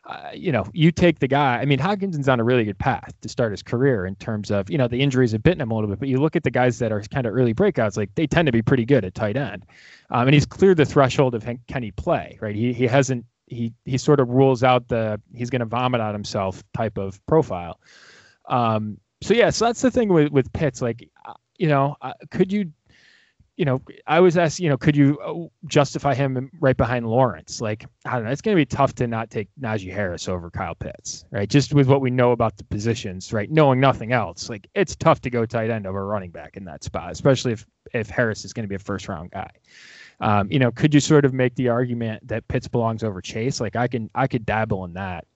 uh, 0.06 0.32
you 0.34 0.52
know, 0.52 0.66
you 0.74 0.92
take 0.92 1.20
the 1.20 1.28
guy. 1.28 1.60
I 1.60 1.66
mean, 1.66 1.80
Hockenson's 1.80 2.28
on 2.28 2.40
a 2.40 2.44
really 2.44 2.66
good 2.66 2.78
path 2.78 3.14
to 3.22 3.30
start 3.30 3.52
his 3.52 3.64
career 3.64 4.06
in 4.06 4.16
terms 4.16 4.52
of, 4.52 4.70
you 4.70 4.78
know, 4.78 4.88
the 4.88 5.00
injuries 5.00 5.32
have 5.32 5.42
bitten 5.44 5.62
him 5.62 5.72
a 5.72 5.74
little 5.74 5.90
bit. 5.90 6.00
But 6.00 6.10
you 6.10 6.18
look 6.18 6.36
at 6.36 6.44
the 6.44 6.52
guys 6.52 6.80
that 6.80 6.92
are 6.92 7.02
kind 7.04 7.26
of 7.26 7.34
early 7.34 7.54
breakouts, 7.54 7.96
like 7.96 8.14
they 8.16 8.28
tend 8.28 8.48
to 8.48 8.52
be 8.52 8.62
pretty 8.62 8.84
good 8.84 9.06
at 9.06 9.16
tight 9.16 9.38
end. 9.38 9.66
Um, 10.10 10.28
and 10.28 10.34
he's 10.34 10.46
cleared 10.46 10.78
the 10.78 10.86
threshold 10.86 11.36
of 11.36 11.48
can 11.68 11.84
he 11.84 11.92
play, 11.92 12.38
right? 12.42 12.56
He 12.56 12.74
he 12.74 12.86
hasn't 12.86 13.26
he 13.48 13.74
he 13.86 13.98
sort 13.98 14.20
of 14.20 14.30
rules 14.30 14.62
out 14.62 14.90
the 14.90 15.22
he's 15.34 15.50
going 15.50 15.62
to 15.62 15.66
vomit 15.66 16.02
on 16.02 16.14
himself 16.14 16.62
type 16.74 16.98
of 16.98 17.26
profile. 17.26 17.80
Um, 18.50 18.98
so 19.24 19.34
yeah, 19.34 19.50
so 19.50 19.66
that's 19.66 19.82
the 19.82 19.92
thing 19.92 20.10
with 20.10 20.32
with 20.32 20.52
Pitts. 20.54 20.82
Like, 20.82 21.10
uh, 21.26 21.34
you 21.58 21.68
know, 21.68 21.96
uh, 22.02 22.14
could 22.30 22.52
you 22.52 22.72
you 23.58 23.66
know, 23.66 23.82
I 24.08 24.20
was 24.20 24.36
asked, 24.36 24.60
you 24.60 24.68
know, 24.68 24.78
could 24.78 24.96
you 24.96 25.20
uh, 25.20 25.48
justify 25.68 26.16
him 26.16 26.50
right 26.60 26.76
behind 26.76 27.08
Lawrence? 27.08 27.62
Like, 27.62 27.86
I 28.06 28.14
don't 28.14 28.24
know. 28.24 28.32
It's 28.32 28.42
going 28.42 28.58
to 28.58 28.60
be 28.60 28.66
tough 28.66 28.96
to 28.96 29.06
not 29.06 29.30
take 29.30 29.48
Najee 29.62 29.94
Harris 29.94 30.28
over 30.28 30.50
Kyle 30.50 30.74
Pitts, 30.74 31.26
right? 31.30 31.48
Just 31.48 31.72
with 31.74 31.88
what 31.88 32.02
we 32.02 32.10
know 32.10 32.32
about 32.32 32.58
the 32.58 32.64
positions, 32.64 33.32
right? 33.32 33.52
Knowing 33.52 33.80
nothing 33.80 34.12
else, 34.12 34.50
like 34.50 34.68
it's 34.74 34.96
tough 34.96 35.22
to 35.22 35.30
go 35.30 35.46
tight 35.46 35.70
end 35.70 35.86
over 35.86 36.06
running 36.06 36.32
back 36.32 36.58
in 36.58 36.66
that 36.66 36.84
spot, 36.84 37.12
especially 37.12 37.54
if 37.54 37.68
if 37.94 38.10
Harris 38.10 38.44
is 38.44 38.54
going 38.54 38.64
to 38.64 38.68
be 38.68 38.76
a 38.76 38.80
first 38.80 39.08
round 39.08 39.30
guy. 39.32 39.52
Um, 40.20 40.52
you 40.52 40.58
know, 40.58 40.72
could 40.72 40.94
you 40.94 41.00
sort 41.00 41.26
of 41.26 41.34
make 41.34 41.54
the 41.56 41.70
argument 41.70 42.28
that 42.28 42.48
Pitts 42.48 42.68
belongs 42.68 43.04
over 43.04 43.22
Chase? 43.22 43.62
Like, 43.62 43.76
I 43.76 43.88
can 43.88 44.10
I 44.16 44.26
could 44.26 44.46
dabble 44.46 44.86
in 44.86 44.94
that. 44.94 45.28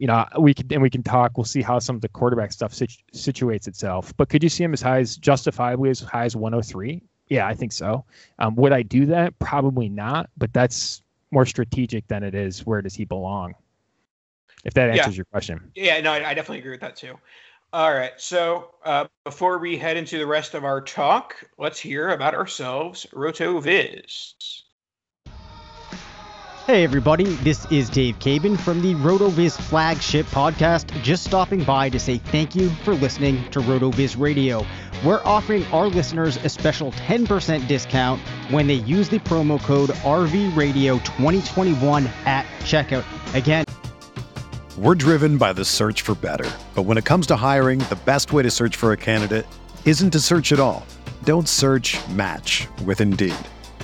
You 0.00 0.06
know, 0.06 0.26
we 0.38 0.54
can 0.54 0.66
and 0.72 0.80
we 0.80 0.88
can 0.88 1.02
talk. 1.02 1.36
We'll 1.36 1.44
see 1.44 1.60
how 1.60 1.78
some 1.78 1.94
of 1.94 2.00
the 2.00 2.08
quarterback 2.08 2.52
stuff 2.52 2.72
situ- 2.72 3.02
situates 3.14 3.68
itself. 3.68 4.14
But 4.16 4.30
could 4.30 4.42
you 4.42 4.48
see 4.48 4.64
him 4.64 4.72
as 4.72 4.80
high 4.80 4.98
as 4.98 5.18
justifiably 5.18 5.90
as 5.90 6.00
high 6.00 6.24
as 6.24 6.34
103? 6.34 7.02
Yeah, 7.28 7.46
I 7.46 7.54
think 7.54 7.70
so. 7.70 8.06
Um, 8.38 8.56
would 8.56 8.72
I 8.72 8.80
do 8.80 9.04
that? 9.06 9.38
Probably 9.38 9.90
not, 9.90 10.30
but 10.38 10.54
that's 10.54 11.02
more 11.30 11.44
strategic 11.44 12.08
than 12.08 12.22
it 12.22 12.34
is 12.34 12.64
where 12.64 12.80
does 12.80 12.94
he 12.94 13.04
belong? 13.04 13.54
If 14.64 14.72
that 14.74 14.88
answers 14.90 15.14
yeah. 15.14 15.18
your 15.18 15.24
question. 15.26 15.70
Yeah, 15.74 16.00
no, 16.00 16.12
I, 16.12 16.30
I, 16.30 16.34
definitely 16.34 16.58
agree 16.58 16.72
with 16.72 16.80
that 16.80 16.96
too. 16.96 17.18
All 17.72 17.92
right, 17.92 18.12
so 18.16 18.74
uh, 18.84 19.06
before 19.24 19.58
we 19.58 19.76
head 19.78 19.96
into 19.96 20.18
the 20.18 20.26
rest 20.26 20.54
of 20.54 20.64
our 20.64 20.80
talk, 20.80 21.36
let's 21.56 21.78
hear 21.78 22.08
about 22.10 22.34
ourselves, 22.34 23.06
RotoViz. 23.12 24.62
Hey 26.66 26.84
everybody, 26.84 27.24
this 27.24 27.64
is 27.72 27.88
Dave 27.88 28.18
Caban 28.18 28.60
from 28.60 28.82
the 28.82 28.94
RotoViz 28.96 29.58
flagship 29.60 30.26
podcast, 30.26 30.90
just 31.02 31.24
stopping 31.24 31.64
by 31.64 31.88
to 31.88 31.98
say 31.98 32.18
thank 32.18 32.54
you 32.54 32.68
for 32.84 32.94
listening 32.94 33.42
to 33.50 33.60
RotoViz 33.60 34.20
Radio. 34.20 34.66
We're 35.04 35.22
offering 35.24 35.64
our 35.68 35.88
listeners 35.88 36.36
a 36.36 36.50
special 36.50 36.92
10% 36.92 37.66
discount 37.66 38.20
when 38.50 38.66
they 38.66 38.74
use 38.74 39.08
the 39.08 39.18
promo 39.20 39.58
code 39.60 39.88
RVRadio2021 39.90 42.06
at 42.26 42.44
checkout. 42.60 43.04
Again, 43.34 43.64
we're 44.76 44.94
driven 44.94 45.38
by 45.38 45.54
the 45.54 45.64
search 45.64 46.02
for 46.02 46.14
better. 46.14 46.48
But 46.74 46.82
when 46.82 46.98
it 46.98 47.04
comes 47.04 47.26
to 47.28 47.36
hiring, 47.36 47.78
the 47.80 47.98
best 48.04 48.32
way 48.32 48.42
to 48.42 48.50
search 48.50 48.76
for 48.76 48.92
a 48.92 48.96
candidate 48.96 49.46
isn't 49.86 50.10
to 50.10 50.20
search 50.20 50.52
at 50.52 50.60
all. 50.60 50.86
Don't 51.24 51.48
search, 51.48 51.98
match 52.10 52.68
with 52.84 53.00
Indeed. 53.00 53.34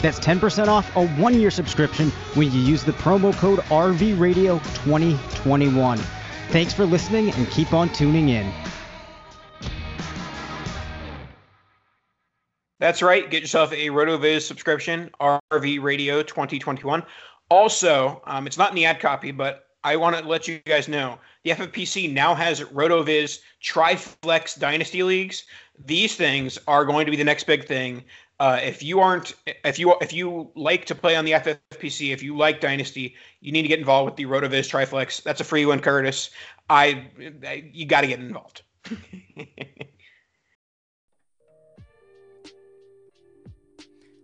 That's 0.00 0.20
10% 0.20 0.68
off 0.68 0.94
a 0.96 1.08
one 1.08 1.40
year 1.40 1.50
subscription 1.50 2.10
when 2.34 2.52
you 2.52 2.60
use 2.60 2.84
the 2.84 2.92
promo 2.92 3.36
code 3.36 3.58
RVRadio2021. 3.60 5.98
Thanks 6.48 6.74
for 6.74 6.84
listening 6.84 7.32
and 7.32 7.50
keep 7.50 7.72
on 7.72 7.88
tuning 7.90 8.28
in. 8.28 8.52
That's 12.82 13.00
right. 13.00 13.30
Get 13.30 13.42
yourself 13.42 13.72
a 13.72 13.90
RotoViz 13.90 14.42
subscription, 14.42 15.08
RV 15.20 15.80
Radio 15.80 16.20
2021. 16.22 17.04
Also, 17.48 18.20
um, 18.26 18.48
it's 18.48 18.58
not 18.58 18.70
in 18.70 18.74
the 18.74 18.84
ad 18.84 18.98
copy, 18.98 19.30
but 19.30 19.66
I 19.84 19.94
want 19.94 20.16
to 20.16 20.26
let 20.26 20.48
you 20.48 20.58
guys 20.66 20.88
know 20.88 21.20
the 21.44 21.50
FFPC 21.50 22.12
now 22.12 22.34
has 22.34 22.60
RotoViz 22.60 23.38
Triflex 23.62 24.58
Dynasty 24.58 25.04
Leagues. 25.04 25.44
These 25.84 26.16
things 26.16 26.58
are 26.66 26.84
going 26.84 27.04
to 27.04 27.10
be 27.10 27.16
the 27.16 27.24
next 27.24 27.44
big 27.44 27.66
thing. 27.66 28.02
Uh, 28.42 28.58
if 28.60 28.82
you 28.82 28.98
aren't, 28.98 29.34
if 29.46 29.78
you 29.78 29.94
if 30.00 30.12
you 30.12 30.50
like 30.56 30.84
to 30.84 30.96
play 30.96 31.14
on 31.14 31.24
the 31.24 31.30
FFPC, 31.30 32.12
if 32.12 32.24
you 32.24 32.36
like 32.36 32.60
Dynasty, 32.60 33.14
you 33.40 33.52
need 33.52 33.62
to 33.62 33.68
get 33.68 33.78
involved 33.78 34.10
with 34.10 34.16
the 34.16 34.24
RotoViz 34.24 34.68
Triflex. 34.68 35.22
That's 35.22 35.40
a 35.40 35.44
free 35.44 35.64
one, 35.64 35.78
Curtis. 35.78 36.30
I, 36.68 37.08
I 37.46 37.70
you 37.72 37.86
got 37.86 38.00
to 38.00 38.08
get 38.08 38.18
involved. 38.18 38.62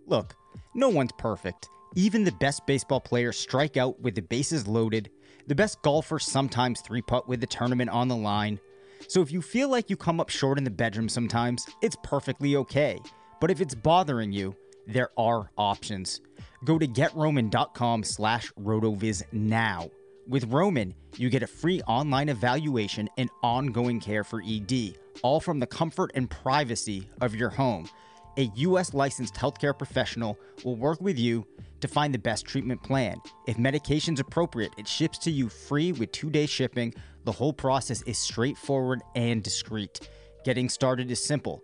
Look, 0.05 0.35
no 0.75 0.89
one's 0.89 1.13
perfect. 1.17 1.69
Even 1.95 2.25
the 2.25 2.33
best 2.33 2.67
baseball 2.67 2.99
players 2.99 3.39
strike 3.39 3.77
out 3.77 4.01
with 4.01 4.15
the 4.15 4.21
bases 4.21 4.67
loaded. 4.67 5.09
The 5.47 5.55
best 5.55 5.81
golfers 5.81 6.25
sometimes 6.25 6.81
three 6.81 7.01
putt 7.01 7.29
with 7.29 7.39
the 7.39 7.47
tournament 7.47 7.89
on 7.89 8.09
the 8.09 8.17
line. 8.17 8.59
So 9.07 9.21
if 9.21 9.31
you 9.31 9.41
feel 9.41 9.69
like 9.69 9.89
you 9.89 9.95
come 9.95 10.19
up 10.19 10.27
short 10.27 10.57
in 10.57 10.65
the 10.65 10.69
bedroom 10.69 11.07
sometimes, 11.07 11.65
it's 11.81 11.95
perfectly 12.03 12.57
okay. 12.57 12.99
But 13.39 13.51
if 13.51 13.61
it's 13.61 13.75
bothering 13.75 14.31
you, 14.31 14.55
there 14.85 15.09
are 15.17 15.51
options. 15.57 16.21
Go 16.65 16.77
to 16.77 16.87
getroman.com 16.87 18.03
slash 18.03 18.51
rotoviz 18.59 19.23
now. 19.31 19.89
With 20.27 20.51
Roman, 20.51 20.93
you 21.17 21.29
get 21.29 21.43
a 21.43 21.47
free 21.47 21.81
online 21.83 22.29
evaluation 22.29 23.09
and 23.17 23.29
ongoing 23.41 23.99
care 23.99 24.23
for 24.23 24.43
ED, 24.45 24.95
all 25.23 25.39
from 25.39 25.59
the 25.59 25.67
comfort 25.67 26.11
and 26.15 26.29
privacy 26.29 27.07
of 27.21 27.33
your 27.35 27.49
home. 27.49 27.89
A 28.37 28.51
US 28.55 28.93
licensed 28.93 29.35
healthcare 29.35 29.77
professional 29.77 30.37
will 30.63 30.75
work 30.75 31.01
with 31.01 31.17
you 31.17 31.45
to 31.81 31.87
find 31.87 32.13
the 32.13 32.19
best 32.19 32.45
treatment 32.45 32.81
plan. 32.83 33.17
If 33.47 33.57
medication's 33.57 34.19
appropriate, 34.19 34.71
it 34.77 34.87
ships 34.87 35.17
to 35.19 35.31
you 35.31 35.49
free 35.49 35.91
with 35.93 36.11
two 36.11 36.29
day 36.29 36.45
shipping. 36.45 36.93
The 37.25 37.31
whole 37.31 37.53
process 37.53 38.01
is 38.03 38.17
straightforward 38.17 39.01
and 39.15 39.43
discreet. 39.43 40.07
Getting 40.45 40.69
started 40.69 41.11
is 41.11 41.23
simple. 41.23 41.63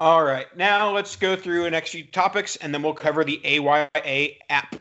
All 0.00 0.24
right, 0.24 0.46
now 0.56 0.90
let's 0.90 1.14
go 1.14 1.36
through 1.36 1.62
the 1.62 1.70
next 1.70 1.90
few 1.90 2.04
topics, 2.04 2.56
and 2.56 2.74
then 2.74 2.82
we'll 2.82 2.94
cover 2.94 3.24
the 3.24 3.40
AYA 3.44 4.30
app. 4.50 4.76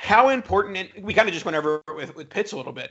How 0.00 0.28
important, 0.28 0.76
and 0.76 1.04
we 1.04 1.14
kind 1.14 1.26
of 1.26 1.32
just 1.32 1.46
went 1.46 1.56
over 1.56 1.82
with, 1.96 2.14
with 2.14 2.28
Pitts 2.28 2.52
a 2.52 2.56
little 2.56 2.72
bit, 2.72 2.90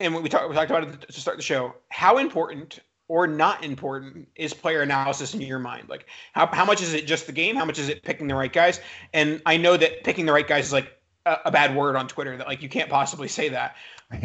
and 0.00 0.14
we 0.14 0.28
talked 0.28 0.48
we 0.48 0.54
talked 0.54 0.70
about 0.70 0.84
it 0.84 1.08
to 1.08 1.20
start 1.20 1.38
the 1.38 1.42
show. 1.42 1.74
How 1.88 2.18
important 2.18 2.80
or 3.08 3.26
not 3.26 3.64
important 3.64 4.28
is 4.36 4.52
player 4.52 4.82
analysis 4.82 5.32
in 5.32 5.40
your 5.40 5.58
mind? 5.58 5.88
Like, 5.88 6.06
how, 6.32 6.46
how 6.46 6.64
much 6.64 6.82
is 6.82 6.92
it 6.92 7.06
just 7.06 7.26
the 7.26 7.32
game? 7.32 7.56
How 7.56 7.64
much 7.64 7.78
is 7.78 7.88
it 7.88 8.02
picking 8.02 8.26
the 8.26 8.34
right 8.34 8.52
guys? 8.52 8.80
And 9.14 9.40
I 9.46 9.56
know 9.56 9.76
that 9.76 10.04
picking 10.04 10.26
the 10.26 10.32
right 10.32 10.46
guys 10.46 10.66
is 10.66 10.72
like 10.72 10.92
a, 11.24 11.38
a 11.46 11.50
bad 11.50 11.74
word 11.74 11.96
on 11.96 12.08
Twitter. 12.08 12.36
That 12.36 12.46
like 12.46 12.62
you 12.62 12.68
can't 12.68 12.90
possibly 12.90 13.28
say 13.28 13.48
that. 13.48 13.76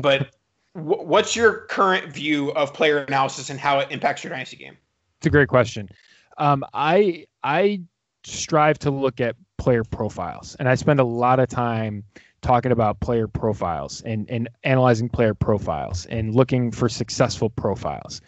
But 0.01 0.35
what's 0.73 1.35
your 1.35 1.61
current 1.67 2.11
view 2.11 2.51
of 2.51 2.73
player 2.73 2.99
analysis 2.99 3.49
and 3.49 3.59
how 3.59 3.79
it 3.79 3.91
impacts 3.91 4.23
your 4.23 4.31
dynasty 4.31 4.57
game? 4.57 4.77
It's 5.19 5.27
a 5.27 5.29
great 5.29 5.49
question. 5.49 5.89
Um, 6.37 6.63
I 6.73 7.25
I 7.43 7.81
strive 8.23 8.79
to 8.79 8.91
look 8.91 9.19
at 9.19 9.35
player 9.57 9.83
profiles, 9.83 10.55
and 10.55 10.69
I 10.69 10.75
spend 10.75 10.99
a 10.99 11.03
lot 11.03 11.39
of 11.39 11.49
time 11.49 12.03
talking 12.41 12.71
about 12.71 13.01
player 13.01 13.27
profiles 13.27 14.01
and, 14.03 14.29
and 14.29 14.49
analyzing 14.63 15.09
player 15.09 15.33
profiles 15.33 16.05
and 16.05 16.33
looking 16.33 16.71
for 16.71 16.87
successful 16.87 17.49
profiles. 17.49 18.21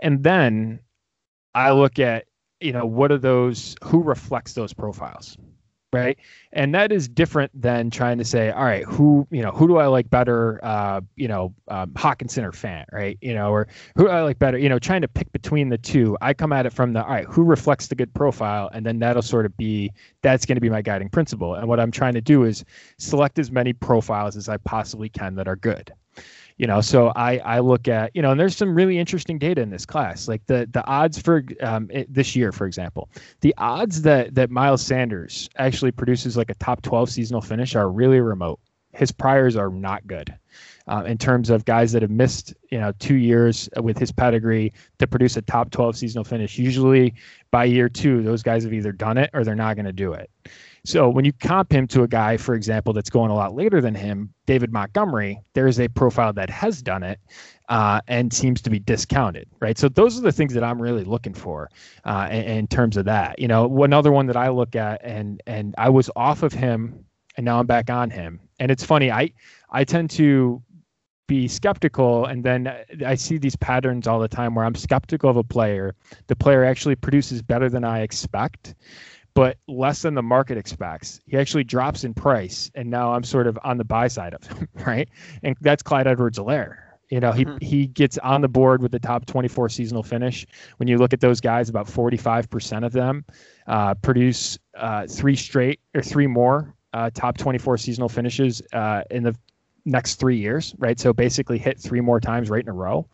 And 0.00 0.24
then 0.24 0.80
I 1.54 1.70
look 1.70 2.00
at, 2.00 2.26
you 2.60 2.72
know, 2.72 2.86
what 2.86 3.12
are 3.12 3.18
those, 3.18 3.76
who 3.84 4.02
reflects 4.02 4.54
those 4.54 4.72
profiles? 4.72 5.36
Right? 5.92 6.18
And 6.52 6.74
that 6.74 6.90
is 6.90 7.06
different 7.06 7.50
than 7.60 7.90
trying 7.90 8.16
to 8.18 8.24
say 8.24 8.50
all 8.50 8.64
right 8.64 8.84
who 8.84 9.26
you 9.30 9.42
know 9.42 9.50
who 9.50 9.68
do 9.68 9.76
i 9.76 9.86
like 9.86 10.08
better 10.08 10.58
uh 10.62 11.02
you 11.16 11.28
know 11.28 11.52
um, 11.68 11.90
hockenson 11.90 12.44
or 12.44 12.52
fant 12.52 12.86
right? 12.92 13.18
You 13.20 13.34
know 13.34 13.50
or 13.50 13.68
who 13.96 14.08
i 14.08 14.22
like 14.22 14.38
better? 14.38 14.56
You 14.56 14.68
know 14.68 14.78
trying 14.78 15.02
to 15.02 15.08
pick 15.08 15.30
between 15.32 15.68
the 15.68 15.78
two. 15.78 16.16
I 16.22 16.32
come 16.32 16.52
at 16.52 16.64
it 16.64 16.72
from 16.72 16.94
the 16.94 17.04
all 17.04 17.10
right 17.10 17.26
who 17.26 17.42
reflects 17.42 17.88
the 17.88 17.94
good 17.94 18.12
profile? 18.14 18.70
And 18.72 18.86
then 18.86 18.98
that'll 19.00 19.22
sort 19.22 19.44
of 19.44 19.56
be 19.56 19.92
that's 20.22 20.46
going 20.46 20.56
to 20.56 20.60
be 20.60 20.70
my 20.70 20.82
guiding 20.82 21.10
principle. 21.10 21.54
And 21.54 21.68
what 21.68 21.78
i'm 21.78 21.90
trying 21.90 22.14
to 22.14 22.22
do 22.22 22.44
is 22.44 22.64
select 22.98 23.38
as 23.38 23.50
many 23.50 23.72
profiles 23.72 24.36
as 24.36 24.48
i 24.48 24.56
possibly 24.58 25.08
can 25.08 25.34
that 25.34 25.48
are 25.48 25.56
good 25.56 25.92
you 26.58 26.66
know 26.66 26.80
so 26.80 27.12
i 27.16 27.38
i 27.38 27.58
look 27.58 27.88
at 27.88 28.14
you 28.14 28.22
know 28.22 28.30
and 28.30 28.40
there's 28.40 28.56
some 28.56 28.74
really 28.74 28.98
interesting 28.98 29.38
data 29.38 29.60
in 29.60 29.70
this 29.70 29.86
class. 29.86 30.28
Like 30.28 30.44
the 30.46 30.68
the 30.70 30.84
odds 30.86 31.18
for 31.18 31.44
um, 31.60 31.88
it, 31.90 32.12
this 32.12 32.34
year 32.36 32.52
for 32.52 32.66
example 32.66 33.08
the 33.40 33.54
odds 33.58 34.02
that 34.02 34.34
that 34.34 34.50
miles 34.50 34.82
sanders 34.82 35.48
actually 35.56 35.92
produces 35.92 36.36
like 36.36 36.50
a 36.50 36.54
top 36.54 36.82
12 36.82 37.10
seasonal 37.10 37.40
finish 37.40 37.74
are 37.74 37.90
really 37.90 38.20
remote. 38.20 38.60
His 38.92 39.10
priors 39.10 39.56
are 39.56 39.70
not 39.70 40.06
good 40.06 40.34
uh, 40.86 41.04
in 41.06 41.16
terms 41.16 41.48
of 41.48 41.64
guys 41.64 41.92
that 41.92 42.02
have 42.02 42.10
missed 42.10 42.54
you 42.70 42.78
know 42.78 42.92
two 42.98 43.16
years 43.16 43.68
with 43.80 43.98
his 43.98 44.12
pedigree 44.12 44.72
to 44.98 45.06
produce 45.06 45.36
a 45.36 45.42
top 45.42 45.70
12 45.70 45.96
seasonal 45.96 46.24
finish. 46.24 46.58
Usually 46.58 47.14
by 47.50 47.64
year 47.64 47.88
two 47.88 48.22
those 48.22 48.42
guys 48.42 48.64
have 48.64 48.72
either 48.72 48.92
done 48.92 49.18
it 49.18 49.30
or 49.32 49.44
they're 49.44 49.54
not 49.54 49.76
going 49.76 49.86
to 49.86 49.92
do 49.92 50.12
it 50.12 50.30
so 50.84 51.08
when 51.08 51.24
you 51.24 51.32
comp 51.32 51.72
him 51.72 51.86
to 51.88 52.02
a 52.02 52.08
guy, 52.08 52.36
for 52.36 52.54
example, 52.54 52.92
that's 52.92 53.10
going 53.10 53.30
a 53.30 53.34
lot 53.34 53.54
later 53.54 53.80
than 53.80 53.94
him, 53.94 54.34
David 54.46 54.72
Montgomery, 54.72 55.40
there 55.54 55.68
is 55.68 55.78
a 55.78 55.88
profile 55.88 56.32
that 56.32 56.50
has 56.50 56.82
done 56.82 57.02
it 57.02 57.20
uh, 57.68 58.00
and 58.08 58.32
seems 58.32 58.60
to 58.62 58.70
be 58.70 58.80
discounted, 58.80 59.48
right? 59.60 59.78
So 59.78 59.88
those 59.88 60.18
are 60.18 60.22
the 60.22 60.32
things 60.32 60.54
that 60.54 60.64
I'm 60.64 60.82
really 60.82 61.04
looking 61.04 61.34
for 61.34 61.70
uh, 62.04 62.28
in, 62.30 62.44
in, 62.44 62.66
terms 62.66 62.96
of 62.96 63.04
that. 63.04 63.38
You 63.38 63.48
know, 63.48 63.82
another 63.82 64.10
one 64.10 64.26
that 64.26 64.36
I 64.36 64.48
look 64.48 64.74
at, 64.74 65.00
and 65.04 65.40
and 65.46 65.74
I 65.78 65.88
was 65.88 66.10
off 66.16 66.42
of 66.42 66.52
him 66.52 67.04
and 67.36 67.44
now 67.44 67.60
I'm 67.60 67.66
back 67.66 67.90
on 67.90 68.10
him. 68.10 68.40
And 68.58 68.70
it's 68.70 68.84
funny, 68.84 69.10
I 69.10 69.30
I 69.70 69.84
tend 69.84 70.10
to 70.10 70.62
be 71.28 71.48
skeptical 71.48 72.26
and 72.26 72.44
then 72.44 72.70
I 73.06 73.14
see 73.14 73.38
these 73.38 73.56
patterns 73.56 74.06
all 74.06 74.20
the 74.20 74.28
time 74.28 74.54
where 74.54 74.64
I'm 74.64 74.74
skeptical 74.74 75.30
of 75.30 75.36
a 75.36 75.44
player. 75.44 75.94
The 76.26 76.36
player 76.36 76.64
actually 76.64 76.96
produces 76.96 77.40
better 77.40 77.70
than 77.70 77.84
I 77.84 78.00
expect, 78.00 78.74
but 79.34 79.58
less 79.68 80.02
than 80.02 80.14
the 80.14 80.22
market 80.22 80.58
expects. 80.58 81.20
He 81.26 81.36
actually 81.36 81.64
drops 81.64 82.04
in 82.04 82.14
price 82.14 82.70
and 82.74 82.90
now 82.90 83.12
I'm 83.12 83.24
sort 83.24 83.46
of 83.46 83.58
on 83.64 83.78
the 83.78 83.84
buy 83.84 84.08
side 84.08 84.34
of 84.34 84.44
him, 84.44 84.68
right? 84.86 85.08
And 85.42 85.56
that's 85.60 85.82
Clyde 85.82 86.06
Edwards-Helaire. 86.06 86.76
You 87.10 87.20
know, 87.20 87.32
he, 87.32 87.44
mm-hmm. 87.44 87.58
he 87.60 87.86
gets 87.86 88.16
on 88.18 88.40
the 88.40 88.48
board 88.48 88.82
with 88.82 88.90
the 88.90 88.98
top 88.98 89.26
24 89.26 89.68
seasonal 89.68 90.02
finish. 90.02 90.46
When 90.78 90.88
you 90.88 90.96
look 90.96 91.12
at 91.12 91.20
those 91.20 91.42
guys, 91.42 91.68
about 91.68 91.86
45% 91.86 92.86
of 92.86 92.92
them 92.92 93.26
uh, 93.66 93.94
produce 93.96 94.58
uh, 94.74 95.06
three 95.06 95.36
straight 95.36 95.80
or 95.94 96.00
three 96.00 96.26
more 96.26 96.74
uh, 96.94 97.10
top 97.12 97.36
24 97.36 97.76
seasonal 97.78 98.08
finishes 98.08 98.62
uh, 98.72 99.02
in 99.10 99.24
the 99.24 99.36
next 99.84 100.16
three 100.16 100.38
years, 100.38 100.74
right? 100.78 100.98
So 100.98 101.12
basically 101.12 101.58
hit 101.58 101.78
three 101.78 102.00
more 102.00 102.20
times 102.20 102.50
right 102.50 102.62
in 102.62 102.68
a 102.68 102.72
row. 102.72 103.06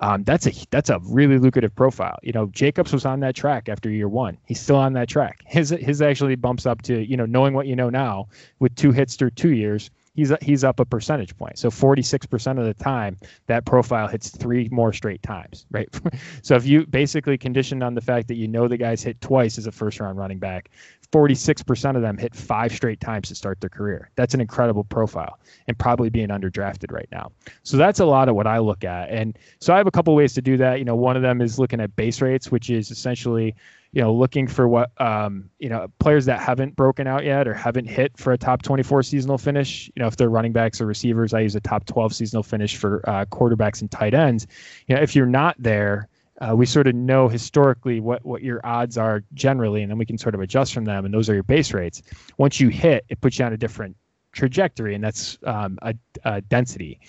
Um, 0.00 0.22
that's 0.24 0.46
a 0.46 0.52
that's 0.70 0.90
a 0.90 1.00
really 1.04 1.38
lucrative 1.38 1.74
profile. 1.74 2.18
You 2.22 2.32
know, 2.32 2.46
Jacobs 2.46 2.92
was 2.92 3.04
on 3.04 3.20
that 3.20 3.34
track 3.34 3.68
after 3.68 3.90
year 3.90 4.08
one. 4.08 4.38
He's 4.44 4.60
still 4.60 4.76
on 4.76 4.92
that 4.92 5.08
track. 5.08 5.42
His 5.46 5.70
his 5.70 6.00
actually 6.00 6.36
bumps 6.36 6.66
up 6.66 6.82
to 6.82 7.00
you 7.00 7.16
know 7.16 7.26
knowing 7.26 7.54
what 7.54 7.66
you 7.66 7.74
know 7.74 7.90
now 7.90 8.28
with 8.60 8.74
two 8.76 8.92
hits 8.92 9.16
through 9.16 9.30
two 9.30 9.52
years. 9.52 9.90
He's 10.14 10.32
he's 10.42 10.64
up 10.64 10.80
a 10.80 10.84
percentage 10.84 11.36
point. 11.36 11.58
So 11.58 11.70
46% 11.70 12.58
of 12.58 12.64
the 12.64 12.74
time 12.74 13.16
that 13.46 13.64
profile 13.64 14.08
hits 14.08 14.30
three 14.30 14.68
more 14.72 14.92
straight 14.92 15.22
times, 15.22 15.64
right? 15.70 15.88
so 16.42 16.56
if 16.56 16.66
you 16.66 16.86
basically 16.86 17.38
conditioned 17.38 17.84
on 17.84 17.94
the 17.94 18.00
fact 18.00 18.26
that 18.26 18.34
you 18.34 18.48
know 18.48 18.66
the 18.66 18.76
guys 18.76 19.00
hit 19.00 19.20
twice 19.20 19.58
as 19.58 19.68
a 19.68 19.72
first 19.72 20.00
round 20.00 20.18
running 20.18 20.40
back, 20.40 20.70
46% 21.12 21.96
of 21.96 22.02
them 22.02 22.18
hit 22.18 22.34
five 22.34 22.72
straight 22.72 23.00
times 23.00 23.28
to 23.28 23.34
start 23.34 23.60
their 23.60 23.70
career. 23.70 24.10
That's 24.14 24.34
an 24.34 24.40
incredible 24.40 24.84
profile 24.84 25.38
and 25.66 25.78
probably 25.78 26.10
being 26.10 26.28
underdrafted 26.28 26.92
right 26.92 27.08
now. 27.10 27.32
So 27.62 27.78
that's 27.78 28.00
a 28.00 28.04
lot 28.04 28.28
of 28.28 28.34
what 28.34 28.46
I 28.46 28.58
look 28.58 28.84
at. 28.84 29.08
And 29.08 29.38
so 29.58 29.72
I 29.72 29.78
have 29.78 29.86
a 29.86 29.90
couple 29.90 30.14
ways 30.14 30.34
to 30.34 30.42
do 30.42 30.58
that. 30.58 30.78
You 30.78 30.84
know, 30.84 30.96
one 30.96 31.16
of 31.16 31.22
them 31.22 31.40
is 31.40 31.58
looking 31.58 31.80
at 31.80 31.96
base 31.96 32.20
rates, 32.20 32.50
which 32.50 32.68
is 32.68 32.90
essentially, 32.90 33.54
you 33.92 34.02
know, 34.02 34.12
looking 34.12 34.46
for 34.46 34.68
what, 34.68 34.90
um, 35.00 35.48
you 35.58 35.70
know, 35.70 35.90
players 35.98 36.26
that 36.26 36.40
haven't 36.40 36.76
broken 36.76 37.06
out 37.06 37.24
yet 37.24 37.48
or 37.48 37.54
haven't 37.54 37.86
hit 37.86 38.16
for 38.18 38.34
a 38.34 38.38
top 38.38 38.60
24 38.60 39.02
seasonal 39.02 39.38
finish. 39.38 39.90
You 39.96 40.02
know, 40.02 40.08
if 40.08 40.16
they're 40.16 40.28
running 40.28 40.52
backs 40.52 40.78
or 40.78 40.84
receivers, 40.84 41.32
I 41.32 41.40
use 41.40 41.56
a 41.56 41.60
top 41.60 41.86
12 41.86 42.14
seasonal 42.14 42.42
finish 42.42 42.76
for 42.76 43.02
uh, 43.08 43.24
quarterbacks 43.26 43.80
and 43.80 43.90
tight 43.90 44.12
ends. 44.12 44.46
You 44.88 44.96
know, 44.96 45.00
if 45.00 45.16
you're 45.16 45.24
not 45.24 45.56
there, 45.58 46.08
uh, 46.40 46.54
we 46.54 46.66
sort 46.66 46.86
of 46.86 46.94
know 46.94 47.28
historically 47.28 48.00
what, 48.00 48.24
what 48.24 48.42
your 48.42 48.60
odds 48.64 48.96
are 48.96 49.24
generally, 49.34 49.82
and 49.82 49.90
then 49.90 49.98
we 49.98 50.06
can 50.06 50.18
sort 50.18 50.34
of 50.34 50.40
adjust 50.40 50.72
from 50.72 50.84
them, 50.84 51.04
and 51.04 51.12
those 51.12 51.28
are 51.28 51.34
your 51.34 51.42
base 51.42 51.72
rates. 51.72 52.02
Once 52.36 52.60
you 52.60 52.68
hit, 52.68 53.04
it 53.08 53.20
puts 53.20 53.38
you 53.38 53.44
on 53.44 53.52
a 53.52 53.56
different 53.56 53.96
trajectory, 54.32 54.94
and 54.94 55.02
that's 55.02 55.38
um, 55.44 55.78
a, 55.82 55.94
a, 56.24 56.40
density, 56.42 57.00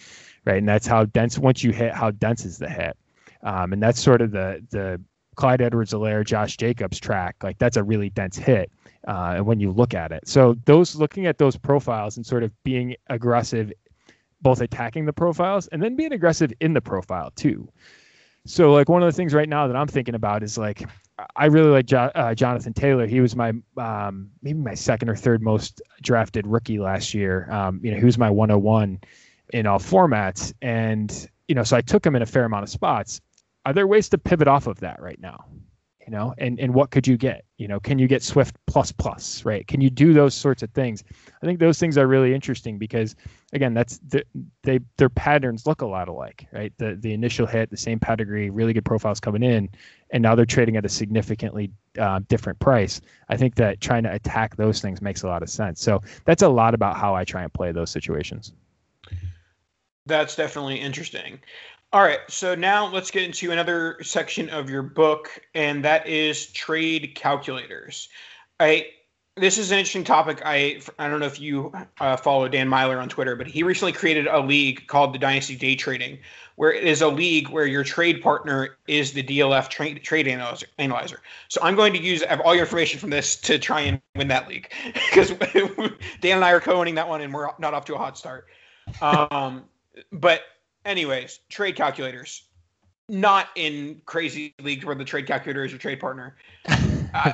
right? 0.45 0.57
And 0.57 0.67
that's 0.67 0.87
how 0.87 1.05
dense. 1.05 1.37
Once 1.37 1.63
you 1.63 1.71
hit, 1.71 1.93
how 1.93 2.11
dense 2.11 2.43
is 2.45 2.57
the 2.57 2.69
hit, 2.69 2.97
um, 3.43 3.73
and 3.73 3.83
that's 3.83 4.01
sort 4.01 4.21
of 4.21 4.31
the 4.31 4.65
the 4.71 4.99
Clyde 5.35 5.61
Edwards-Helaire, 5.61 6.25
Josh 6.25 6.57
Jacobs 6.57 6.99
track. 6.99 7.35
Like 7.43 7.57
that's 7.59 7.77
a 7.77 7.83
really 7.83 8.09
dense 8.09 8.37
hit 8.37 8.71
uh, 9.07 9.37
when 9.39 9.59
you 9.59 9.71
look 9.71 9.93
at 9.93 10.11
it. 10.11 10.27
So 10.27 10.55
those 10.65 10.95
looking 10.95 11.27
at 11.27 11.37
those 11.37 11.55
profiles 11.55 12.17
and 12.17 12.25
sort 12.25 12.43
of 12.43 12.51
being 12.63 12.95
aggressive, 13.09 13.71
both 14.41 14.59
attacking 14.59 15.05
the 15.05 15.13
profiles 15.13 15.67
and 15.67 15.83
then 15.83 15.95
being 15.95 16.13
aggressive 16.13 16.51
in 16.59 16.73
the 16.73 16.81
profile 16.81 17.31
too. 17.35 17.69
So 18.45 18.71
like 18.71 18.89
one 18.89 19.03
of 19.03 19.07
the 19.07 19.15
things 19.15 19.33
right 19.33 19.49
now 19.49 19.67
that 19.67 19.75
I'm 19.75 19.87
thinking 19.87 20.15
about 20.15 20.43
is 20.43 20.57
like 20.57 20.83
I 21.35 21.45
really 21.45 21.69
like 21.69 21.85
jo- 21.85 22.11
uh, 22.15 22.33
Jonathan 22.33 22.73
Taylor. 22.73 23.05
He 23.05 23.21
was 23.21 23.35
my 23.35 23.53
um, 23.77 24.31
maybe 24.41 24.59
my 24.59 24.73
second 24.73 25.09
or 25.09 25.15
third 25.15 25.41
most 25.41 25.81
drafted 26.01 26.47
rookie 26.47 26.79
last 26.79 27.13
year. 27.13 27.49
Um, 27.51 27.79
you 27.83 27.91
know, 27.91 27.97
he 27.97 28.05
was 28.05 28.17
my 28.17 28.29
101 28.29 28.99
in 29.53 29.65
all 29.65 29.79
formats, 29.79 30.53
and 30.61 31.29
you 31.47 31.55
know, 31.55 31.63
so 31.63 31.75
I 31.77 31.81
took 31.81 32.05
him 32.05 32.15
in 32.15 32.21
a 32.21 32.25
fair 32.25 32.45
amount 32.45 32.63
of 32.63 32.69
spots. 32.69 33.21
Are 33.65 33.73
there 33.73 33.87
ways 33.87 34.09
to 34.09 34.17
pivot 34.17 34.47
off 34.47 34.67
of 34.67 34.79
that 34.79 35.01
right 35.01 35.19
now? 35.19 35.45
You 36.09 36.17
know 36.17 36.33
and 36.39 36.59
and 36.59 36.73
what 36.73 36.89
could 36.89 37.07
you 37.07 37.17
get? 37.17 37.45
You 37.57 37.67
know 37.67 37.79
can 37.79 37.99
you 37.99 38.07
get 38.07 38.23
swift 38.23 38.55
plus 38.65 38.91
plus 38.91 39.45
right? 39.45 39.67
Can 39.67 39.79
you 39.79 39.91
do 39.91 40.11
those 40.11 40.33
sorts 40.33 40.63
of 40.63 40.71
things? 40.71 41.03
I 41.43 41.45
think 41.45 41.59
those 41.59 41.77
things 41.77 41.99
are 41.99 42.07
really 42.07 42.33
interesting 42.33 42.79
because 42.79 43.15
again 43.53 43.75
that's 43.75 43.99
the, 43.99 44.23
they 44.63 44.79
their 44.97 45.09
patterns 45.09 45.67
look 45.67 45.81
a 45.81 45.85
lot 45.85 46.07
alike 46.07 46.47
right? 46.51 46.73
The 46.79 46.97
the 46.99 47.13
initial 47.13 47.45
hit 47.45 47.69
the 47.69 47.77
same 47.77 47.99
pedigree 47.99 48.49
really 48.49 48.73
good 48.73 48.85
profiles 48.85 49.19
coming 49.19 49.43
in 49.43 49.69
and 50.09 50.23
now 50.23 50.33
they're 50.33 50.47
trading 50.47 50.77
at 50.77 50.85
a 50.85 50.89
significantly 50.89 51.69
uh, 51.99 52.21
different 52.27 52.57
price. 52.57 53.01
I 53.27 53.37
think 53.37 53.53
that 53.55 53.79
trying 53.79 54.01
to 54.01 54.11
attack 54.11 54.55
those 54.55 54.81
things 54.81 55.03
makes 55.03 55.21
a 55.21 55.27
lot 55.27 55.43
of 55.43 55.49
sense. 55.51 55.79
So 55.79 56.01
that's 56.25 56.41
a 56.41 56.49
lot 56.49 56.73
about 56.73 56.97
how 56.97 57.13
i 57.13 57.23
try 57.23 57.43
and 57.43 57.53
play 57.53 57.71
those 57.71 57.91
situations. 57.91 58.51
That's 60.07 60.35
definitely 60.35 60.77
interesting 60.77 61.39
all 61.91 62.01
right, 62.01 62.19
so 62.27 62.53
now 62.53 62.87
let's 62.87 63.09
get 63.09 63.23
into 63.23 63.51
another 63.51 63.97
section 64.03 64.47
of 64.49 64.69
your 64.69 64.83
book, 64.83 65.39
and 65.55 65.83
that 65.85 66.07
is 66.07 66.47
trade 66.47 67.13
calculators. 67.15 68.09
I 68.59 68.87
this 69.35 69.57
is 69.57 69.71
an 69.71 69.79
interesting 69.79 70.03
topic. 70.03 70.41
I 70.45 70.81
I 70.99 71.07
don't 71.07 71.19
know 71.19 71.25
if 71.25 71.39
you 71.39 71.73
uh, 71.99 72.15
follow 72.17 72.47
Dan 72.47 72.69
Meylor 72.69 73.01
on 73.01 73.09
Twitter, 73.09 73.35
but 73.35 73.47
he 73.47 73.63
recently 73.63 73.91
created 73.91 74.27
a 74.27 74.39
league 74.39 74.85
called 74.85 75.15
the 75.15 75.17
Dynasty 75.17 75.55
Day 75.55 75.75
Trading, 75.75 76.19
where 76.57 76.71
it 76.71 76.83
is 76.83 77.01
a 77.01 77.07
league 77.07 77.49
where 77.49 77.65
your 77.65 77.83
trade 77.83 78.21
partner 78.21 78.77
is 78.87 79.13
the 79.13 79.23
DLF 79.23 79.69
trade 79.69 80.03
trade 80.03 80.27
analyzer. 80.27 80.67
analyzer. 80.77 81.21
So 81.47 81.59
I'm 81.63 81.75
going 81.75 81.93
to 81.93 81.99
use 81.99 82.23
have 82.23 82.41
all 82.41 82.53
your 82.53 82.65
information 82.65 82.99
from 82.99 83.09
this 83.09 83.35
to 83.37 83.57
try 83.57 83.81
and 83.81 83.99
win 84.15 84.27
that 84.27 84.47
league 84.47 84.71
because 84.93 85.31
Dan 86.21 86.35
and 86.35 86.45
I 86.45 86.51
are 86.51 86.59
co-owning 86.59 86.93
that 86.95 87.09
one, 87.09 87.21
and 87.21 87.33
we're 87.33 87.49
not 87.57 87.73
off 87.73 87.85
to 87.85 87.95
a 87.95 87.97
hot 87.97 88.15
start. 88.15 88.45
Um, 89.01 89.63
but 90.11 90.41
anyways, 90.89 91.39
trade 91.49 91.75
calculators. 91.75 92.43
Not 93.07 93.47
in 93.55 94.01
crazy 94.05 94.53
leagues 94.61 94.85
where 94.85 94.95
the 94.95 95.05
trade 95.05 95.25
calculator 95.25 95.63
is 95.63 95.71
your 95.71 95.79
trade 95.79 95.99
partner. 95.99 96.35
uh, 97.13 97.31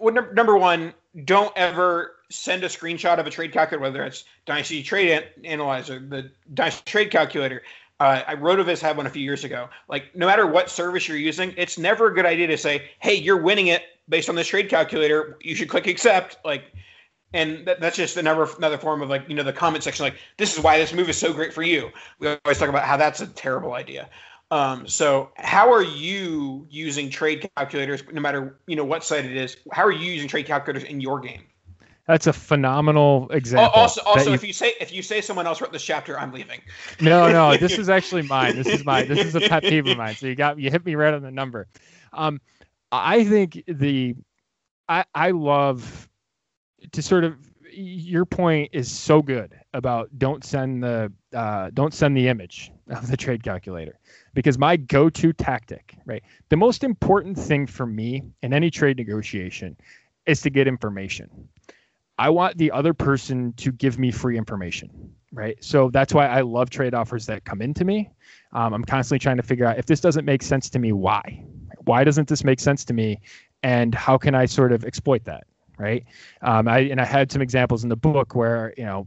number 0.32 0.56
one, 0.56 0.92
don't 1.24 1.52
ever 1.56 2.16
send 2.30 2.64
a 2.64 2.68
screenshot 2.68 3.18
of 3.18 3.26
a 3.26 3.30
trade 3.30 3.52
calculator, 3.52 3.82
whether 3.82 4.04
it's 4.04 4.24
Dynasty 4.46 4.82
Trade 4.82 5.28
Analyzer, 5.44 5.98
the 5.98 6.30
Dynasty 6.54 6.82
Trade 6.84 7.10
Calculator. 7.10 7.62
Uh, 8.00 8.22
I 8.26 8.34
Rotoviz 8.36 8.80
had 8.80 8.96
one 8.96 9.06
a 9.06 9.10
few 9.10 9.22
years 9.22 9.44
ago. 9.44 9.68
Like, 9.88 10.14
no 10.16 10.26
matter 10.26 10.46
what 10.46 10.70
service 10.70 11.06
you're 11.06 11.18
using, 11.18 11.54
it's 11.56 11.78
never 11.78 12.08
a 12.08 12.14
good 12.14 12.26
idea 12.26 12.46
to 12.48 12.56
say, 12.56 12.90
"Hey, 12.98 13.14
you're 13.14 13.40
winning 13.40 13.68
it 13.68 13.82
based 14.08 14.28
on 14.28 14.34
this 14.34 14.48
trade 14.48 14.68
calculator. 14.68 15.36
You 15.40 15.54
should 15.54 15.68
click 15.68 15.86
accept." 15.86 16.38
Like, 16.44 16.72
and 17.34 17.66
that, 17.66 17.80
that's 17.80 17.96
just 17.96 18.16
another 18.16 18.46
another 18.58 18.78
form 18.78 19.02
of 19.02 19.08
like 19.08 19.28
you 19.28 19.34
know 19.34 19.42
the 19.42 19.52
comment 19.52 19.82
section 19.84 20.04
like 20.04 20.16
this 20.36 20.56
is 20.56 20.62
why 20.62 20.78
this 20.78 20.92
move 20.92 21.08
is 21.08 21.16
so 21.16 21.32
great 21.32 21.52
for 21.52 21.62
you 21.62 21.90
we 22.18 22.28
always 22.28 22.58
talk 22.58 22.68
about 22.68 22.84
how 22.84 22.96
that's 22.96 23.20
a 23.20 23.26
terrible 23.26 23.74
idea 23.74 24.08
um, 24.50 24.86
so 24.86 25.30
how 25.36 25.72
are 25.72 25.82
you 25.82 26.66
using 26.68 27.08
trade 27.08 27.48
calculators 27.56 28.02
no 28.12 28.20
matter 28.20 28.58
you 28.66 28.76
know 28.76 28.84
what 28.84 29.02
site 29.02 29.24
it 29.24 29.36
is 29.36 29.56
how 29.72 29.84
are 29.84 29.92
you 29.92 30.12
using 30.12 30.28
trade 30.28 30.46
calculators 30.46 30.84
in 30.84 31.00
your 31.00 31.20
game 31.20 31.42
that's 32.08 32.26
a 32.26 32.32
phenomenal 32.32 33.28
example. 33.30 33.70
Also, 33.80 34.02
also, 34.02 34.30
you, 34.30 34.34
if 34.34 34.42
you 34.42 34.52
say 34.52 34.74
if 34.80 34.92
you 34.92 35.02
say 35.02 35.20
someone 35.20 35.46
else 35.46 35.60
wrote 35.60 35.72
this 35.72 35.84
chapter, 35.84 36.18
I'm 36.18 36.32
leaving. 36.32 36.60
No, 37.00 37.30
no, 37.30 37.56
this 37.60 37.78
is 37.78 37.88
actually 37.88 38.22
mine. 38.22 38.56
This 38.56 38.66
is 38.66 38.84
mine. 38.84 39.06
This 39.06 39.20
is 39.20 39.36
a 39.36 39.40
pet 39.40 39.62
peeve 39.62 39.86
of 39.86 39.96
mine. 39.96 40.16
So 40.16 40.26
you 40.26 40.34
got 40.34 40.58
you 40.58 40.68
hit 40.68 40.84
me 40.84 40.96
right 40.96 41.14
on 41.14 41.22
the 41.22 41.30
number. 41.30 41.68
Um, 42.12 42.40
I 42.90 43.24
think 43.24 43.62
the 43.68 44.16
I 44.88 45.04
I 45.14 45.30
love 45.30 46.08
to 46.92 47.02
sort 47.02 47.24
of 47.24 47.36
your 47.74 48.26
point 48.26 48.68
is 48.72 48.90
so 48.90 49.22
good 49.22 49.58
about 49.72 50.10
don't 50.18 50.44
send 50.44 50.82
the 50.82 51.10
uh, 51.34 51.70
don't 51.72 51.94
send 51.94 52.16
the 52.16 52.28
image 52.28 52.70
of 52.88 53.10
the 53.10 53.16
trade 53.16 53.42
calculator. 53.42 53.98
Because 54.34 54.58
my 54.58 54.76
go-to 54.76 55.32
tactic 55.32 55.94
right 56.06 56.22
the 56.48 56.56
most 56.56 56.84
important 56.84 57.38
thing 57.38 57.66
for 57.66 57.86
me 57.86 58.22
in 58.42 58.52
any 58.52 58.70
trade 58.70 58.98
negotiation 58.98 59.76
is 60.26 60.40
to 60.42 60.50
get 60.50 60.68
information. 60.68 61.48
I 62.18 62.28
want 62.28 62.58
the 62.58 62.70
other 62.70 62.92
person 62.92 63.54
to 63.54 63.72
give 63.72 63.98
me 63.98 64.10
free 64.10 64.36
information 64.36 65.12
right? 65.34 65.56
So 65.64 65.88
that's 65.90 66.12
why 66.12 66.26
i 66.26 66.42
love 66.42 66.68
trade 66.68 66.92
offers 66.94 67.24
that 67.26 67.44
come 67.44 67.62
into 67.62 67.84
me. 67.84 68.10
Um, 68.52 68.74
i'm 68.74 68.84
constantly 68.84 69.18
trying 69.18 69.38
to 69.38 69.42
figure 69.42 69.64
out 69.64 69.78
if 69.78 69.86
this 69.86 70.00
doesn't 70.00 70.26
make 70.26 70.42
sense 70.42 70.68
to 70.70 70.78
me 70.78 70.92
why? 70.92 71.42
Why 71.84 72.04
doesn't 72.04 72.28
this 72.28 72.44
make 72.44 72.60
sense 72.60 72.84
to 72.84 72.92
me? 72.92 73.20
And 73.62 73.94
how 73.94 74.18
can 74.18 74.34
i 74.34 74.44
sort 74.44 74.72
of 74.72 74.84
exploit 74.84 75.24
that 75.24 75.44
right? 75.78 76.04
Um, 76.42 76.68
I 76.68 76.80
and 76.80 77.00
I 77.00 77.04
had 77.04 77.30
some 77.32 77.42
examples 77.42 77.82
in 77.82 77.88
the 77.88 77.96
book 77.96 78.34
where 78.34 78.72
you 78.76 78.84
know 78.84 79.06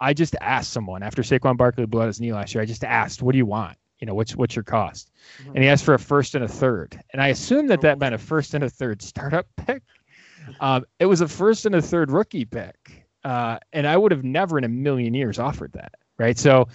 I 0.00 0.12
just 0.12 0.36
asked 0.40 0.72
someone 0.72 1.02
after 1.02 1.22
Saquon 1.22 1.56
Barkley 1.56 1.86
blew 1.86 2.02
out 2.02 2.06
his 2.06 2.20
knee 2.20 2.32
last 2.32 2.54
year. 2.54 2.62
I 2.62 2.66
just 2.66 2.84
asked, 2.84 3.22
"What 3.22 3.32
do 3.32 3.38
you 3.38 3.46
want? 3.46 3.76
You 3.98 4.06
know, 4.06 4.14
what's 4.14 4.36
what's 4.36 4.54
your 4.54 4.62
cost?" 4.62 5.10
Mm-hmm. 5.40 5.50
And 5.54 5.64
he 5.64 5.68
asked 5.68 5.84
for 5.84 5.94
a 5.94 5.98
first 5.98 6.34
and 6.34 6.44
a 6.44 6.48
third, 6.48 7.00
and 7.12 7.22
I 7.22 7.28
assumed 7.28 7.70
that 7.70 7.80
that 7.82 7.98
meant 7.98 8.14
a 8.14 8.18
first 8.18 8.54
and 8.54 8.64
a 8.64 8.70
third 8.70 9.02
startup 9.02 9.46
pick. 9.56 9.82
Um, 10.60 10.84
it 11.00 11.06
was 11.06 11.22
a 11.22 11.28
first 11.28 11.66
and 11.66 11.74
a 11.74 11.82
third 11.82 12.10
rookie 12.10 12.44
pick, 12.44 13.06
uh, 13.24 13.58
and 13.72 13.86
I 13.86 13.96
would 13.96 14.12
have 14.12 14.22
never 14.22 14.58
in 14.58 14.64
a 14.64 14.68
million 14.68 15.14
years 15.14 15.38
offered 15.38 15.72
that, 15.72 15.94
right? 16.18 16.38
So. 16.38 16.68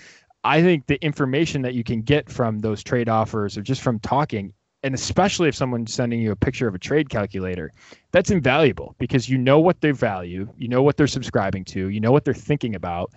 I 0.43 0.63
think 0.63 0.87
the 0.87 0.99
information 1.05 1.61
that 1.61 1.75
you 1.75 1.83
can 1.83 2.01
get 2.01 2.27
from 2.27 2.57
those 2.57 2.83
trade 2.83 3.07
offers 3.07 3.59
or 3.59 3.61
just 3.61 3.83
from 3.83 3.99
talking 3.99 4.53
and 4.83 4.95
especially 4.95 5.47
if 5.49 5.55
someone's 5.55 5.93
sending 5.93 6.21
you 6.21 6.31
a 6.31 6.35
picture 6.35 6.67
of 6.67 6.75
a 6.75 6.79
trade 6.79 7.09
calculator, 7.09 7.71
that's 8.11 8.31
invaluable 8.31 8.95
because 8.97 9.29
you 9.29 9.37
know 9.37 9.59
what 9.59 9.81
they 9.81 9.91
value, 9.91 10.51
you 10.57 10.67
know 10.67 10.81
what 10.81 10.97
they're 10.97 11.07
subscribing 11.07 11.63
to, 11.65 11.89
you 11.89 11.99
know 11.99 12.11
what 12.11 12.25
they're 12.25 12.33
thinking 12.33 12.75
about, 12.75 13.11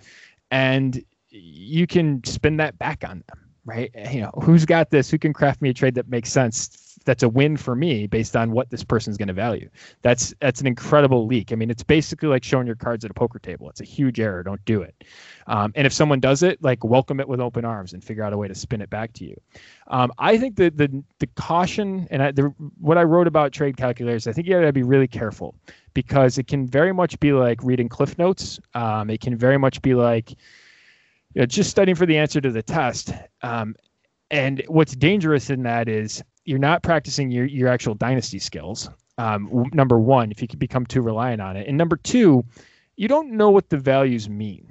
and 0.51 1.03
you 1.29 1.87
can 1.87 2.23
spin 2.23 2.57
that 2.57 2.77
back 2.77 3.03
on 3.03 3.23
them, 3.27 3.39
right? 3.65 3.91
You 4.11 4.21
know, 4.21 4.31
who's 4.43 4.65
got 4.65 4.89
this? 4.91 5.09
Who 5.09 5.17
can 5.17 5.33
craft 5.33 5.61
me 5.61 5.69
a 5.69 5.73
trade 5.73 5.95
that 5.95 6.07
makes 6.07 6.31
sense 6.31 6.84
that's 7.05 7.23
a 7.23 7.29
win 7.29 7.55
for 7.55 7.75
me 7.75 8.07
based 8.07 8.35
on 8.35 8.51
what 8.51 8.69
this 8.69 8.83
person's 8.83 9.17
going 9.17 9.27
to 9.27 9.33
value. 9.33 9.69
That's 10.01 10.33
that's 10.41 10.59
an 10.59 10.67
incredible 10.67 11.25
leak. 11.25 11.51
I 11.51 11.55
mean, 11.55 11.69
it's 11.69 11.83
basically 11.83 12.27
like 12.27 12.43
showing 12.43 12.67
your 12.67 12.75
cards 12.75 13.05
at 13.05 13.11
a 13.11 13.13
poker 13.13 13.39
table. 13.39 13.69
It's 13.69 13.81
a 13.81 13.85
huge 13.85 14.19
error. 14.19 14.43
Don't 14.43 14.63
do 14.65 14.81
it. 14.81 15.03
Um, 15.47 15.71
and 15.75 15.85
if 15.85 15.93
someone 15.93 16.19
does 16.19 16.43
it, 16.43 16.61
like 16.63 16.83
welcome 16.83 17.19
it 17.19 17.27
with 17.27 17.39
open 17.39 17.63
arms 17.63 17.93
and 17.93 18.03
figure 18.03 18.23
out 18.23 18.33
a 18.33 18.37
way 18.37 18.47
to 18.47 18.55
spin 18.55 18.81
it 18.81 18.89
back 18.89 19.13
to 19.13 19.25
you. 19.25 19.39
Um, 19.87 20.11
I 20.17 20.37
think 20.37 20.55
that 20.57 20.77
the 20.77 21.03
the 21.19 21.27
caution 21.35 22.07
and 22.11 22.23
I, 22.23 22.31
the, 22.31 22.53
what 22.79 22.97
I 22.97 23.03
wrote 23.03 23.27
about 23.27 23.51
trade 23.51 23.77
calculators, 23.77 24.27
I 24.27 24.33
think 24.33 24.47
you 24.47 24.53
got 24.53 24.61
to 24.61 24.73
be 24.73 24.83
really 24.83 25.07
careful 25.07 25.55
because 25.93 26.37
it 26.37 26.47
can 26.47 26.67
very 26.67 26.93
much 26.93 27.19
be 27.19 27.31
like 27.31 27.63
reading 27.63 27.87
cliff 27.87 28.17
notes. 28.17 28.59
Um, 28.73 29.09
it 29.09 29.21
can 29.21 29.37
very 29.37 29.57
much 29.57 29.81
be 29.81 29.93
like 29.93 30.31
you 30.31 31.41
know, 31.41 31.45
just 31.45 31.69
studying 31.69 31.95
for 31.95 32.05
the 32.05 32.17
answer 32.17 32.41
to 32.41 32.51
the 32.51 32.63
test. 32.63 33.11
Um, 33.43 33.75
and 34.31 34.63
what's 34.67 34.95
dangerous 34.95 35.49
in 35.49 35.63
that 35.63 35.87
is 35.87 36.23
you're 36.45 36.59
not 36.59 36.83
practicing 36.83 37.31
your 37.31 37.45
your 37.45 37.67
actual 37.67 37.95
dynasty 37.95 38.39
skills. 38.39 38.89
Um, 39.17 39.69
number 39.73 39.99
one, 39.99 40.31
if 40.31 40.41
you 40.41 40.47
can 40.47 40.59
become 40.59 40.85
too 40.85 41.01
reliant 41.01 41.41
on 41.41 41.57
it, 41.57 41.67
and 41.67 41.77
number 41.77 41.95
two, 41.97 42.45
you 42.95 43.07
don't 43.07 43.31
know 43.31 43.49
what 43.49 43.69
the 43.69 43.77
values 43.77 44.29
mean, 44.29 44.67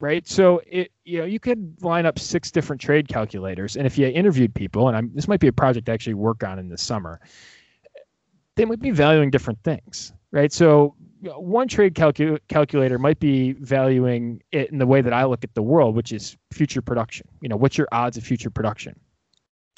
right? 0.00 0.26
So 0.26 0.62
it 0.66 0.92
you 1.04 1.18
know 1.18 1.24
you 1.24 1.40
could 1.40 1.76
line 1.82 2.06
up 2.06 2.18
six 2.18 2.50
different 2.50 2.80
trade 2.80 3.08
calculators, 3.08 3.76
and 3.76 3.86
if 3.86 3.98
you 3.98 4.06
interviewed 4.06 4.54
people, 4.54 4.88
and 4.88 4.96
I'm, 4.96 5.10
this 5.14 5.28
might 5.28 5.40
be 5.40 5.48
a 5.48 5.52
project 5.52 5.86
to 5.86 5.92
actually 5.92 6.14
work 6.14 6.44
on 6.44 6.58
in 6.58 6.68
the 6.68 6.78
summer, 6.78 7.20
they 8.54 8.64
might 8.64 8.80
be 8.80 8.90
valuing 8.90 9.30
different 9.30 9.62
things, 9.64 10.12
right? 10.30 10.52
So 10.52 10.94
one 11.22 11.68
trade 11.68 11.94
calcu- 11.94 12.38
calculator 12.48 12.98
might 12.98 13.18
be 13.18 13.52
valuing 13.52 14.42
it 14.52 14.70
in 14.70 14.78
the 14.78 14.86
way 14.86 15.00
that 15.00 15.12
I 15.12 15.24
look 15.24 15.42
at 15.42 15.54
the 15.54 15.62
world, 15.62 15.96
which 15.96 16.12
is 16.12 16.36
future 16.52 16.82
production. 16.82 17.26
You 17.40 17.48
know, 17.48 17.56
what's 17.56 17.78
your 17.78 17.88
odds 17.92 18.16
of 18.16 18.24
future 18.24 18.50
production? 18.50 18.94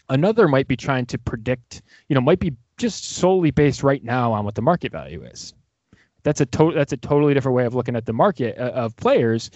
Another 0.08 0.46
might 0.48 0.68
be 0.68 0.76
trying 0.76 1.06
to 1.06 1.18
predict, 1.18 1.82
you 2.08 2.14
know, 2.14 2.20
might 2.20 2.38
be 2.38 2.54
just 2.76 3.04
solely 3.04 3.50
based 3.50 3.82
right 3.82 4.04
now 4.04 4.32
on 4.32 4.44
what 4.44 4.54
the 4.54 4.62
market 4.62 4.92
value 4.92 5.22
is. 5.22 5.54
That's 6.22 6.40
a 6.40 6.46
to- 6.46 6.72
that's 6.72 6.92
a 6.92 6.96
totally 6.96 7.34
different 7.34 7.56
way 7.56 7.66
of 7.66 7.74
looking 7.74 7.96
at 7.96 8.06
the 8.06 8.12
market 8.12 8.58
uh, 8.58 8.70
of 8.70 8.96
players. 8.96 9.50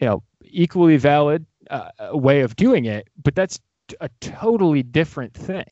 You 0.00 0.06
know, 0.06 0.22
equally 0.42 0.96
valid 0.96 1.44
uh, 1.70 1.90
way 2.12 2.40
of 2.40 2.56
doing 2.56 2.86
it, 2.86 3.08
but 3.22 3.34
that's 3.34 3.60
a 4.00 4.08
totally 4.20 4.82
different 4.82 5.34
thing. 5.34 5.66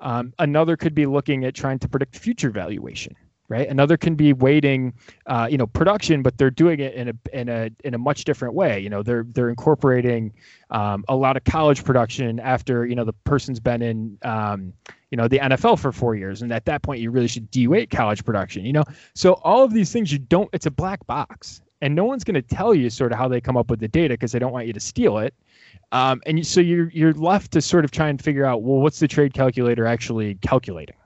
Um, 0.00 0.32
another 0.38 0.76
could 0.76 0.94
be 0.94 1.06
looking 1.06 1.44
at 1.44 1.54
trying 1.54 1.78
to 1.80 1.88
predict 1.88 2.16
future 2.16 2.50
valuation 2.50 3.14
right? 3.52 3.68
Another 3.68 3.98
can 3.98 4.14
be 4.14 4.32
weighting, 4.32 4.94
uh, 5.26 5.46
you 5.50 5.58
know, 5.58 5.66
production, 5.66 6.22
but 6.22 6.38
they're 6.38 6.50
doing 6.50 6.80
it 6.80 6.94
in 6.94 7.08
a 7.10 7.14
in 7.32 7.48
a 7.50 7.70
in 7.84 7.92
a 7.92 7.98
much 7.98 8.24
different 8.24 8.54
way. 8.54 8.80
You 8.80 8.88
know, 8.88 9.02
they're 9.02 9.26
they're 9.28 9.50
incorporating 9.50 10.32
um, 10.70 11.04
a 11.08 11.14
lot 11.14 11.36
of 11.36 11.44
college 11.44 11.84
production 11.84 12.40
after 12.40 12.86
you 12.86 12.94
know 12.94 13.04
the 13.04 13.12
person's 13.12 13.60
been 13.60 13.82
in 13.82 14.18
um, 14.22 14.72
you 15.10 15.16
know 15.16 15.28
the 15.28 15.38
NFL 15.38 15.78
for 15.78 15.92
four 15.92 16.14
years, 16.14 16.40
and 16.40 16.50
at 16.50 16.64
that 16.64 16.82
point 16.82 17.00
you 17.00 17.10
really 17.10 17.28
should 17.28 17.50
de-weight 17.50 17.90
college 17.90 18.24
production. 18.24 18.64
You 18.64 18.72
know, 18.72 18.84
so 19.14 19.34
all 19.44 19.62
of 19.62 19.74
these 19.74 19.92
things 19.92 20.10
you 20.10 20.18
don't. 20.18 20.48
It's 20.54 20.66
a 20.66 20.70
black 20.70 21.06
box, 21.06 21.60
and 21.82 21.94
no 21.94 22.04
one's 22.04 22.24
going 22.24 22.34
to 22.34 22.42
tell 22.42 22.74
you 22.74 22.88
sort 22.88 23.12
of 23.12 23.18
how 23.18 23.28
they 23.28 23.40
come 23.40 23.58
up 23.58 23.68
with 23.68 23.80
the 23.80 23.88
data 23.88 24.14
because 24.14 24.32
they 24.32 24.38
don't 24.38 24.52
want 24.52 24.66
you 24.66 24.72
to 24.72 24.80
steal 24.80 25.18
it. 25.18 25.34
Um, 25.92 26.22
and 26.24 26.46
so 26.46 26.62
you're 26.62 26.88
you're 26.88 27.12
left 27.12 27.52
to 27.52 27.60
sort 27.60 27.84
of 27.84 27.90
try 27.90 28.08
and 28.08 28.22
figure 28.22 28.46
out 28.46 28.62
well 28.62 28.80
what's 28.80 28.98
the 28.98 29.08
trade 29.08 29.34
calculator 29.34 29.84
actually 29.84 30.36
calculating 30.36 30.96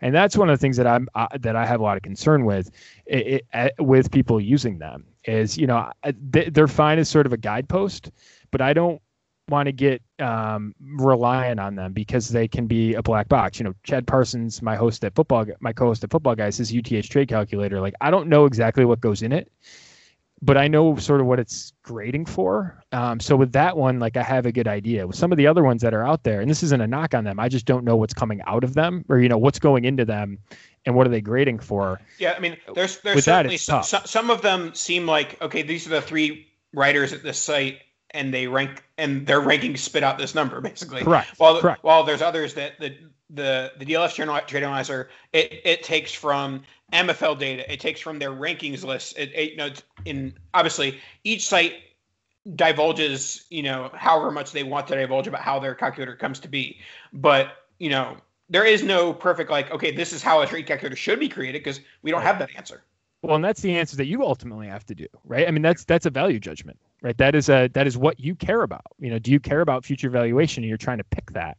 and 0.00 0.14
that's 0.14 0.36
one 0.36 0.48
of 0.48 0.58
the 0.58 0.60
things 0.60 0.76
that 0.76 0.86
I'm 0.86 1.08
uh, 1.14 1.28
that 1.40 1.56
I 1.56 1.66
have 1.66 1.80
a 1.80 1.82
lot 1.82 1.96
of 1.96 2.02
concern 2.02 2.44
with 2.44 2.70
it, 3.06 3.26
it, 3.26 3.46
uh, 3.52 3.68
with 3.82 4.10
people 4.10 4.40
using 4.40 4.78
them 4.78 5.04
is 5.24 5.58
you 5.58 5.66
know 5.66 5.90
they're 6.32 6.68
fine 6.68 6.98
as 6.98 7.08
sort 7.08 7.26
of 7.26 7.32
a 7.32 7.36
guidepost, 7.36 8.10
but 8.50 8.60
I 8.60 8.72
don't 8.72 9.00
want 9.48 9.66
to 9.66 9.72
get 9.72 10.00
um, 10.20 10.74
reliant 10.80 11.58
on 11.58 11.74
them 11.74 11.92
because 11.92 12.28
they 12.28 12.46
can 12.46 12.66
be 12.66 12.94
a 12.94 13.02
black 13.02 13.28
box. 13.28 13.58
You 13.58 13.64
know, 13.64 13.74
Chad 13.82 14.06
Parsons, 14.06 14.62
my 14.62 14.76
host 14.76 15.04
at 15.04 15.14
football, 15.14 15.44
my 15.60 15.72
co-host 15.72 16.04
at 16.04 16.10
Footballguys, 16.10 16.60
is 16.60 16.72
UTH 16.72 17.10
trade 17.10 17.28
calculator. 17.28 17.80
Like 17.80 17.94
I 18.00 18.10
don't 18.10 18.28
know 18.28 18.46
exactly 18.46 18.84
what 18.84 19.00
goes 19.00 19.22
in 19.22 19.32
it 19.32 19.50
but 20.42 20.56
I 20.56 20.68
know 20.68 20.96
sort 20.96 21.20
of 21.20 21.26
what 21.26 21.38
it's 21.38 21.72
grading 21.82 22.26
for. 22.26 22.82
Um, 22.92 23.20
so 23.20 23.36
with 23.36 23.52
that 23.52 23.76
one, 23.76 23.98
like 23.98 24.16
I 24.16 24.22
have 24.22 24.46
a 24.46 24.52
good 24.52 24.66
idea. 24.66 25.06
With 25.06 25.16
some 25.16 25.32
of 25.32 25.38
the 25.38 25.46
other 25.46 25.62
ones 25.62 25.82
that 25.82 25.92
are 25.92 26.06
out 26.06 26.22
there, 26.22 26.40
and 26.40 26.50
this 26.50 26.62
isn't 26.62 26.80
a 26.80 26.86
knock 26.86 27.14
on 27.14 27.24
them, 27.24 27.38
I 27.38 27.48
just 27.48 27.66
don't 27.66 27.84
know 27.84 27.96
what's 27.96 28.14
coming 28.14 28.40
out 28.46 28.64
of 28.64 28.74
them, 28.74 29.04
or 29.08 29.18
you 29.18 29.28
know 29.28 29.38
what's 29.38 29.58
going 29.58 29.84
into 29.84 30.04
them, 30.04 30.38
and 30.86 30.94
what 30.94 31.06
are 31.06 31.10
they 31.10 31.20
grading 31.20 31.58
for. 31.58 32.00
Yeah, 32.18 32.34
I 32.36 32.40
mean, 32.40 32.56
there's 32.74 32.98
there's 33.00 33.16
with 33.16 33.24
certainly 33.24 33.56
that, 33.56 33.62
some, 33.62 33.82
some, 33.82 34.02
some 34.06 34.30
of 34.30 34.42
them 34.42 34.74
seem 34.74 35.06
like 35.06 35.40
okay, 35.42 35.62
these 35.62 35.86
are 35.86 35.90
the 35.90 36.02
three 36.02 36.48
writers 36.72 37.12
at 37.12 37.22
this 37.22 37.38
site, 37.38 37.78
and 38.10 38.32
they 38.32 38.46
rank 38.46 38.82
and 38.96 39.26
their 39.26 39.40
rankings 39.40 39.78
spit 39.78 40.02
out 40.02 40.16
this 40.16 40.34
number 40.34 40.60
basically. 40.60 41.02
Correct. 41.02 41.38
While 41.38 41.60
Correct. 41.60 41.84
while 41.84 42.04
there's 42.04 42.22
others 42.22 42.54
that 42.54 42.78
the 42.80 42.96
the 43.34 43.72
the 43.78 43.84
DLF 43.84 44.46
trade 44.46 44.62
analyzer 44.62 45.08
it 45.32 45.60
it 45.64 45.82
takes 45.82 46.12
from 46.12 46.62
MFL 46.92 47.38
data. 47.38 47.70
It 47.72 47.80
takes 47.80 48.00
from 48.00 48.18
their 48.18 48.30
rankings 48.30 48.84
list. 48.84 49.16
It, 49.18 49.32
it, 49.34 49.50
you 49.52 49.56
know, 49.56 49.70
in 50.04 50.34
obviously 50.54 50.98
each 51.24 51.46
site 51.46 51.74
divulges, 52.56 53.46
you 53.50 53.62
know, 53.62 53.90
however 53.94 54.30
much 54.30 54.52
they 54.52 54.64
want 54.64 54.86
to 54.88 54.96
divulge 54.96 55.26
about 55.26 55.42
how 55.42 55.58
their 55.58 55.74
calculator 55.74 56.16
comes 56.16 56.40
to 56.40 56.48
be. 56.48 56.78
But 57.12 57.52
you 57.78 57.90
know, 57.90 58.16
there 58.48 58.64
is 58.64 58.82
no 58.82 59.12
perfect 59.12 59.50
like, 59.50 59.70
okay, 59.70 59.90
this 59.90 60.12
is 60.12 60.22
how 60.22 60.40
a 60.42 60.46
trade 60.46 60.66
calculator 60.66 60.96
should 60.96 61.20
be 61.20 61.28
created 61.28 61.62
because 61.62 61.80
we 62.02 62.10
don't 62.10 62.22
have 62.22 62.38
that 62.40 62.50
answer. 62.56 62.82
Well, 63.22 63.36
and 63.36 63.44
that's 63.44 63.60
the 63.60 63.76
answer 63.76 63.96
that 63.96 64.06
you 64.06 64.22
ultimately 64.24 64.66
have 64.68 64.86
to 64.86 64.94
do, 64.94 65.06
right? 65.24 65.46
I 65.46 65.50
mean, 65.50 65.62
that's 65.62 65.84
that's 65.84 66.06
a 66.06 66.10
value 66.10 66.40
judgment, 66.40 66.78
right? 67.02 67.16
That 67.18 67.34
is 67.34 67.48
a 67.50 67.68
that 67.74 67.86
is 67.86 67.98
what 67.98 68.18
you 68.18 68.34
care 68.34 68.62
about. 68.62 68.86
You 68.98 69.10
know, 69.10 69.18
do 69.18 69.30
you 69.30 69.40
care 69.40 69.60
about 69.60 69.84
future 69.84 70.08
valuation? 70.08 70.62
And 70.62 70.68
you're 70.68 70.78
trying 70.78 70.98
to 70.98 71.04
pick 71.04 71.30
that 71.32 71.58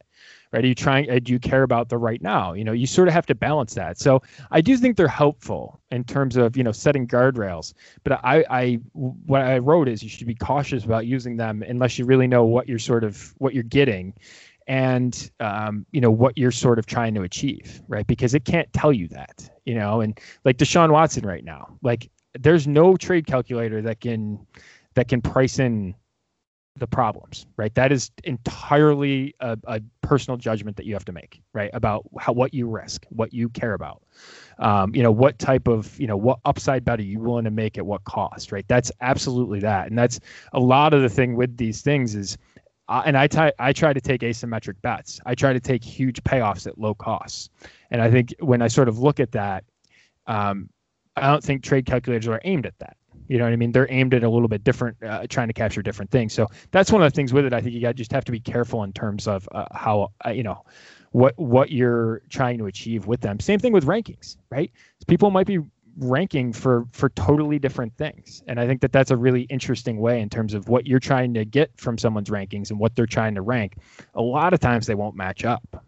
right? 0.51 0.63
Are 0.63 0.67
you 0.67 0.75
trying? 0.75 1.09
Uh, 1.09 1.19
do 1.21 1.31
you 1.31 1.39
care 1.39 1.63
about 1.63 1.89
the 1.89 1.97
right 1.97 2.21
now? 2.21 2.53
You 2.53 2.63
know, 2.63 2.71
you 2.71 2.85
sort 2.85 3.07
of 3.07 3.13
have 3.13 3.25
to 3.27 3.35
balance 3.35 3.73
that. 3.75 3.99
So 3.99 4.21
I 4.51 4.61
do 4.61 4.75
think 4.77 4.97
they're 4.97 5.07
helpful 5.07 5.79
in 5.91 6.03
terms 6.03 6.37
of 6.37 6.57
you 6.57 6.63
know 6.63 6.71
setting 6.71 7.07
guardrails. 7.07 7.73
But 8.03 8.19
I, 8.23 8.45
I 8.49 8.73
what 8.93 9.41
I 9.41 9.57
wrote 9.59 9.87
is 9.87 10.03
you 10.03 10.09
should 10.09 10.27
be 10.27 10.35
cautious 10.35 10.83
about 10.83 11.05
using 11.05 11.37
them 11.37 11.63
unless 11.63 11.97
you 11.97 12.05
really 12.05 12.27
know 12.27 12.45
what 12.45 12.67
you're 12.67 12.79
sort 12.79 13.03
of 13.03 13.33
what 13.37 13.53
you're 13.53 13.63
getting 13.63 14.13
and 14.71 15.29
um, 15.41 15.85
you 15.91 15.99
know 15.99 16.09
what 16.09 16.37
you're 16.37 16.49
sort 16.49 16.79
of 16.79 16.85
trying 16.85 17.13
to 17.13 17.23
achieve 17.23 17.81
right 17.89 18.07
because 18.07 18.33
it 18.33 18.45
can't 18.45 18.71
tell 18.71 18.93
you 18.93 19.05
that 19.09 19.49
you 19.65 19.75
know 19.75 19.99
and 19.99 20.17
like 20.45 20.57
deshaun 20.57 20.91
watson 20.91 21.27
right 21.27 21.43
now 21.43 21.77
like 21.83 22.09
there's 22.39 22.67
no 22.67 22.95
trade 22.95 23.27
calculator 23.27 23.81
that 23.81 23.99
can 23.99 24.39
that 24.95 25.09
can 25.09 25.21
price 25.21 25.59
in 25.59 25.93
the 26.77 26.87
problems, 26.87 27.45
right? 27.57 27.73
That 27.75 27.91
is 27.91 28.11
entirely 28.23 29.35
a, 29.39 29.57
a, 29.65 29.81
personal 30.01 30.37
judgment 30.37 30.75
that 30.75 30.85
you 30.85 30.93
have 30.93 31.05
to 31.05 31.11
make, 31.11 31.41
right? 31.53 31.69
About 31.73 32.05
how 32.19 32.33
what 32.33 32.53
you 32.53 32.67
risk, 32.67 33.05
what 33.09 33.33
you 33.33 33.49
care 33.49 33.73
about, 33.73 34.01
um, 34.59 34.93
you 34.93 35.03
know, 35.03 35.11
what 35.11 35.39
type 35.39 35.67
of, 35.67 35.97
you 35.99 36.07
know, 36.07 36.17
what 36.17 36.39
upside 36.43 36.83
bet 36.83 36.99
are 36.99 37.03
you 37.03 37.19
willing 37.19 37.45
to 37.45 37.51
make 37.51 37.77
at 37.77 37.85
what 37.85 38.03
cost, 38.03 38.51
right? 38.51 38.65
That's 38.67 38.91
absolutely 38.99 39.59
that, 39.61 39.87
and 39.87 39.97
that's 39.97 40.19
a 40.53 40.59
lot 40.59 40.93
of 40.93 41.01
the 41.01 41.09
thing 41.09 41.35
with 41.35 41.55
these 41.55 41.81
things 41.81 42.15
is, 42.15 42.37
uh, 42.91 43.03
and 43.05 43.17
I, 43.17 43.27
t- 43.27 43.53
I 43.57 43.71
try 43.71 43.93
to 43.93 44.01
take 44.01 44.19
asymmetric 44.19 44.81
bets. 44.81 45.21
I 45.25 45.33
try 45.33 45.53
to 45.53 45.61
take 45.61 45.81
huge 45.81 46.21
payoffs 46.23 46.67
at 46.67 46.77
low 46.77 46.93
costs, 46.93 47.49
and 47.89 48.01
I 48.01 48.11
think 48.11 48.33
when 48.39 48.61
I 48.61 48.67
sort 48.67 48.89
of 48.89 48.99
look 48.99 49.21
at 49.21 49.31
that, 49.31 49.63
um, 50.27 50.69
I 51.15 51.27
don't 51.27 51.41
think 51.41 51.63
trade 51.63 51.85
calculators 51.85 52.27
are 52.27 52.41
aimed 52.43 52.65
at 52.65 52.77
that. 52.79 52.97
You 53.29 53.37
know 53.37 53.45
what 53.45 53.53
I 53.53 53.55
mean? 53.55 53.71
They're 53.71 53.89
aimed 53.89 54.13
at 54.13 54.23
a 54.23 54.29
little 54.29 54.49
bit 54.49 54.65
different, 54.65 54.97
uh, 55.03 55.25
trying 55.29 55.47
to 55.47 55.53
capture 55.53 55.81
different 55.81 56.11
things. 56.11 56.33
So 56.33 56.47
that's 56.71 56.91
one 56.91 57.01
of 57.01 57.09
the 57.09 57.15
things 57.15 57.31
with 57.31 57.45
it. 57.45 57.53
I 57.53 57.61
think 57.61 57.73
you 57.73 57.79
got 57.79 57.95
just 57.95 58.11
have 58.11 58.25
to 58.25 58.31
be 58.31 58.41
careful 58.41 58.83
in 58.83 58.91
terms 58.91 59.25
of 59.25 59.47
uh, 59.53 59.65
how 59.71 60.11
uh, 60.25 60.31
you 60.31 60.43
know 60.43 60.65
what 61.11 61.33
what 61.37 61.71
you're 61.71 62.23
trying 62.29 62.57
to 62.57 62.65
achieve 62.65 63.07
with 63.07 63.21
them. 63.21 63.39
Same 63.39 63.59
thing 63.59 63.71
with 63.71 63.85
rankings, 63.85 64.35
right? 64.49 64.69
People 65.07 65.31
might 65.31 65.47
be 65.47 65.59
ranking 65.97 66.53
for 66.53 66.85
for 66.91 67.09
totally 67.09 67.59
different 67.59 67.95
things 67.97 68.43
and 68.47 68.59
i 68.59 68.67
think 68.67 68.81
that 68.81 68.91
that's 68.91 69.11
a 69.11 69.17
really 69.17 69.43
interesting 69.43 69.99
way 69.99 70.21
in 70.21 70.29
terms 70.29 70.53
of 70.53 70.69
what 70.69 70.87
you're 70.87 70.99
trying 70.99 71.33
to 71.33 71.43
get 71.43 71.69
from 71.77 71.97
someone's 71.97 72.29
rankings 72.29 72.69
and 72.69 72.79
what 72.79 72.95
they're 72.95 73.05
trying 73.05 73.35
to 73.35 73.41
rank 73.41 73.75
a 74.15 74.21
lot 74.21 74.53
of 74.53 74.59
times 74.59 74.87
they 74.87 74.95
won't 74.95 75.15
match 75.15 75.43
up 75.43 75.83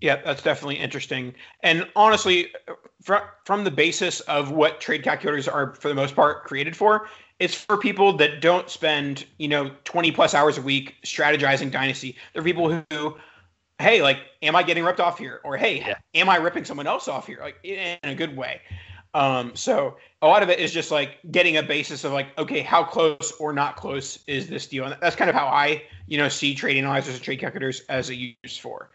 yeah, 0.00 0.20
that's 0.24 0.42
definitely 0.42 0.76
interesting. 0.76 1.34
And 1.62 1.86
honestly, 1.94 2.52
from 3.02 3.22
from 3.44 3.64
the 3.64 3.70
basis 3.70 4.20
of 4.20 4.50
what 4.50 4.80
trade 4.80 5.02
calculators 5.02 5.46
are 5.46 5.74
for 5.74 5.88
the 5.88 5.94
most 5.94 6.16
part 6.16 6.44
created 6.44 6.74
for, 6.74 7.08
it's 7.38 7.54
for 7.54 7.76
people 7.76 8.16
that 8.16 8.40
don't 8.40 8.70
spend, 8.70 9.26
you 9.38 9.48
know, 9.48 9.70
20 9.84 10.12
plus 10.12 10.34
hours 10.34 10.56
a 10.56 10.62
week 10.62 10.96
strategizing 11.04 11.70
dynasty. 11.70 12.16
They're 12.32 12.42
people 12.42 12.82
who 12.90 13.16
hey, 13.80 14.02
like 14.02 14.18
am 14.42 14.56
I 14.56 14.62
getting 14.62 14.84
ripped 14.84 15.00
off 15.00 15.18
here? 15.18 15.40
Or 15.44 15.56
hey, 15.56 15.78
yeah. 15.78 15.98
am 16.14 16.28
I 16.28 16.36
ripping 16.36 16.64
someone 16.64 16.86
else 16.86 17.08
off 17.08 17.26
here? 17.26 17.38
Like 17.40 17.56
in 17.62 17.98
a 18.02 18.14
good 18.14 18.36
way. 18.36 18.60
Um, 19.12 19.56
so 19.56 19.96
a 20.22 20.26
lot 20.26 20.42
of 20.42 20.50
it 20.50 20.60
is 20.60 20.72
just 20.72 20.90
like 20.90 21.18
getting 21.30 21.56
a 21.56 21.62
basis 21.62 22.04
of 22.04 22.12
like, 22.12 22.36
okay, 22.38 22.60
how 22.60 22.84
close 22.84 23.32
or 23.40 23.52
not 23.52 23.76
close 23.76 24.20
is 24.26 24.48
this 24.48 24.66
deal? 24.66 24.84
And 24.84 24.96
that's 25.00 25.16
kind 25.16 25.28
of 25.28 25.34
how 25.34 25.46
I, 25.46 25.82
you 26.06 26.18
know, 26.18 26.28
see 26.28 26.54
trade 26.54 26.76
analyzers 26.76 27.14
and 27.14 27.22
trade 27.22 27.40
calculators 27.40 27.82
as 27.88 28.10
a 28.10 28.14
use 28.14 28.56
for. 28.56 28.90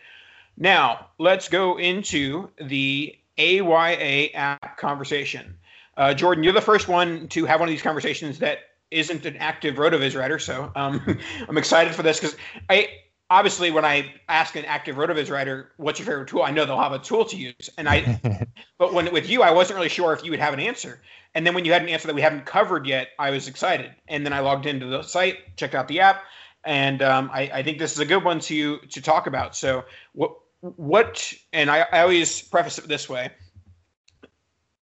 Now 0.57 1.07
let's 1.17 1.49
go 1.49 1.77
into 1.77 2.49
the 2.61 3.17
AYA 3.37 4.29
app 4.33 4.77
conversation. 4.77 5.55
Uh, 5.97 6.13
Jordan, 6.13 6.43
you're 6.43 6.53
the 6.53 6.61
first 6.61 6.87
one 6.87 7.27
to 7.29 7.45
have 7.45 7.59
one 7.59 7.67
of 7.67 7.73
these 7.73 7.81
conversations 7.81 8.39
that 8.39 8.59
isn't 8.91 9.25
an 9.25 9.35
active 9.37 9.75
RotoViz 9.75 10.17
writer, 10.17 10.39
so 10.39 10.71
um, 10.75 11.01
I'm 11.49 11.57
excited 11.57 11.93
for 11.93 12.03
this 12.03 12.19
because 12.19 12.37
I 12.69 12.89
obviously 13.29 13.71
when 13.71 13.85
I 13.85 14.13
ask 14.29 14.55
an 14.55 14.65
active 14.65 14.95
RotoViz 14.95 15.29
writer, 15.29 15.71
"What's 15.77 15.99
your 15.99 16.05
favorite 16.05 16.27
tool?" 16.27 16.43
I 16.43 16.51
know 16.51 16.65
they'll 16.65 16.79
have 16.79 16.91
a 16.91 16.99
tool 16.99 17.25
to 17.25 17.37
use, 17.37 17.69
and 17.77 17.87
I. 17.89 18.19
but 18.77 18.93
when 18.93 19.11
with 19.11 19.29
you, 19.29 19.41
I 19.41 19.51
wasn't 19.51 19.77
really 19.77 19.89
sure 19.89 20.13
if 20.13 20.23
you 20.23 20.31
would 20.31 20.39
have 20.39 20.53
an 20.53 20.59
answer. 20.59 21.01
And 21.33 21.45
then 21.45 21.53
when 21.53 21.65
you 21.65 21.73
had 21.73 21.81
an 21.81 21.89
answer 21.89 22.07
that 22.07 22.15
we 22.15 22.21
haven't 22.21 22.45
covered 22.45 22.85
yet, 22.85 23.09
I 23.19 23.29
was 23.29 23.47
excited. 23.47 23.93
And 24.07 24.25
then 24.25 24.31
I 24.31 24.39
logged 24.39 24.65
into 24.65 24.85
the 24.85 25.01
site, 25.01 25.57
checked 25.57 25.75
out 25.75 25.87
the 25.89 25.99
app, 25.99 26.23
and 26.63 27.01
um, 27.01 27.29
I, 27.33 27.51
I, 27.55 27.63
think 27.63 27.77
this 27.77 27.91
is 27.91 27.99
a 27.99 28.05
good 28.05 28.23
one 28.23 28.39
to 28.41 28.77
to 28.79 29.01
talk 29.01 29.27
about. 29.27 29.55
So 29.55 29.85
what 30.13 30.35
what? 30.61 31.33
And 31.53 31.69
I, 31.69 31.85
I 31.91 32.01
always 32.01 32.41
preface 32.41 32.77
it 32.77 32.87
this 32.87 33.09
way: 33.09 33.31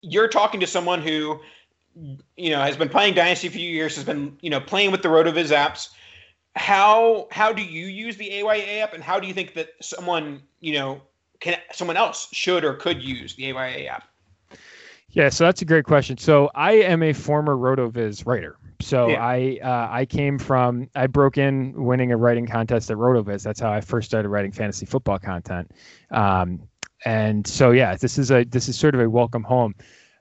you're 0.01 0.27
talking 0.27 0.59
to 0.59 0.67
someone 0.67 1.01
who 1.01 1.39
you 2.35 2.49
know 2.49 2.59
has 2.59 2.75
been 2.75 2.89
playing 2.89 3.13
Dynasty 3.13 3.47
for 3.47 3.53
a 3.53 3.57
few 3.57 3.69
years, 3.69 3.95
has 3.95 4.03
been 4.03 4.37
you 4.41 4.49
know 4.49 4.59
playing 4.59 4.91
with 4.91 5.01
the 5.01 5.09
RotoViz 5.09 5.55
apps 5.55 5.89
how 6.55 7.27
how 7.31 7.51
do 7.51 7.61
you 7.61 7.87
use 7.87 8.17
the 8.17 8.41
AYA 8.41 8.81
app, 8.81 8.93
and 8.93 9.03
how 9.03 9.19
do 9.19 9.27
you 9.27 9.33
think 9.33 9.53
that 9.55 9.69
someone 9.81 10.41
you 10.59 10.73
know 10.73 11.01
can 11.39 11.57
someone 11.73 11.97
else 11.97 12.27
should 12.31 12.63
or 12.63 12.73
could 12.73 13.01
use 13.01 13.35
the 13.35 13.51
AYA 13.51 13.87
app? 13.87 14.07
Yeah, 15.09 15.29
so 15.29 15.45
that's 15.45 15.61
a 15.61 15.65
great 15.65 15.85
question. 15.85 16.17
So 16.17 16.49
I 16.55 16.73
am 16.73 17.01
a 17.01 17.13
former 17.13 17.55
RotoViz 17.55 18.25
writer. 18.25 18.57
So 18.81 19.07
yeah. 19.07 19.25
I 19.25 19.59
uh, 19.63 19.87
I 19.89 20.05
came 20.05 20.37
from 20.37 20.89
I 20.95 21.07
broke 21.07 21.37
in 21.37 21.73
winning 21.85 22.11
a 22.11 22.17
writing 22.17 22.45
contest 22.45 22.91
at 22.91 22.97
RotoViz. 22.97 23.43
That's 23.43 23.59
how 23.59 23.71
I 23.71 23.81
first 23.81 24.09
started 24.09 24.29
writing 24.29 24.51
fantasy 24.51 24.85
football 24.85 25.19
content. 25.19 25.71
Um, 26.11 26.61
and 27.05 27.45
so 27.47 27.71
yeah, 27.71 27.95
this 27.95 28.17
is 28.17 28.31
a 28.31 28.43
this 28.43 28.67
is 28.67 28.77
sort 28.77 28.95
of 28.95 29.01
a 29.01 29.09
welcome 29.09 29.43
home 29.43 29.75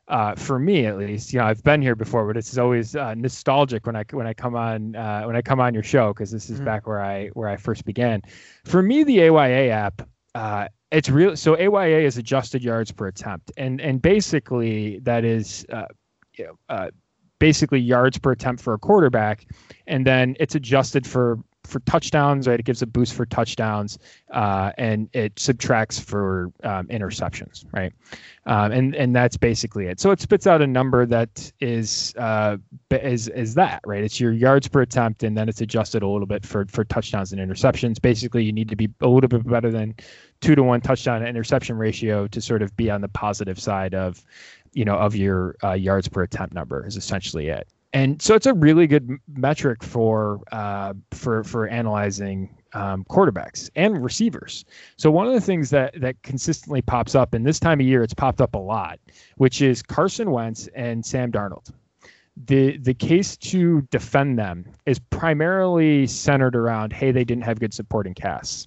uh, 0.09 0.35
for 0.35 0.59
me 0.59 0.87
at 0.87 0.99
least, 0.99 1.33
you 1.33 1.39
know, 1.39 1.47
I've 1.47 1.63
been 1.63 1.81
here 1.81 1.95
before, 1.95 2.27
but 2.27 2.37
it's 2.37 2.59
always 2.59 2.95
uh, 2.95 3.15
nostalgic 3.15 3.87
when 3.87 3.97
I 3.97 4.05
when 4.11 4.27
I 4.27 4.35
come 4.35 4.55
on 4.55 4.95
uh, 4.97 5.23
when 5.23 5.35
I 5.35 5.43
come 5.43 5.61
on 5.61 5.73
your 5.73 5.83
show 5.83 6.13
because 6.13 6.31
this 6.31 6.51
is 6.51 6.57
mm-hmm. 6.57 6.67
back 6.67 6.87
where 6.87 7.03
I 7.03 7.29
where 7.29 7.49
I 7.49 7.57
first 7.57 7.85
began. 7.85 8.23
For 8.65 8.83
me, 8.83 9.05
the 9.05 9.23
AYA 9.23 9.71
app, 9.71 10.03
uh, 10.35 10.69
it's 10.91 11.09
real. 11.09 11.37
So 11.37 11.57
AYA 11.57 12.01
is 12.01 12.19
adjusted 12.19 12.63
yards 12.63 12.93
per 12.93 13.07
attempt, 13.07 13.51
and 13.57 13.81
and 13.81 14.03
basically 14.03 14.99
that 15.01 15.25
is, 15.25 15.65
uh, 15.73 15.87
you 16.35 16.45
know, 16.45 16.59
uh, 16.69 16.91
basically 17.39 17.81
yards 17.81 18.19
per 18.19 18.33
attempt 18.33 18.63
for 18.63 18.75
a 18.75 18.79
quarterback, 18.79 19.47
and 19.87 20.07
then 20.07 20.37
it's 20.39 20.55
adjusted 20.55 21.07
for 21.07 21.39
for 21.67 21.81
touchdowns, 21.81 22.47
right? 22.47 22.59
It 22.59 22.67
gives 22.67 22.83
a 22.83 22.87
boost 22.87 23.15
for 23.15 23.27
touchdowns, 23.27 23.99
uh, 24.33 24.73
and 24.79 25.09
it 25.13 25.39
subtracts 25.39 25.99
for 25.99 26.53
um, 26.63 26.87
interceptions, 26.89 27.65
right? 27.73 27.93
Um, 28.47 28.73
and 28.73 28.95
and 28.95 29.17
that's 29.17 29.37
basically 29.37 29.87
it. 29.87 30.01
So 30.01 30.11
it 30.11 30.21
spits 30.21 30.47
out 30.47 30.63
a 30.63 30.67
number 30.67 31.07
that 31.07 31.53
is 31.61 32.15
uh, 32.19 32.59
is 32.91 33.29
is 33.29 33.55
that, 33.55 33.81
right? 33.87 34.05
It's 34.05 34.21
your 34.21 34.33
yards 34.33 34.69
per 34.69 34.83
attempt, 34.83 35.23
and 35.23 35.37
then 35.37 35.49
it's 35.49 35.61
adjusted 35.61 36.03
a 36.03 36.09
little 36.09 36.27
bit 36.27 36.45
for 36.45 36.67
for 36.67 36.85
touchdowns 36.85 37.33
and 37.33 37.41
interceptions. 37.41 38.01
Basically, 38.01 38.45
you 38.45 38.53
need 38.53 38.69
to 38.69 38.77
be 38.77 38.89
a 39.01 39.09
little 39.09 39.29
bit 39.29 39.47
better 39.47 39.71
than 39.71 39.95
two 40.41 40.55
to 40.55 40.63
one 40.63 40.81
touchdown 40.81 41.23
to 41.23 41.27
interception 41.27 41.77
ratio 41.77 42.27
to 42.29 42.41
sort 42.41 42.63
of 42.63 42.77
be 42.77 42.91
on 42.91 43.01
the 43.01 43.09
positive 43.09 43.59
side 43.59 43.95
of 43.95 44.25
you 44.75 44.85
know 44.85 44.97
of 44.97 45.17
your 45.17 45.57
uh, 45.65 45.73
yards 45.73 46.09
per 46.09 46.23
attempt 46.23 46.55
number 46.55 46.87
is 46.87 46.97
essentially 46.97 47.49
it 47.49 47.67
and 47.95 48.21
so 48.21 48.35
it's 48.35 48.47
a 48.47 48.53
really 48.53 48.87
good 48.89 49.09
metric 49.29 49.83
for 49.83 50.41
uh, 50.53 50.93
for 51.13 51.45
for 51.45 51.69
analyzing 51.69 52.51
um, 52.73 53.05
quarterbacks 53.05 53.71
and 53.77 54.03
receivers. 54.03 54.65
So 54.97 55.13
one 55.13 55.29
of 55.29 55.33
the 55.33 55.41
things 55.41 55.71
that 55.71 55.99
that 56.01 56.21
consistently 56.23 56.83
pops 56.83 57.15
up, 57.15 57.33
and 57.33 57.47
this 57.47 57.61
time 57.61 57.81
of 57.81 57.87
year 57.87 58.03
it's 58.03 58.13
popped 58.13 58.41
up 58.41 58.55
a 58.55 58.59
lot, 58.59 58.99
which 59.37 59.63
is 59.63 59.81
Carson 59.81 60.33
Wentz 60.33 60.69
and 60.75 61.07
Sam 61.07 61.31
Darnold. 61.31 61.73
The 62.47 62.79
the 62.79 62.95
case 62.95 63.37
to 63.37 63.83
defend 63.93 64.41
them 64.41 64.67
is 64.87 64.99
primarily 64.99 66.09
centered 66.09 66.57
around, 66.57 66.93
hey, 66.93 67.13
they 67.13 67.25
didn't 67.25 67.45
have 67.45 67.61
good 67.61 67.73
supporting 67.73 68.13
casts. 68.13 68.67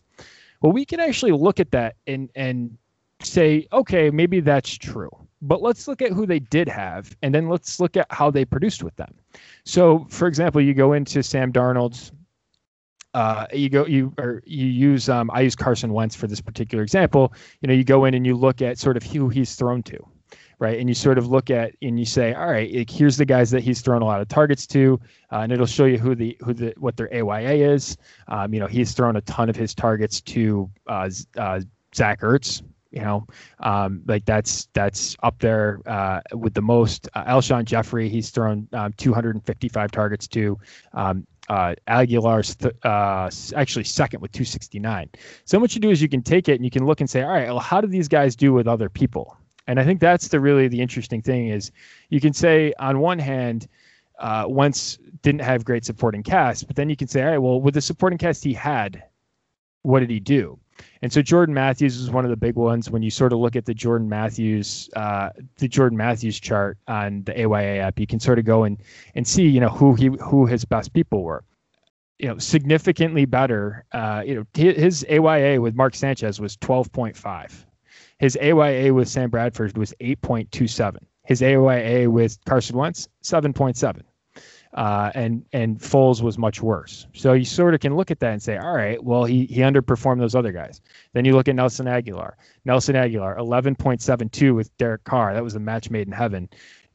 Well, 0.62 0.72
we 0.72 0.86
can 0.86 1.02
actually 1.02 1.34
look 1.34 1.60
at 1.60 1.72
that 1.72 1.98
and 2.08 2.30
and 2.34 2.78
say, 3.22 3.68
okay, 3.74 4.10
maybe 4.10 4.40
that's 4.40 4.74
true. 4.74 5.12
But 5.42 5.62
let's 5.62 5.88
look 5.88 6.02
at 6.02 6.12
who 6.12 6.26
they 6.26 6.40
did 6.40 6.68
have, 6.68 7.16
and 7.22 7.34
then 7.34 7.48
let's 7.48 7.80
look 7.80 7.96
at 7.96 8.08
how 8.10 8.32
they 8.32 8.44
produced 8.44 8.84
with 8.84 8.96
them. 8.96 9.14
So, 9.66 10.08
for 10.10 10.28
example, 10.28 10.62
you 10.62 10.74
go 10.74 10.94
into 10.94 11.22
Sam 11.22 11.52
Darnold's. 11.52 12.12
Uh, 13.14 13.48
you 13.52 13.70
go 13.70 13.86
you 13.86 14.14
or 14.20 14.44
you 14.46 14.68
use 14.68 15.10
um, 15.10 15.32
I 15.34 15.42
use 15.42 15.56
Carson 15.56 15.94
Wentz 15.94 16.16
for 16.16 16.28
this 16.28 16.42
particular 16.42 16.84
example. 16.84 17.34
You 17.62 17.68
know, 17.68 17.74
you 17.74 17.84
go 17.84 18.06
in 18.06 18.14
and 18.14 18.26
you 18.26 18.36
look 18.36 18.62
at 18.62 18.78
sort 18.78 18.98
of 18.98 19.04
who 19.04 19.30
he's 19.30 19.56
thrown 19.56 19.82
to, 19.84 19.98
right? 20.60 20.80
And 20.80 20.90
you 20.90 20.94
sort 20.94 21.18
of 21.18 21.28
look 21.28 21.50
at 21.50 21.74
and 21.82 21.98
you 21.98 22.06
say, 22.06 22.34
all 22.34 22.48
right, 22.48 22.90
here's 22.90 23.18
the 23.18 23.26
guys 23.26 23.50
that 23.52 23.64
he's 23.64 23.82
thrown 23.82 24.02
a 24.02 24.06
lot 24.06 24.22
of 24.22 24.28
targets 24.28 24.68
to, 24.68 25.00
uh, 25.32 25.38
and 25.38 25.52
it'll 25.52 25.66
show 25.66 25.86
you 25.86 25.98
who 25.98 26.16
the 26.16 26.38
who 26.44 26.54
the 26.54 26.74
what 26.78 26.98
their 26.98 27.12
AYA 27.14 27.72
is. 27.72 27.98
Um, 28.28 28.54
you 28.54 28.60
know, 28.60 28.68
he's 28.68 28.94
thrown 28.94 29.16
a 29.16 29.22
ton 29.22 29.50
of 29.50 29.56
his 29.56 29.74
targets 29.74 30.22
to 30.22 30.70
uh, 30.88 31.10
uh, 31.38 31.62
Zach 31.96 32.22
Ertz, 32.22 32.62
you 32.98 33.04
know, 33.04 33.28
um, 33.60 34.02
like 34.08 34.26
that's 34.26 34.70
that's 34.74 35.16
up 35.22 35.38
there 35.38 35.82
uh, 35.86 36.20
with 36.34 36.56
the 36.56 36.64
most. 36.64 37.08
Uh, 37.14 37.26
Alshon 37.26 37.64
Jeffery, 37.64 38.10
he's 38.10 38.32
thrown 38.32 38.68
um, 38.74 38.92
255 38.94 39.92
targets 39.92 40.28
to. 40.30 40.58
Um, 40.94 41.28
uh, 41.48 41.76
Agholor's 41.88 42.56
th- 42.56 42.74
uh, 42.84 43.30
actually 43.56 43.84
second 43.84 44.20
with 44.20 44.32
269. 44.32 45.10
So 45.46 45.60
what 45.60 45.76
you 45.76 45.80
do 45.80 45.92
is 45.92 46.02
you 46.02 46.10
can 46.10 46.24
take 46.24 46.50
it 46.50 46.56
and 46.56 46.66
you 46.66 46.72
can 46.72 46.86
look 46.86 47.00
and 47.00 47.10
say, 47.10 47.22
all 47.22 47.30
right, 47.30 47.48
well, 47.48 47.60
how 47.60 47.80
do 47.80 47.88
these 47.88 48.08
guys 48.08 48.36
do 48.36 48.52
with 48.52 48.68
other 48.68 48.90
people? 48.90 49.38
And 49.68 49.80
I 49.80 49.86
think 49.86 50.02
that's 50.02 50.28
the 50.28 50.40
really 50.40 50.68
the 50.68 50.82
interesting 50.82 51.22
thing 51.22 51.50
is 51.50 51.72
you 52.10 52.20
can 52.20 52.34
say 52.34 52.74
on 52.80 53.00
one 53.00 53.20
hand, 53.20 53.68
uh, 54.20 54.46
Wentz 54.50 54.98
didn't 55.22 55.42
have 55.42 55.64
great 55.64 55.86
supporting 55.86 56.24
cast, 56.24 56.66
but 56.66 56.76
then 56.76 56.90
you 56.90 56.98
can 56.98 57.08
say, 57.08 57.22
all 57.22 57.30
right, 57.30 57.38
well, 57.38 57.62
with 57.62 57.76
the 57.76 57.82
supporting 57.82 58.18
cast 58.18 58.44
he 58.44 58.54
had, 58.54 59.04
what 59.84 60.00
did 60.00 60.10
he 60.10 60.20
do? 60.20 60.60
And 61.02 61.12
so 61.12 61.22
Jordan 61.22 61.54
Matthews 61.54 61.98
is 61.98 62.10
one 62.10 62.26
of 62.26 62.32
the 62.32 62.38
big 62.38 62.56
ones 62.56 62.90
when 62.90 63.04
you 63.04 63.12
sort 63.12 63.34
of 63.34 63.40
look 63.40 63.56
at 63.56 63.66
the 63.66 63.74
Jordan 63.74 64.10
Matthews 64.10 64.90
uh, 64.96 65.30
the 65.58 65.68
Jordan 65.68 65.98
Matthews 65.98 66.40
chart 66.40 66.78
on 66.88 67.24
the 67.24 67.40
AYA 67.40 67.80
app. 67.80 68.00
You 68.00 68.08
can 68.08 68.20
sort 68.20 68.40
of 68.40 68.46
go 68.46 68.64
and 68.64 68.82
and 69.16 69.28
see 69.28 69.48
you 69.48 69.60
know 69.60 69.70
who 69.70 69.96
he 69.96 70.08
who 70.22 70.46
his 70.46 70.66
best 70.66 70.94
people 70.94 71.24
were. 71.24 71.44
You 72.20 72.30
know, 72.30 72.38
significantly 72.40 73.26
better. 73.26 73.86
Uh, 73.92 74.24
you 74.26 74.36
know, 74.36 74.46
his 74.56 75.06
AYA 75.08 75.62
with 75.62 75.76
Mark 75.76 75.94
Sanchez 75.94 76.42
was 76.42 76.58
12.5. 76.58 77.66
His 78.18 78.36
AYA 78.42 78.92
with 78.92 79.08
Sam 79.08 79.30
Bradford 79.30 79.78
was 79.78 79.94
8.27. 80.02 80.98
His 81.26 81.44
AYA 81.44 82.10
with 82.10 82.44
Carson 82.46 82.76
Wentz 82.76 83.08
7.7 83.24 84.02
uh, 84.78 85.12
and 85.16 85.44
and 85.54 85.80
Foles 85.80 86.22
was 86.22 86.38
much 86.38 86.62
worse. 86.62 87.08
So 87.14 87.34
you 87.34 87.46
sort 87.46 87.74
of 87.74 87.80
can 87.80 87.96
look 87.96 88.12
at 88.12 88.20
that 88.20 88.32
and 88.32 88.42
say, 88.42 88.58
all 88.58 88.76
right, 88.76 89.04
well 89.04 89.26
he 89.26 89.48
he 89.48 89.58
underperformed 89.58 90.20
those 90.20 90.36
other 90.36 90.52
guys. 90.52 90.82
Then 91.14 91.26
you 91.26 91.34
look 91.34 91.48
at 91.48 91.56
Nelson 91.56 91.88
Agholor. 91.88 92.34
Nelson 92.64 92.96
Agholor, 92.96 93.38
11.72 93.38 94.56
with 94.56 94.76
Derek 94.78 95.04
Carr. 95.04 95.34
That 95.34 95.44
was 95.44 95.56
a 95.56 95.60
match 95.60 95.90
made 95.90 96.06
in 96.06 96.14
heaven. 96.14 96.48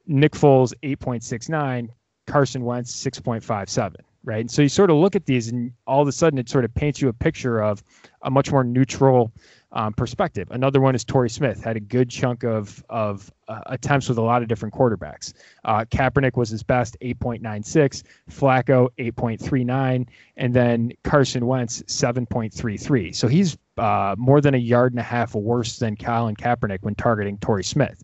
Nick 0.07 0.33
Foles, 0.33 0.72
8.69. 0.83 1.89
Carson 2.28 2.64
Wentz, 2.64 2.95
6.57. 3.05 3.97
Right. 4.24 4.41
And 4.41 4.51
so 4.51 4.62
you 4.62 4.68
sort 4.68 4.91
of 4.91 4.97
look 4.97 5.16
at 5.16 5.26
these, 5.26 5.49
and 5.49 5.72
all 5.89 6.01
of 6.01 6.07
a 6.07 6.12
sudden 6.12 6.39
it 6.39 6.49
sort 6.49 6.64
of 6.64 6.72
paints 6.74 7.03
you 7.03 7.09
a 7.09 7.12
picture 7.12 7.61
of 7.61 7.83
a 8.22 8.30
much 8.30 8.53
more 8.53 8.62
neutral 8.62 9.33
um, 9.73 9.93
perspective. 9.93 10.49
Another 10.51 10.81
one 10.81 10.95
is 10.95 11.05
Torrey 11.05 11.31
Smith 11.31 11.62
had 11.62 11.77
a 11.77 11.81
good 11.81 12.11
chunk 12.11 12.45
of 12.45 12.85
of 12.91 13.33
uh, 13.49 13.61
attempts 13.66 14.09
with 14.09 14.18
a 14.18 14.23
lot 14.23 14.43
of 14.43 14.49
different 14.49 14.75
quarterbacks. 14.75 15.33
Uh, 15.64 15.85
Kaepernick 15.85 16.37
was 16.37 16.49
his 16.49 16.62
best, 16.62 16.97
8.96. 17.01 18.03
Flacco, 18.31 18.89
8.39, 18.99 20.07
and 20.37 20.55
then 20.55 20.93
Carson 21.05 21.47
Wentz, 21.47 21.83
7.33. 21.83 23.14
So 23.14 23.29
he's 23.29 23.59
uh, 23.79 24.14
more 24.18 24.41
than 24.41 24.55
a 24.55 24.59
yard 24.59 24.93
and 24.93 25.01
a 25.01 25.05
half 25.05 25.35
worse 25.35 25.79
than 25.79 25.97
Colin 25.97 26.37
Kaepernick 26.37 26.83
when 26.83 26.95
targeting 26.95 27.39
Torrey 27.39 27.64
Smith. 27.64 28.03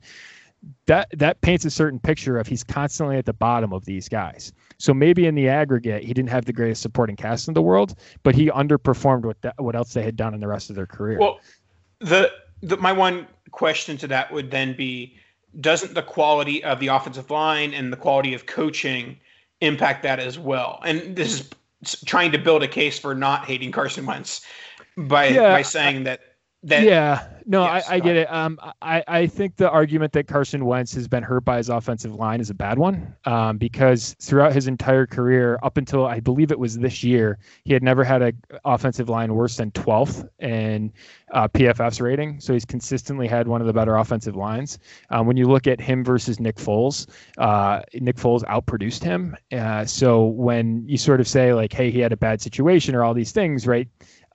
That 0.86 1.08
that 1.12 1.40
paints 1.40 1.64
a 1.64 1.70
certain 1.70 2.00
picture 2.00 2.36
of 2.36 2.48
he's 2.48 2.64
constantly 2.64 3.16
at 3.16 3.26
the 3.26 3.32
bottom 3.32 3.72
of 3.72 3.84
these 3.84 4.08
guys. 4.08 4.52
So 4.78 4.92
maybe 4.92 5.26
in 5.26 5.36
the 5.36 5.48
aggregate, 5.48 6.02
he 6.02 6.12
didn't 6.12 6.30
have 6.30 6.46
the 6.46 6.52
greatest 6.52 6.82
supporting 6.82 7.14
cast 7.14 7.46
in 7.46 7.54
the 7.54 7.62
world, 7.62 7.94
but 8.24 8.34
he 8.34 8.46
underperformed 8.46 9.24
what 9.24 9.36
what 9.58 9.76
else 9.76 9.92
they 9.92 10.02
had 10.02 10.16
done 10.16 10.34
in 10.34 10.40
the 10.40 10.48
rest 10.48 10.68
of 10.70 10.76
their 10.76 10.86
career. 10.86 11.18
Well, 11.18 11.40
the, 12.00 12.30
the 12.62 12.76
my 12.76 12.92
one 12.92 13.26
question 13.50 13.96
to 13.98 14.06
that 14.08 14.32
would 14.32 14.50
then 14.50 14.76
be 14.76 15.16
doesn't 15.60 15.94
the 15.94 16.02
quality 16.02 16.62
of 16.62 16.78
the 16.80 16.88
offensive 16.88 17.30
line 17.30 17.72
and 17.72 17.92
the 17.92 17.96
quality 17.96 18.34
of 18.34 18.46
coaching 18.46 19.18
impact 19.60 20.02
that 20.02 20.18
as 20.18 20.38
well? 20.38 20.80
And 20.84 21.16
this 21.16 21.40
is 21.82 22.00
trying 22.04 22.32
to 22.32 22.38
build 22.38 22.62
a 22.62 22.68
case 22.68 22.98
for 22.98 23.14
not 23.14 23.44
hating 23.44 23.72
Carson 23.72 24.06
Wentz 24.06 24.42
by 24.96 25.28
yeah, 25.28 25.50
by 25.50 25.62
saying 25.62 26.04
that 26.04 26.27
that 26.64 26.82
yeah, 26.82 27.28
no, 27.48 27.62
Yes, 27.62 27.88
I, 27.88 27.94
I 27.94 28.00
get 28.00 28.16
it. 28.16 28.30
Um, 28.30 28.58
I, 28.82 29.02
I 29.08 29.26
think 29.26 29.56
the 29.56 29.70
argument 29.70 30.12
that 30.12 30.26
Carson 30.26 30.66
Wentz 30.66 30.92
has 30.94 31.08
been 31.08 31.22
hurt 31.22 31.44
by 31.46 31.56
his 31.56 31.70
offensive 31.70 32.14
line 32.14 32.42
is 32.42 32.50
a 32.50 32.54
bad 32.54 32.78
one. 32.78 33.16
Um, 33.24 33.56
because 33.56 34.14
throughout 34.20 34.52
his 34.52 34.66
entire 34.66 35.06
career, 35.06 35.58
up 35.62 35.78
until 35.78 36.04
I 36.04 36.20
believe 36.20 36.52
it 36.52 36.58
was 36.58 36.76
this 36.76 37.02
year, 37.02 37.38
he 37.64 37.72
had 37.72 37.82
never 37.82 38.04
had 38.04 38.20
a 38.20 38.32
offensive 38.66 39.08
line 39.08 39.34
worse 39.34 39.56
than 39.56 39.70
12th 39.70 40.28
in 40.40 40.92
uh, 41.32 41.48
PFF's 41.48 42.02
rating. 42.02 42.38
So 42.38 42.52
he's 42.52 42.66
consistently 42.66 43.26
had 43.26 43.48
one 43.48 43.62
of 43.62 43.66
the 43.66 43.72
better 43.72 43.96
offensive 43.96 44.36
lines. 44.36 44.78
Um, 45.08 45.26
when 45.26 45.38
you 45.38 45.46
look 45.46 45.66
at 45.66 45.80
him 45.80 46.04
versus 46.04 46.38
Nick 46.38 46.56
Foles, 46.56 47.06
uh, 47.38 47.80
Nick 47.94 48.16
Foles 48.16 48.44
outproduced 48.44 49.02
him. 49.02 49.34
Uh, 49.52 49.86
so 49.86 50.26
when 50.26 50.86
you 50.86 50.98
sort 50.98 51.18
of 51.18 51.26
say 51.26 51.54
like, 51.54 51.72
hey, 51.72 51.90
he 51.90 52.00
had 52.00 52.12
a 52.12 52.16
bad 52.16 52.42
situation 52.42 52.94
or 52.94 53.04
all 53.04 53.14
these 53.14 53.32
things, 53.32 53.66
right? 53.66 53.88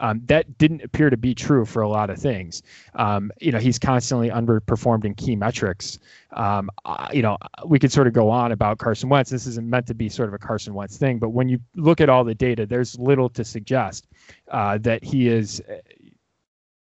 Um, 0.03 0.21
that 0.25 0.57
didn't 0.57 0.83
appear 0.83 1.09
to 1.09 1.15
be 1.15 1.33
true 1.33 1.63
for 1.63 1.81
a 1.81 1.87
lot 1.87 2.09
of 2.09 2.19
things. 2.19 2.61
Um, 2.95 3.31
you 3.39 3.53
know, 3.53 3.57
he's 3.57 3.79
constantly 3.79 4.29
underperformed 4.29 5.05
in 5.05 5.15
key 5.15 5.37
metrics. 5.37 5.97
Um, 6.33 6.69
uh, 6.83 7.07
you 7.13 7.21
know, 7.21 7.37
we 7.65 7.79
could 7.79 7.91
sort 7.91 8.07
of 8.07 8.13
go 8.13 8.29
on 8.29 8.51
about 8.51 8.79
Carson 8.79 9.07
Wentz. 9.07 9.29
This 9.29 9.47
isn't 9.47 9.67
meant 9.67 9.87
to 9.87 9.93
be 9.93 10.09
sort 10.09 10.27
of 10.27 10.33
a 10.33 10.37
Carson 10.37 10.73
Wentz 10.73 10.97
thing, 10.97 11.19
but 11.19 11.29
when 11.29 11.47
you 11.47 11.57
look 11.75 12.01
at 12.01 12.09
all 12.09 12.25
the 12.25 12.35
data, 12.35 12.65
there's 12.65 12.99
little 12.99 13.29
to 13.29 13.45
suggest 13.45 14.07
uh, 14.51 14.77
that 14.79 15.05
he 15.05 15.29
is 15.29 15.61
uh, 15.69 15.75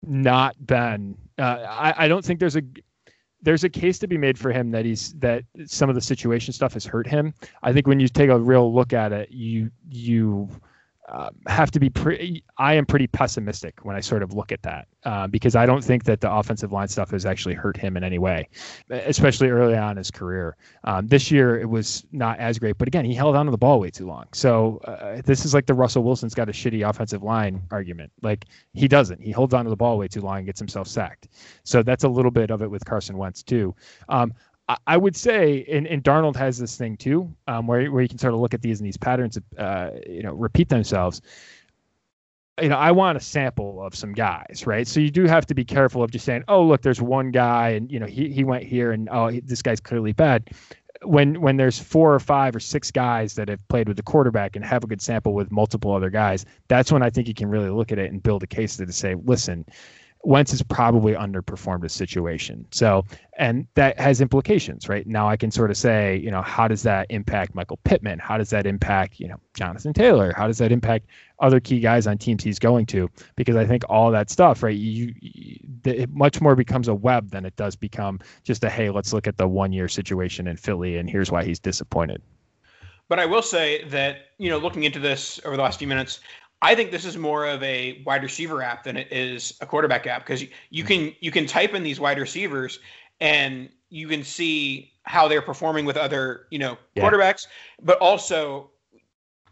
not 0.01 0.55
been. 0.65 1.17
Uh, 1.37 1.65
I, 1.67 2.05
I 2.05 2.07
don't 2.07 2.23
think 2.23 2.39
there's 2.39 2.55
a 2.55 2.63
there's 3.41 3.65
a 3.65 3.69
case 3.69 3.99
to 3.99 4.07
be 4.07 4.17
made 4.17 4.39
for 4.39 4.53
him 4.53 4.71
that 4.71 4.85
he's 4.85 5.11
that 5.15 5.43
some 5.65 5.89
of 5.89 5.95
the 5.95 6.01
situation 6.01 6.53
stuff 6.53 6.73
has 6.73 6.85
hurt 6.85 7.05
him. 7.05 7.33
I 7.63 7.73
think 7.73 7.85
when 7.85 7.99
you 7.99 8.07
take 8.07 8.29
a 8.29 8.39
real 8.39 8.73
look 8.73 8.93
at 8.93 9.11
it, 9.11 9.29
you 9.29 9.71
you 9.89 10.49
uh, 11.09 11.29
have 11.47 11.69
to 11.71 11.79
be 11.79 11.89
pretty. 11.89 12.43
I 12.57 12.75
am 12.75 12.85
pretty 12.85 13.07
pessimistic 13.07 13.83
when 13.83 13.95
I 13.95 13.99
sort 13.99 14.23
of 14.23 14.33
look 14.33 14.51
at 14.51 14.61
that 14.63 14.87
uh, 15.03 15.27
because 15.27 15.55
I 15.55 15.65
don't 15.65 15.83
think 15.83 16.05
that 16.05 16.21
the 16.21 16.31
offensive 16.31 16.71
line 16.71 16.87
stuff 16.87 17.11
has 17.11 17.25
actually 17.25 17.55
hurt 17.55 17.75
him 17.75 17.97
in 17.97 18.03
any 18.03 18.19
way, 18.19 18.47
especially 18.89 19.49
early 19.49 19.75
on 19.75 19.91
in 19.91 19.97
his 19.97 20.11
career. 20.11 20.55
Um, 20.85 21.07
this 21.07 21.29
year 21.29 21.59
it 21.59 21.69
was 21.69 22.05
not 22.13 22.39
as 22.39 22.57
great, 22.57 22.77
but 22.77 22.87
again, 22.87 23.03
he 23.03 23.13
held 23.13 23.35
on 23.35 23.45
to 23.45 23.51
the 23.51 23.57
ball 23.57 23.79
way 23.79 23.89
too 23.89 24.07
long. 24.07 24.25
So 24.33 24.79
uh, 24.85 25.21
this 25.25 25.43
is 25.43 25.53
like 25.53 25.65
the 25.65 25.73
Russell 25.73 26.03
Wilson's 26.03 26.33
got 26.33 26.47
a 26.47 26.53
shitty 26.53 26.87
offensive 26.87 27.21
line 27.21 27.61
argument. 27.69 28.11
Like 28.21 28.45
he 28.73 28.87
doesn't. 28.87 29.21
He 29.21 29.31
holds 29.31 29.53
on 29.53 29.65
to 29.65 29.69
the 29.69 29.75
ball 29.75 29.97
way 29.97 30.07
too 30.07 30.21
long 30.21 30.37
and 30.37 30.45
gets 30.45 30.59
himself 30.59 30.87
sacked. 30.87 31.27
So 31.63 31.83
that's 31.83 32.05
a 32.05 32.09
little 32.09 32.31
bit 32.31 32.49
of 32.49 32.61
it 32.61 32.71
with 32.71 32.85
Carson 32.85 33.17
Wentz 33.17 33.43
too. 33.43 33.75
Um, 34.07 34.33
I 34.87 34.95
would 34.95 35.15
say, 35.15 35.65
and, 35.69 35.85
and 35.87 36.03
Darnold 36.03 36.37
has 36.37 36.57
this 36.57 36.77
thing 36.77 36.95
too, 36.95 37.33
um, 37.47 37.67
where 37.67 37.91
where 37.91 38.01
you 38.01 38.07
can 38.07 38.17
sort 38.17 38.33
of 38.33 38.39
look 38.39 38.53
at 38.53 38.61
these 38.61 38.79
and 38.79 38.87
these 38.87 38.97
patterns, 38.97 39.37
uh, 39.57 39.89
you 40.07 40.23
know, 40.23 40.33
repeat 40.33 40.69
themselves. 40.69 41.21
You 42.61 42.69
know, 42.69 42.77
I 42.77 42.91
want 42.91 43.17
a 43.17 43.21
sample 43.21 43.83
of 43.83 43.95
some 43.95 44.13
guys, 44.13 44.63
right? 44.65 44.87
So 44.87 44.99
you 44.99 45.09
do 45.09 45.25
have 45.25 45.45
to 45.47 45.55
be 45.55 45.65
careful 45.65 46.01
of 46.01 46.11
just 46.11 46.23
saying, 46.23 46.45
"Oh, 46.47 46.63
look, 46.63 46.81
there's 46.81 47.01
one 47.01 47.31
guy, 47.31 47.69
and 47.69 47.91
you 47.91 47.99
know, 47.99 48.05
he 48.05 48.29
he 48.29 48.45
went 48.45 48.63
here, 48.63 48.91
and 48.93 49.09
oh, 49.11 49.27
he, 49.27 49.41
this 49.41 49.61
guy's 49.61 49.81
clearly 49.81 50.13
bad." 50.13 50.49
When 51.03 51.41
when 51.41 51.57
there's 51.57 51.79
four 51.79 52.13
or 52.13 52.19
five 52.19 52.55
or 52.55 52.61
six 52.61 52.89
guys 52.89 53.35
that 53.35 53.49
have 53.49 53.67
played 53.67 53.89
with 53.89 53.97
the 53.97 54.03
quarterback 54.03 54.55
and 54.55 54.63
have 54.63 54.85
a 54.85 54.87
good 54.87 55.01
sample 55.01 55.33
with 55.33 55.51
multiple 55.51 55.93
other 55.93 56.09
guys, 56.09 56.45
that's 56.69 56.89
when 56.89 57.03
I 57.03 57.09
think 57.09 57.27
you 57.27 57.33
can 57.33 57.49
really 57.49 57.69
look 57.69 57.91
at 57.91 57.99
it 57.99 58.11
and 58.11 58.23
build 58.23 58.43
a 58.43 58.47
case 58.47 58.77
to 58.77 58.89
say, 58.93 59.15
"Listen." 59.25 59.65
Wentz 60.25 60.51
has 60.51 60.61
probably 60.61 61.13
underperformed 61.13 61.83
a 61.83 61.89
situation. 61.89 62.65
So, 62.71 63.03
and 63.37 63.67
that 63.75 63.99
has 63.99 64.21
implications, 64.21 64.87
right? 64.87 65.05
Now 65.05 65.27
I 65.27 65.35
can 65.35 65.51
sort 65.51 65.69
of 65.69 65.75
say, 65.75 66.17
you 66.17 66.31
know, 66.31 66.41
how 66.41 66.67
does 66.67 66.83
that 66.83 67.07
impact 67.09 67.53
Michael 67.55 67.79
Pittman? 67.83 68.19
How 68.19 68.37
does 68.37 68.49
that 68.51 68.65
impact, 68.65 69.19
you 69.19 69.27
know, 69.27 69.35
Jonathan 69.53 69.91
Taylor? 69.91 70.33
How 70.35 70.47
does 70.47 70.59
that 70.59 70.71
impact 70.71 71.07
other 71.39 71.59
key 71.59 71.81
guys 71.81 72.07
on 72.07 72.17
teams 72.17 72.41
he's 72.43 72.59
going 72.59 72.85
to? 72.87 73.09
Because 73.35 73.57
I 73.57 73.65
think 73.65 73.83
all 73.89 74.11
that 74.11 74.29
stuff, 74.29 74.63
right? 74.63 74.75
You, 74.75 75.13
you 75.19 75.57
it 75.83 76.09
much 76.09 76.39
more 76.39 76.55
becomes 76.55 76.87
a 76.87 76.95
web 76.95 77.29
than 77.31 77.45
it 77.45 77.55
does 77.57 77.75
become 77.75 78.19
just 78.43 78.63
a 78.63 78.69
hey, 78.69 78.89
let's 78.89 79.11
look 79.11 79.27
at 79.27 79.37
the 79.37 79.47
one 79.47 79.73
year 79.73 79.89
situation 79.89 80.47
in 80.47 80.55
Philly 80.55 80.97
and 80.97 81.09
here's 81.09 81.31
why 81.31 81.43
he's 81.43 81.59
disappointed. 81.59 82.21
But 83.09 83.19
I 83.19 83.25
will 83.25 83.41
say 83.41 83.83
that, 83.89 84.29
you 84.37 84.49
know, 84.49 84.57
looking 84.57 84.83
into 84.83 84.99
this 84.99 85.39
over 85.43 85.57
the 85.57 85.61
last 85.61 85.77
few 85.79 85.87
minutes, 85.87 86.21
I 86.63 86.75
think 86.75 86.91
this 86.91 87.03
is 87.03 87.17
more 87.17 87.45
of 87.45 87.61
a 87.61 88.01
wide 88.05 88.23
receiver 88.23 88.63
app 88.63 88.85
than 88.85 88.95
it 88.97 89.11
is 89.11 89.53
a 89.59 89.65
quarterback 89.65 90.07
app 90.07 90.25
because 90.25 90.41
you, 90.41 90.47
you 90.69 90.83
can 90.83 91.13
you 91.19 91.29
can 91.29 91.45
type 91.45 91.73
in 91.75 91.83
these 91.83 91.99
wide 91.99 92.17
receivers 92.17 92.79
and 93.19 93.69
you 93.89 94.07
can 94.07 94.23
see 94.23 94.93
how 95.03 95.27
they're 95.27 95.41
performing 95.41 95.85
with 95.85 95.97
other 95.97 96.47
you 96.49 96.57
know 96.59 96.77
Yeah. 96.95 97.03
quarterbacks, 97.03 97.47
but 97.81 97.97
also 97.99 98.71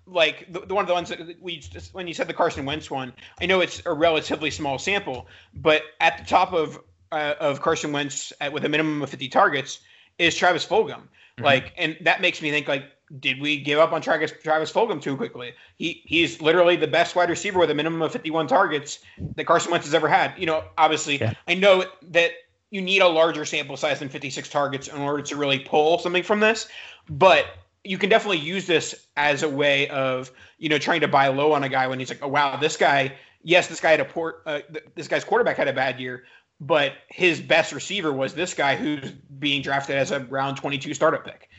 like 0.08 0.52
the, 0.52 0.62
the 0.62 0.74
one 0.74 0.84
of 0.84 0.88
the 0.88 0.94
ones 0.94 1.10
that 1.10 1.20
we 1.42 1.58
just, 1.58 1.94
when 1.94 2.08
you 2.08 2.14
said 2.14 2.28
the 2.28 2.34
Carson 2.34 2.66
Wentz 2.66 2.90
one, 2.90 3.14
I 3.42 3.46
know 3.46 3.60
it's 3.62 3.82
a 3.86 3.94
relatively 3.94 4.50
small 4.50 4.80
sample, 4.80 5.28
but 5.54 5.84
at 6.00 6.18
the 6.18 6.24
top 6.24 6.54
of 6.54 6.80
uh, 7.12 7.36
of 7.42 7.62
Carson 7.62 7.92
Wentz 7.92 8.32
at, 8.40 8.54
with 8.54 8.64
a 8.64 8.70
minimum 8.70 9.02
of 9.02 9.10
50 9.10 9.28
targets 9.28 9.82
is 10.18 10.36
Travis 10.36 10.66
Fulgham. 10.66 11.04
Like, 11.40 11.74
and 11.78 11.98
that 12.02 12.22
makes 12.22 12.42
me 12.42 12.52
think 12.52 12.68
like, 12.68 12.84
did 13.20 13.42
we 13.42 13.60
give 13.60 13.80
up 13.80 13.92
on 13.92 14.02
Travis 14.02 14.32
Travis 14.44 14.72
Fulgham 14.72 15.02
too 15.02 15.18
quickly? 15.18 15.54
He 15.78 16.02
he's 16.06 16.42
literally 16.42 16.76
the 16.76 16.88
best 16.88 17.16
wide 17.16 17.30
receiver 17.30 17.60
with 17.60 17.70
a 17.70 17.74
minimum 17.74 18.02
of 18.02 18.12
51 18.12 18.48
targets 18.48 19.00
that 19.36 19.46
Carson 19.46 19.72
Wentz 19.72 19.86
has 19.86 19.94
ever 19.94 20.08
had. 20.08 20.34
You 20.38 20.46
know, 20.46 20.64
obviously, 20.78 21.18
Yeah. 21.18 21.34
I 21.48 21.56
know 21.56 21.84
that 22.10 22.32
you 22.70 22.82
need 22.82 23.02
a 23.02 23.08
larger 23.08 23.44
sample 23.44 23.76
size 23.76 24.00
than 24.00 24.08
56 24.08 24.48
targets 24.48 24.88
in 24.88 24.98
order 25.02 25.22
to 25.24 25.36
really 25.36 25.60
pull 25.60 26.00
something 26.00 26.24
from 26.24 26.40
this, 26.40 26.68
but 27.10 27.46
you 27.84 27.98
can 27.98 28.10
definitely 28.10 28.38
use 28.38 28.66
this 28.66 29.08
as 29.18 29.44
a 29.44 29.50
way 29.50 29.90
of 29.90 30.32
you 30.58 30.70
know 30.70 30.78
trying 30.78 31.02
to 31.02 31.08
buy 31.08 31.28
low 31.28 31.52
on 31.52 31.64
a 31.64 31.70
guy 31.70 31.88
when 31.88 32.00
he's 32.00 32.10
like, 32.10 32.20
oh 32.22 32.28
wow, 32.28 32.56
this 32.58 32.78
guy. 32.78 33.14
Yes, 33.44 33.68
this 33.68 33.80
guy 33.82 33.90
had 33.90 34.00
a 34.00 34.06
port. 34.06 34.44
Uh, 34.46 34.60
th- 34.72 34.86
this 34.94 35.08
guy's 35.08 35.24
quarterback 35.24 35.58
had 35.58 35.68
a 35.68 35.74
bad 35.74 36.00
year, 36.00 36.26
but 36.60 36.94
his 37.08 37.42
best 37.42 37.74
receiver 37.74 38.14
was 38.14 38.36
this 38.36 38.54
guy 38.54 38.76
who's 38.76 39.10
being 39.40 39.64
drafted 39.64 39.96
as 39.96 40.12
a 40.12 40.20
round 40.20 40.58
22 40.58 40.94
startup 40.94 41.26
pick. 41.26 41.50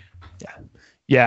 Yeah, 0.40 0.52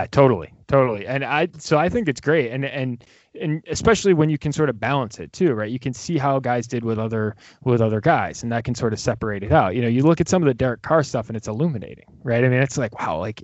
totally, 0.07 0.53
totally. 0.67 1.05
And 1.05 1.23
I 1.23 1.47
so 1.57 1.77
I 1.77 1.89
think 1.89 2.07
it's 2.07 2.21
great, 2.21 2.51
and 2.51 2.65
and 2.65 3.03
and 3.39 3.63
especially 3.67 4.13
when 4.13 4.29
you 4.29 4.37
can 4.37 4.51
sort 4.51 4.69
of 4.69 4.79
balance 4.79 5.19
it 5.19 5.33
too, 5.33 5.53
right? 5.53 5.69
You 5.69 5.79
can 5.79 5.93
see 5.93 6.17
how 6.17 6.39
guys 6.39 6.67
did 6.67 6.83
with 6.83 6.97
other 6.97 7.35
with 7.63 7.81
other 7.81 8.01
guys, 8.01 8.41
and 8.41 8.51
that 8.51 8.63
can 8.63 8.75
sort 8.75 8.93
of 8.93 8.99
separate 8.99 9.43
it 9.43 9.51
out. 9.51 9.75
You 9.75 9.81
know, 9.81 9.87
you 9.87 10.03
look 10.03 10.21
at 10.21 10.29
some 10.29 10.41
of 10.41 10.47
the 10.47 10.53
Derek 10.53 10.81
Carr 10.81 11.03
stuff, 11.03 11.27
and 11.27 11.35
it's 11.35 11.47
illuminating, 11.47 12.05
right? 12.23 12.43
I 12.43 12.49
mean, 12.49 12.61
it's 12.61 12.77
like 12.77 12.99
wow, 12.99 13.19
like 13.19 13.43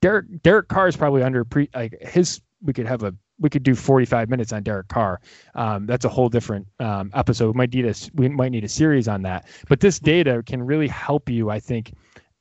Derek 0.00 0.42
Derek 0.42 0.68
Carr 0.68 0.88
is 0.88 0.96
probably 0.96 1.22
under 1.22 1.44
pre 1.44 1.68
like 1.74 2.00
his. 2.00 2.40
We 2.64 2.72
could 2.72 2.86
have 2.86 3.02
a 3.02 3.12
we 3.42 3.50
could 3.50 3.64
do 3.64 3.74
45 3.74 4.30
minutes 4.30 4.52
on 4.52 4.62
Derek 4.62 4.88
Carr. 4.88 5.20
Um, 5.54 5.86
that's 5.86 6.04
a 6.04 6.08
whole 6.08 6.28
different 6.28 6.66
um, 6.78 7.10
episode. 7.12 7.48
We 7.48 7.58
might 7.58 7.74
need 7.74 7.86
a 7.86 7.94
we 8.14 8.28
might 8.28 8.52
need 8.52 8.64
a 8.64 8.68
series 8.68 9.08
on 9.08 9.22
that. 9.22 9.46
But 9.68 9.80
this 9.80 9.98
data 9.98 10.42
can 10.46 10.62
really 10.62 10.88
help 10.88 11.28
you, 11.28 11.50
I 11.50 11.60
think, 11.60 11.92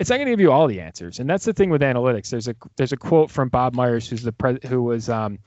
it's 0.01 0.09
not 0.09 0.15
going 0.15 0.25
to 0.25 0.31
give 0.31 0.39
you 0.39 0.51
all 0.51 0.65
the 0.65 0.81
answers, 0.81 1.19
and 1.19 1.29
that's 1.29 1.45
the 1.45 1.53
thing 1.53 1.69
with 1.69 1.81
analytics. 1.81 2.31
There's 2.31 2.47
a 2.47 2.55
there's 2.75 2.91
a 2.91 2.97
quote 2.97 3.29
from 3.29 3.49
Bob 3.49 3.75
Myers, 3.75 4.09
who's 4.09 4.23
the 4.23 4.31
pres 4.31 4.57
who 4.67 4.81
was 4.81 5.09
um, 5.09 5.37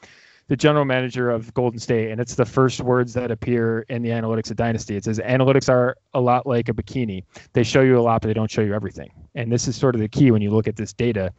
the 0.47 0.57
general 0.57 0.85
manager 0.85 1.29
of 1.29 1.53
Golden 1.55 1.81
State, 1.81 2.13
and 2.13 2.21
it's 2.21 2.37
the 2.37 2.45
first 2.45 2.81
words 2.81 3.15
that 3.15 3.33
appear 3.33 3.85
in 3.89 4.03
the 4.03 4.11
analytics 4.11 4.53
of 4.53 4.57
Dynasty. 4.57 4.95
It 4.95 5.03
says 5.03 5.19
analytics 5.19 5.69
are 5.69 5.97
a 6.15 6.21
lot 6.21 6.47
like 6.47 6.69
a 6.69 6.73
bikini; 6.73 7.25
they 7.53 7.65
show 7.65 7.81
you 7.81 7.99
a 7.99 8.01
lot, 8.01 8.23
but 8.23 8.29
they 8.29 8.35
don't 8.35 8.51
show 8.51 8.63
you 8.63 8.75
everything. 8.75 9.11
And 9.35 9.51
this 9.51 9.67
is 9.67 9.75
sort 9.75 9.97
of 9.97 10.01
the 10.01 10.09
key 10.09 10.31
when 10.31 10.41
you 10.41 10.53
look 10.53 10.69
at 10.69 10.77
this 10.77 10.93
data, 10.93 11.33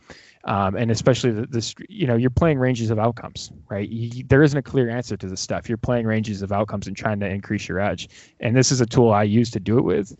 um, 0.44 0.76
and 0.76 0.92
especially 0.92 1.32
this. 1.50 1.74
You 1.88 2.08
know, 2.08 2.18
you're 2.18 2.30
playing 2.30 2.60
ranges 2.60 2.90
of 2.90 3.00
outcomes, 3.00 3.50
right? 3.70 3.88
You, 3.88 4.26
there 4.28 4.44
isn't 4.44 4.60
a 4.60 4.62
clear 4.62 4.90
answer 4.90 5.16
to 5.16 5.28
this 5.30 5.40
stuff. 5.40 5.70
You're 5.70 5.78
playing 5.78 6.06
ranges 6.06 6.42
of 6.42 6.52
outcomes 6.52 6.86
and 6.86 6.98
trying 6.98 7.22
to 7.22 7.30
increase 7.30 7.70
your 7.70 7.80
edge. 7.80 8.10
And 8.42 8.58
this 8.58 8.74
is 8.74 8.82
a 8.82 8.86
tool 8.86 9.14
I 9.14 9.24
use 9.24 9.52
to 9.52 9.62
do 9.62 9.78
it 9.78 9.84
with 9.84 10.18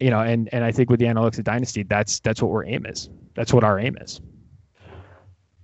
you 0.00 0.10
know, 0.10 0.20
and 0.20 0.48
and 0.52 0.64
I 0.64 0.72
think 0.72 0.90
with 0.90 1.00
the 1.00 1.06
analytics 1.06 1.38
of 1.38 1.44
Dynasty, 1.44 1.82
that's 1.82 2.20
that's 2.20 2.42
what 2.42 2.50
our 2.50 2.64
aim 2.64 2.86
is. 2.86 3.08
That's 3.34 3.52
what 3.52 3.64
our 3.64 3.78
aim 3.78 3.96
is. 4.00 4.20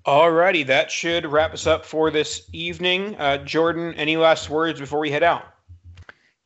Alrighty, 0.06 0.66
that 0.66 0.90
should 0.90 1.26
wrap 1.26 1.52
us 1.54 1.66
up 1.66 1.84
for 1.84 2.10
this 2.10 2.48
evening. 2.52 3.14
Uh, 3.16 3.38
Jordan, 3.38 3.94
any 3.94 4.16
last 4.16 4.50
words 4.50 4.80
before 4.80 4.98
we 4.98 5.10
head 5.12 5.22
out? 5.22 5.44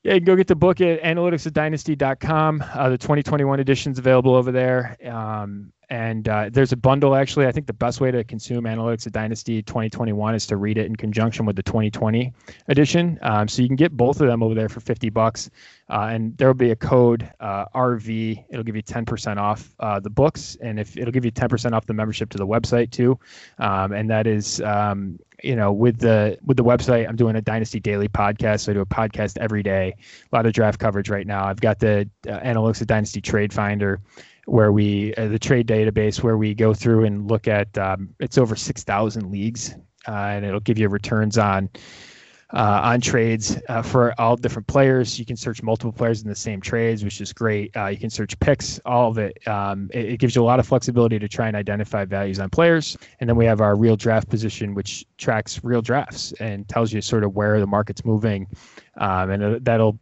Yeah, 0.02 0.12
you 0.12 0.20
can 0.20 0.26
go 0.26 0.36
get 0.36 0.46
the 0.46 0.54
book 0.54 0.80
at 0.80 1.02
analyticsofdynasty.com. 1.02 2.64
Uh, 2.74 2.90
the 2.90 2.98
2021 2.98 3.58
edition's 3.58 3.98
available 3.98 4.34
over 4.34 4.52
there. 4.52 4.96
Um, 5.04 5.72
and 5.88 6.28
uh, 6.28 6.50
there's 6.52 6.72
a 6.72 6.76
bundle 6.76 7.14
actually. 7.14 7.46
I 7.46 7.52
think 7.52 7.66
the 7.66 7.72
best 7.72 8.00
way 8.00 8.10
to 8.10 8.24
consume 8.24 8.64
Analytics 8.64 9.06
of 9.06 9.12
Dynasty 9.12 9.62
2021 9.62 10.34
is 10.34 10.46
to 10.48 10.56
read 10.56 10.78
it 10.78 10.86
in 10.86 10.96
conjunction 10.96 11.46
with 11.46 11.54
the 11.56 11.62
2020 11.62 12.32
edition. 12.68 13.18
Um, 13.22 13.46
so 13.46 13.62
you 13.62 13.68
can 13.68 13.76
get 13.76 13.96
both 13.96 14.20
of 14.20 14.26
them 14.26 14.42
over 14.42 14.54
there 14.54 14.68
for 14.68 14.80
50 14.80 15.10
bucks. 15.10 15.48
Uh, 15.88 16.08
and 16.10 16.36
there 16.38 16.48
will 16.48 16.54
be 16.54 16.72
a 16.72 16.76
code 16.76 17.30
uh, 17.38 17.66
RV. 17.74 18.44
It'll 18.48 18.64
give 18.64 18.74
you 18.74 18.82
10% 18.82 19.36
off 19.36 19.72
uh, 19.78 20.00
the 20.00 20.10
books, 20.10 20.56
and 20.60 20.80
if 20.80 20.96
it'll 20.96 21.12
give 21.12 21.24
you 21.24 21.30
10% 21.30 21.72
off 21.72 21.86
the 21.86 21.94
membership 21.94 22.30
to 22.30 22.38
the 22.38 22.46
website 22.46 22.90
too. 22.90 23.18
Um, 23.58 23.92
and 23.92 24.10
that 24.10 24.26
is, 24.26 24.60
um, 24.62 25.20
you 25.44 25.54
know, 25.54 25.72
with 25.72 25.98
the 26.00 26.38
with 26.44 26.56
the 26.56 26.64
website, 26.64 27.08
I'm 27.08 27.14
doing 27.14 27.36
a 27.36 27.40
Dynasty 27.40 27.78
Daily 27.78 28.08
podcast. 28.08 28.60
So 28.60 28.72
I 28.72 28.74
do 28.74 28.80
a 28.80 28.86
podcast 28.86 29.38
every 29.38 29.62
day. 29.62 29.94
A 30.32 30.36
lot 30.36 30.46
of 30.46 30.52
draft 30.52 30.80
coverage 30.80 31.08
right 31.08 31.26
now. 31.26 31.46
I've 31.46 31.60
got 31.60 31.78
the 31.78 32.08
uh, 32.26 32.40
Analytics 32.40 32.80
of 32.80 32.88
Dynasty 32.88 33.20
Trade 33.20 33.52
Finder 33.52 34.00
where 34.46 34.72
we 34.72 35.14
uh, 35.14 35.28
the 35.28 35.38
trade 35.38 35.66
database 35.66 36.22
where 36.22 36.36
we 36.36 36.54
go 36.54 36.72
through 36.72 37.04
and 37.04 37.28
look 37.28 37.46
at 37.46 37.76
um, 37.78 38.08
it's 38.20 38.38
over 38.38 38.56
6000 38.56 39.30
leagues 39.30 39.74
uh, 40.08 40.12
and 40.12 40.44
it'll 40.44 40.60
give 40.60 40.78
you 40.78 40.88
returns 40.88 41.36
on 41.36 41.68
uh, 42.52 42.80
on 42.84 43.00
trades 43.00 43.58
uh, 43.68 43.82
for 43.82 44.18
all 44.20 44.36
different 44.36 44.68
players. 44.68 45.18
You 45.18 45.26
can 45.26 45.36
search 45.36 45.62
multiple 45.62 45.92
players 45.92 46.22
in 46.22 46.28
the 46.28 46.36
same 46.36 46.60
trades, 46.60 47.02
which 47.02 47.20
is 47.20 47.32
great. 47.32 47.76
Uh, 47.76 47.86
you 47.86 47.98
can 47.98 48.08
search 48.08 48.38
picks, 48.38 48.78
all 48.84 49.10
of 49.10 49.18
it. 49.18 49.46
Um, 49.48 49.90
it. 49.92 50.12
it. 50.12 50.20
gives 50.20 50.36
you 50.36 50.42
a 50.42 50.44
lot 50.44 50.60
of 50.60 50.66
flexibility 50.66 51.18
to 51.18 51.28
try 51.28 51.48
and 51.48 51.56
identify 51.56 52.04
values 52.04 52.38
on 52.38 52.48
players. 52.48 52.96
And 53.18 53.28
then 53.28 53.36
we 53.36 53.44
have 53.46 53.60
our 53.60 53.74
real 53.74 53.96
draft 53.96 54.28
position, 54.28 54.74
which 54.74 55.04
tracks 55.18 55.62
real 55.64 55.82
drafts 55.82 56.32
and 56.38 56.68
tells 56.68 56.92
you 56.92 57.00
sort 57.00 57.24
of 57.24 57.34
where 57.34 57.58
the 57.58 57.66
market's 57.66 58.04
moving. 58.04 58.46
Um, 58.96 59.30
and 59.30 59.42
uh, 59.42 59.58
that'll 59.62 59.98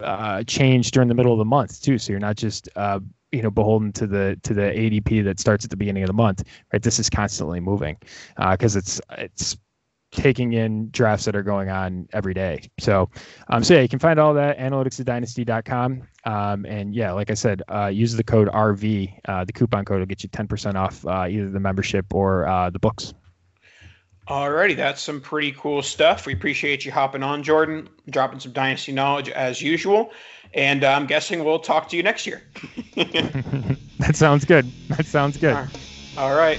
uh, 0.00 0.42
change 0.44 0.90
during 0.90 1.08
the 1.08 1.14
middle 1.14 1.32
of 1.32 1.38
the 1.38 1.44
month 1.44 1.80
too. 1.80 1.98
So 1.98 2.12
you're 2.12 2.20
not 2.20 2.36
just 2.36 2.68
uh, 2.74 2.98
you 3.34 3.42
know 3.42 3.50
beholden 3.50 3.92
to 3.92 4.06
the 4.06 4.38
to 4.42 4.54
the 4.54 4.62
ADP 4.62 5.24
that 5.24 5.40
starts 5.40 5.64
at 5.64 5.70
the 5.70 5.76
beginning 5.76 6.02
of 6.02 6.08
the 6.08 6.14
month, 6.14 6.44
right? 6.72 6.82
This 6.82 6.98
is 6.98 7.10
constantly 7.10 7.60
moving 7.60 7.96
because 8.38 8.76
it's 8.76 9.00
it's 9.18 9.56
taking 10.14 10.52
in 10.52 10.88
drafts 10.90 11.24
that 11.26 11.36
are 11.36 11.42
going 11.42 11.68
on 11.68 12.08
every 12.12 12.32
day. 12.32 12.70
So, 12.78 13.10
um, 13.48 13.64
so 13.64 13.74
yeah, 13.74 13.80
you 13.80 13.88
can 13.88 13.98
find 13.98 14.18
all 14.18 14.32
that 14.34 14.58
analyticsdynasty.com. 14.58 16.02
Um, 16.24 16.64
and 16.66 16.94
yeah, 16.94 17.12
like 17.12 17.30
I 17.30 17.34
said, 17.34 17.62
uh, 17.68 17.86
use 17.86 18.14
the 18.14 18.24
code 18.24 18.48
RV. 18.48 19.18
Uh, 19.26 19.44
the 19.44 19.52
coupon 19.52 19.84
code 19.84 19.98
will 19.98 20.06
get 20.06 20.22
you 20.22 20.28
10% 20.28 20.76
off 20.76 21.04
uh, 21.06 21.26
either 21.28 21.50
the 21.50 21.60
membership 21.60 22.14
or 22.14 22.46
uh, 22.46 22.70
the 22.70 22.78
books. 22.78 23.12
Alrighty, 24.28 24.76
that's 24.76 25.02
some 25.02 25.20
pretty 25.20 25.52
cool 25.52 25.82
stuff. 25.82 26.26
We 26.26 26.32
appreciate 26.32 26.84
you 26.84 26.92
hopping 26.92 27.22
on, 27.22 27.42
Jordan, 27.42 27.88
dropping 28.08 28.40
some 28.40 28.52
dynasty 28.52 28.92
knowledge 28.92 29.28
as 29.28 29.60
usual. 29.60 30.12
And 30.54 30.82
uh, 30.82 30.92
I'm 30.92 31.06
guessing 31.06 31.44
we'll 31.44 31.58
talk 31.58 31.88
to 31.90 31.96
you 31.96 32.02
next 32.02 32.26
year. 32.26 32.42
that 32.96 34.14
sounds 34.14 34.44
good. 34.44 34.70
That 34.88 35.06
sounds 35.06 35.36
good. 35.36 35.54
All 35.54 35.62
right. 35.62 35.78
All 36.16 36.34
right. 36.34 36.58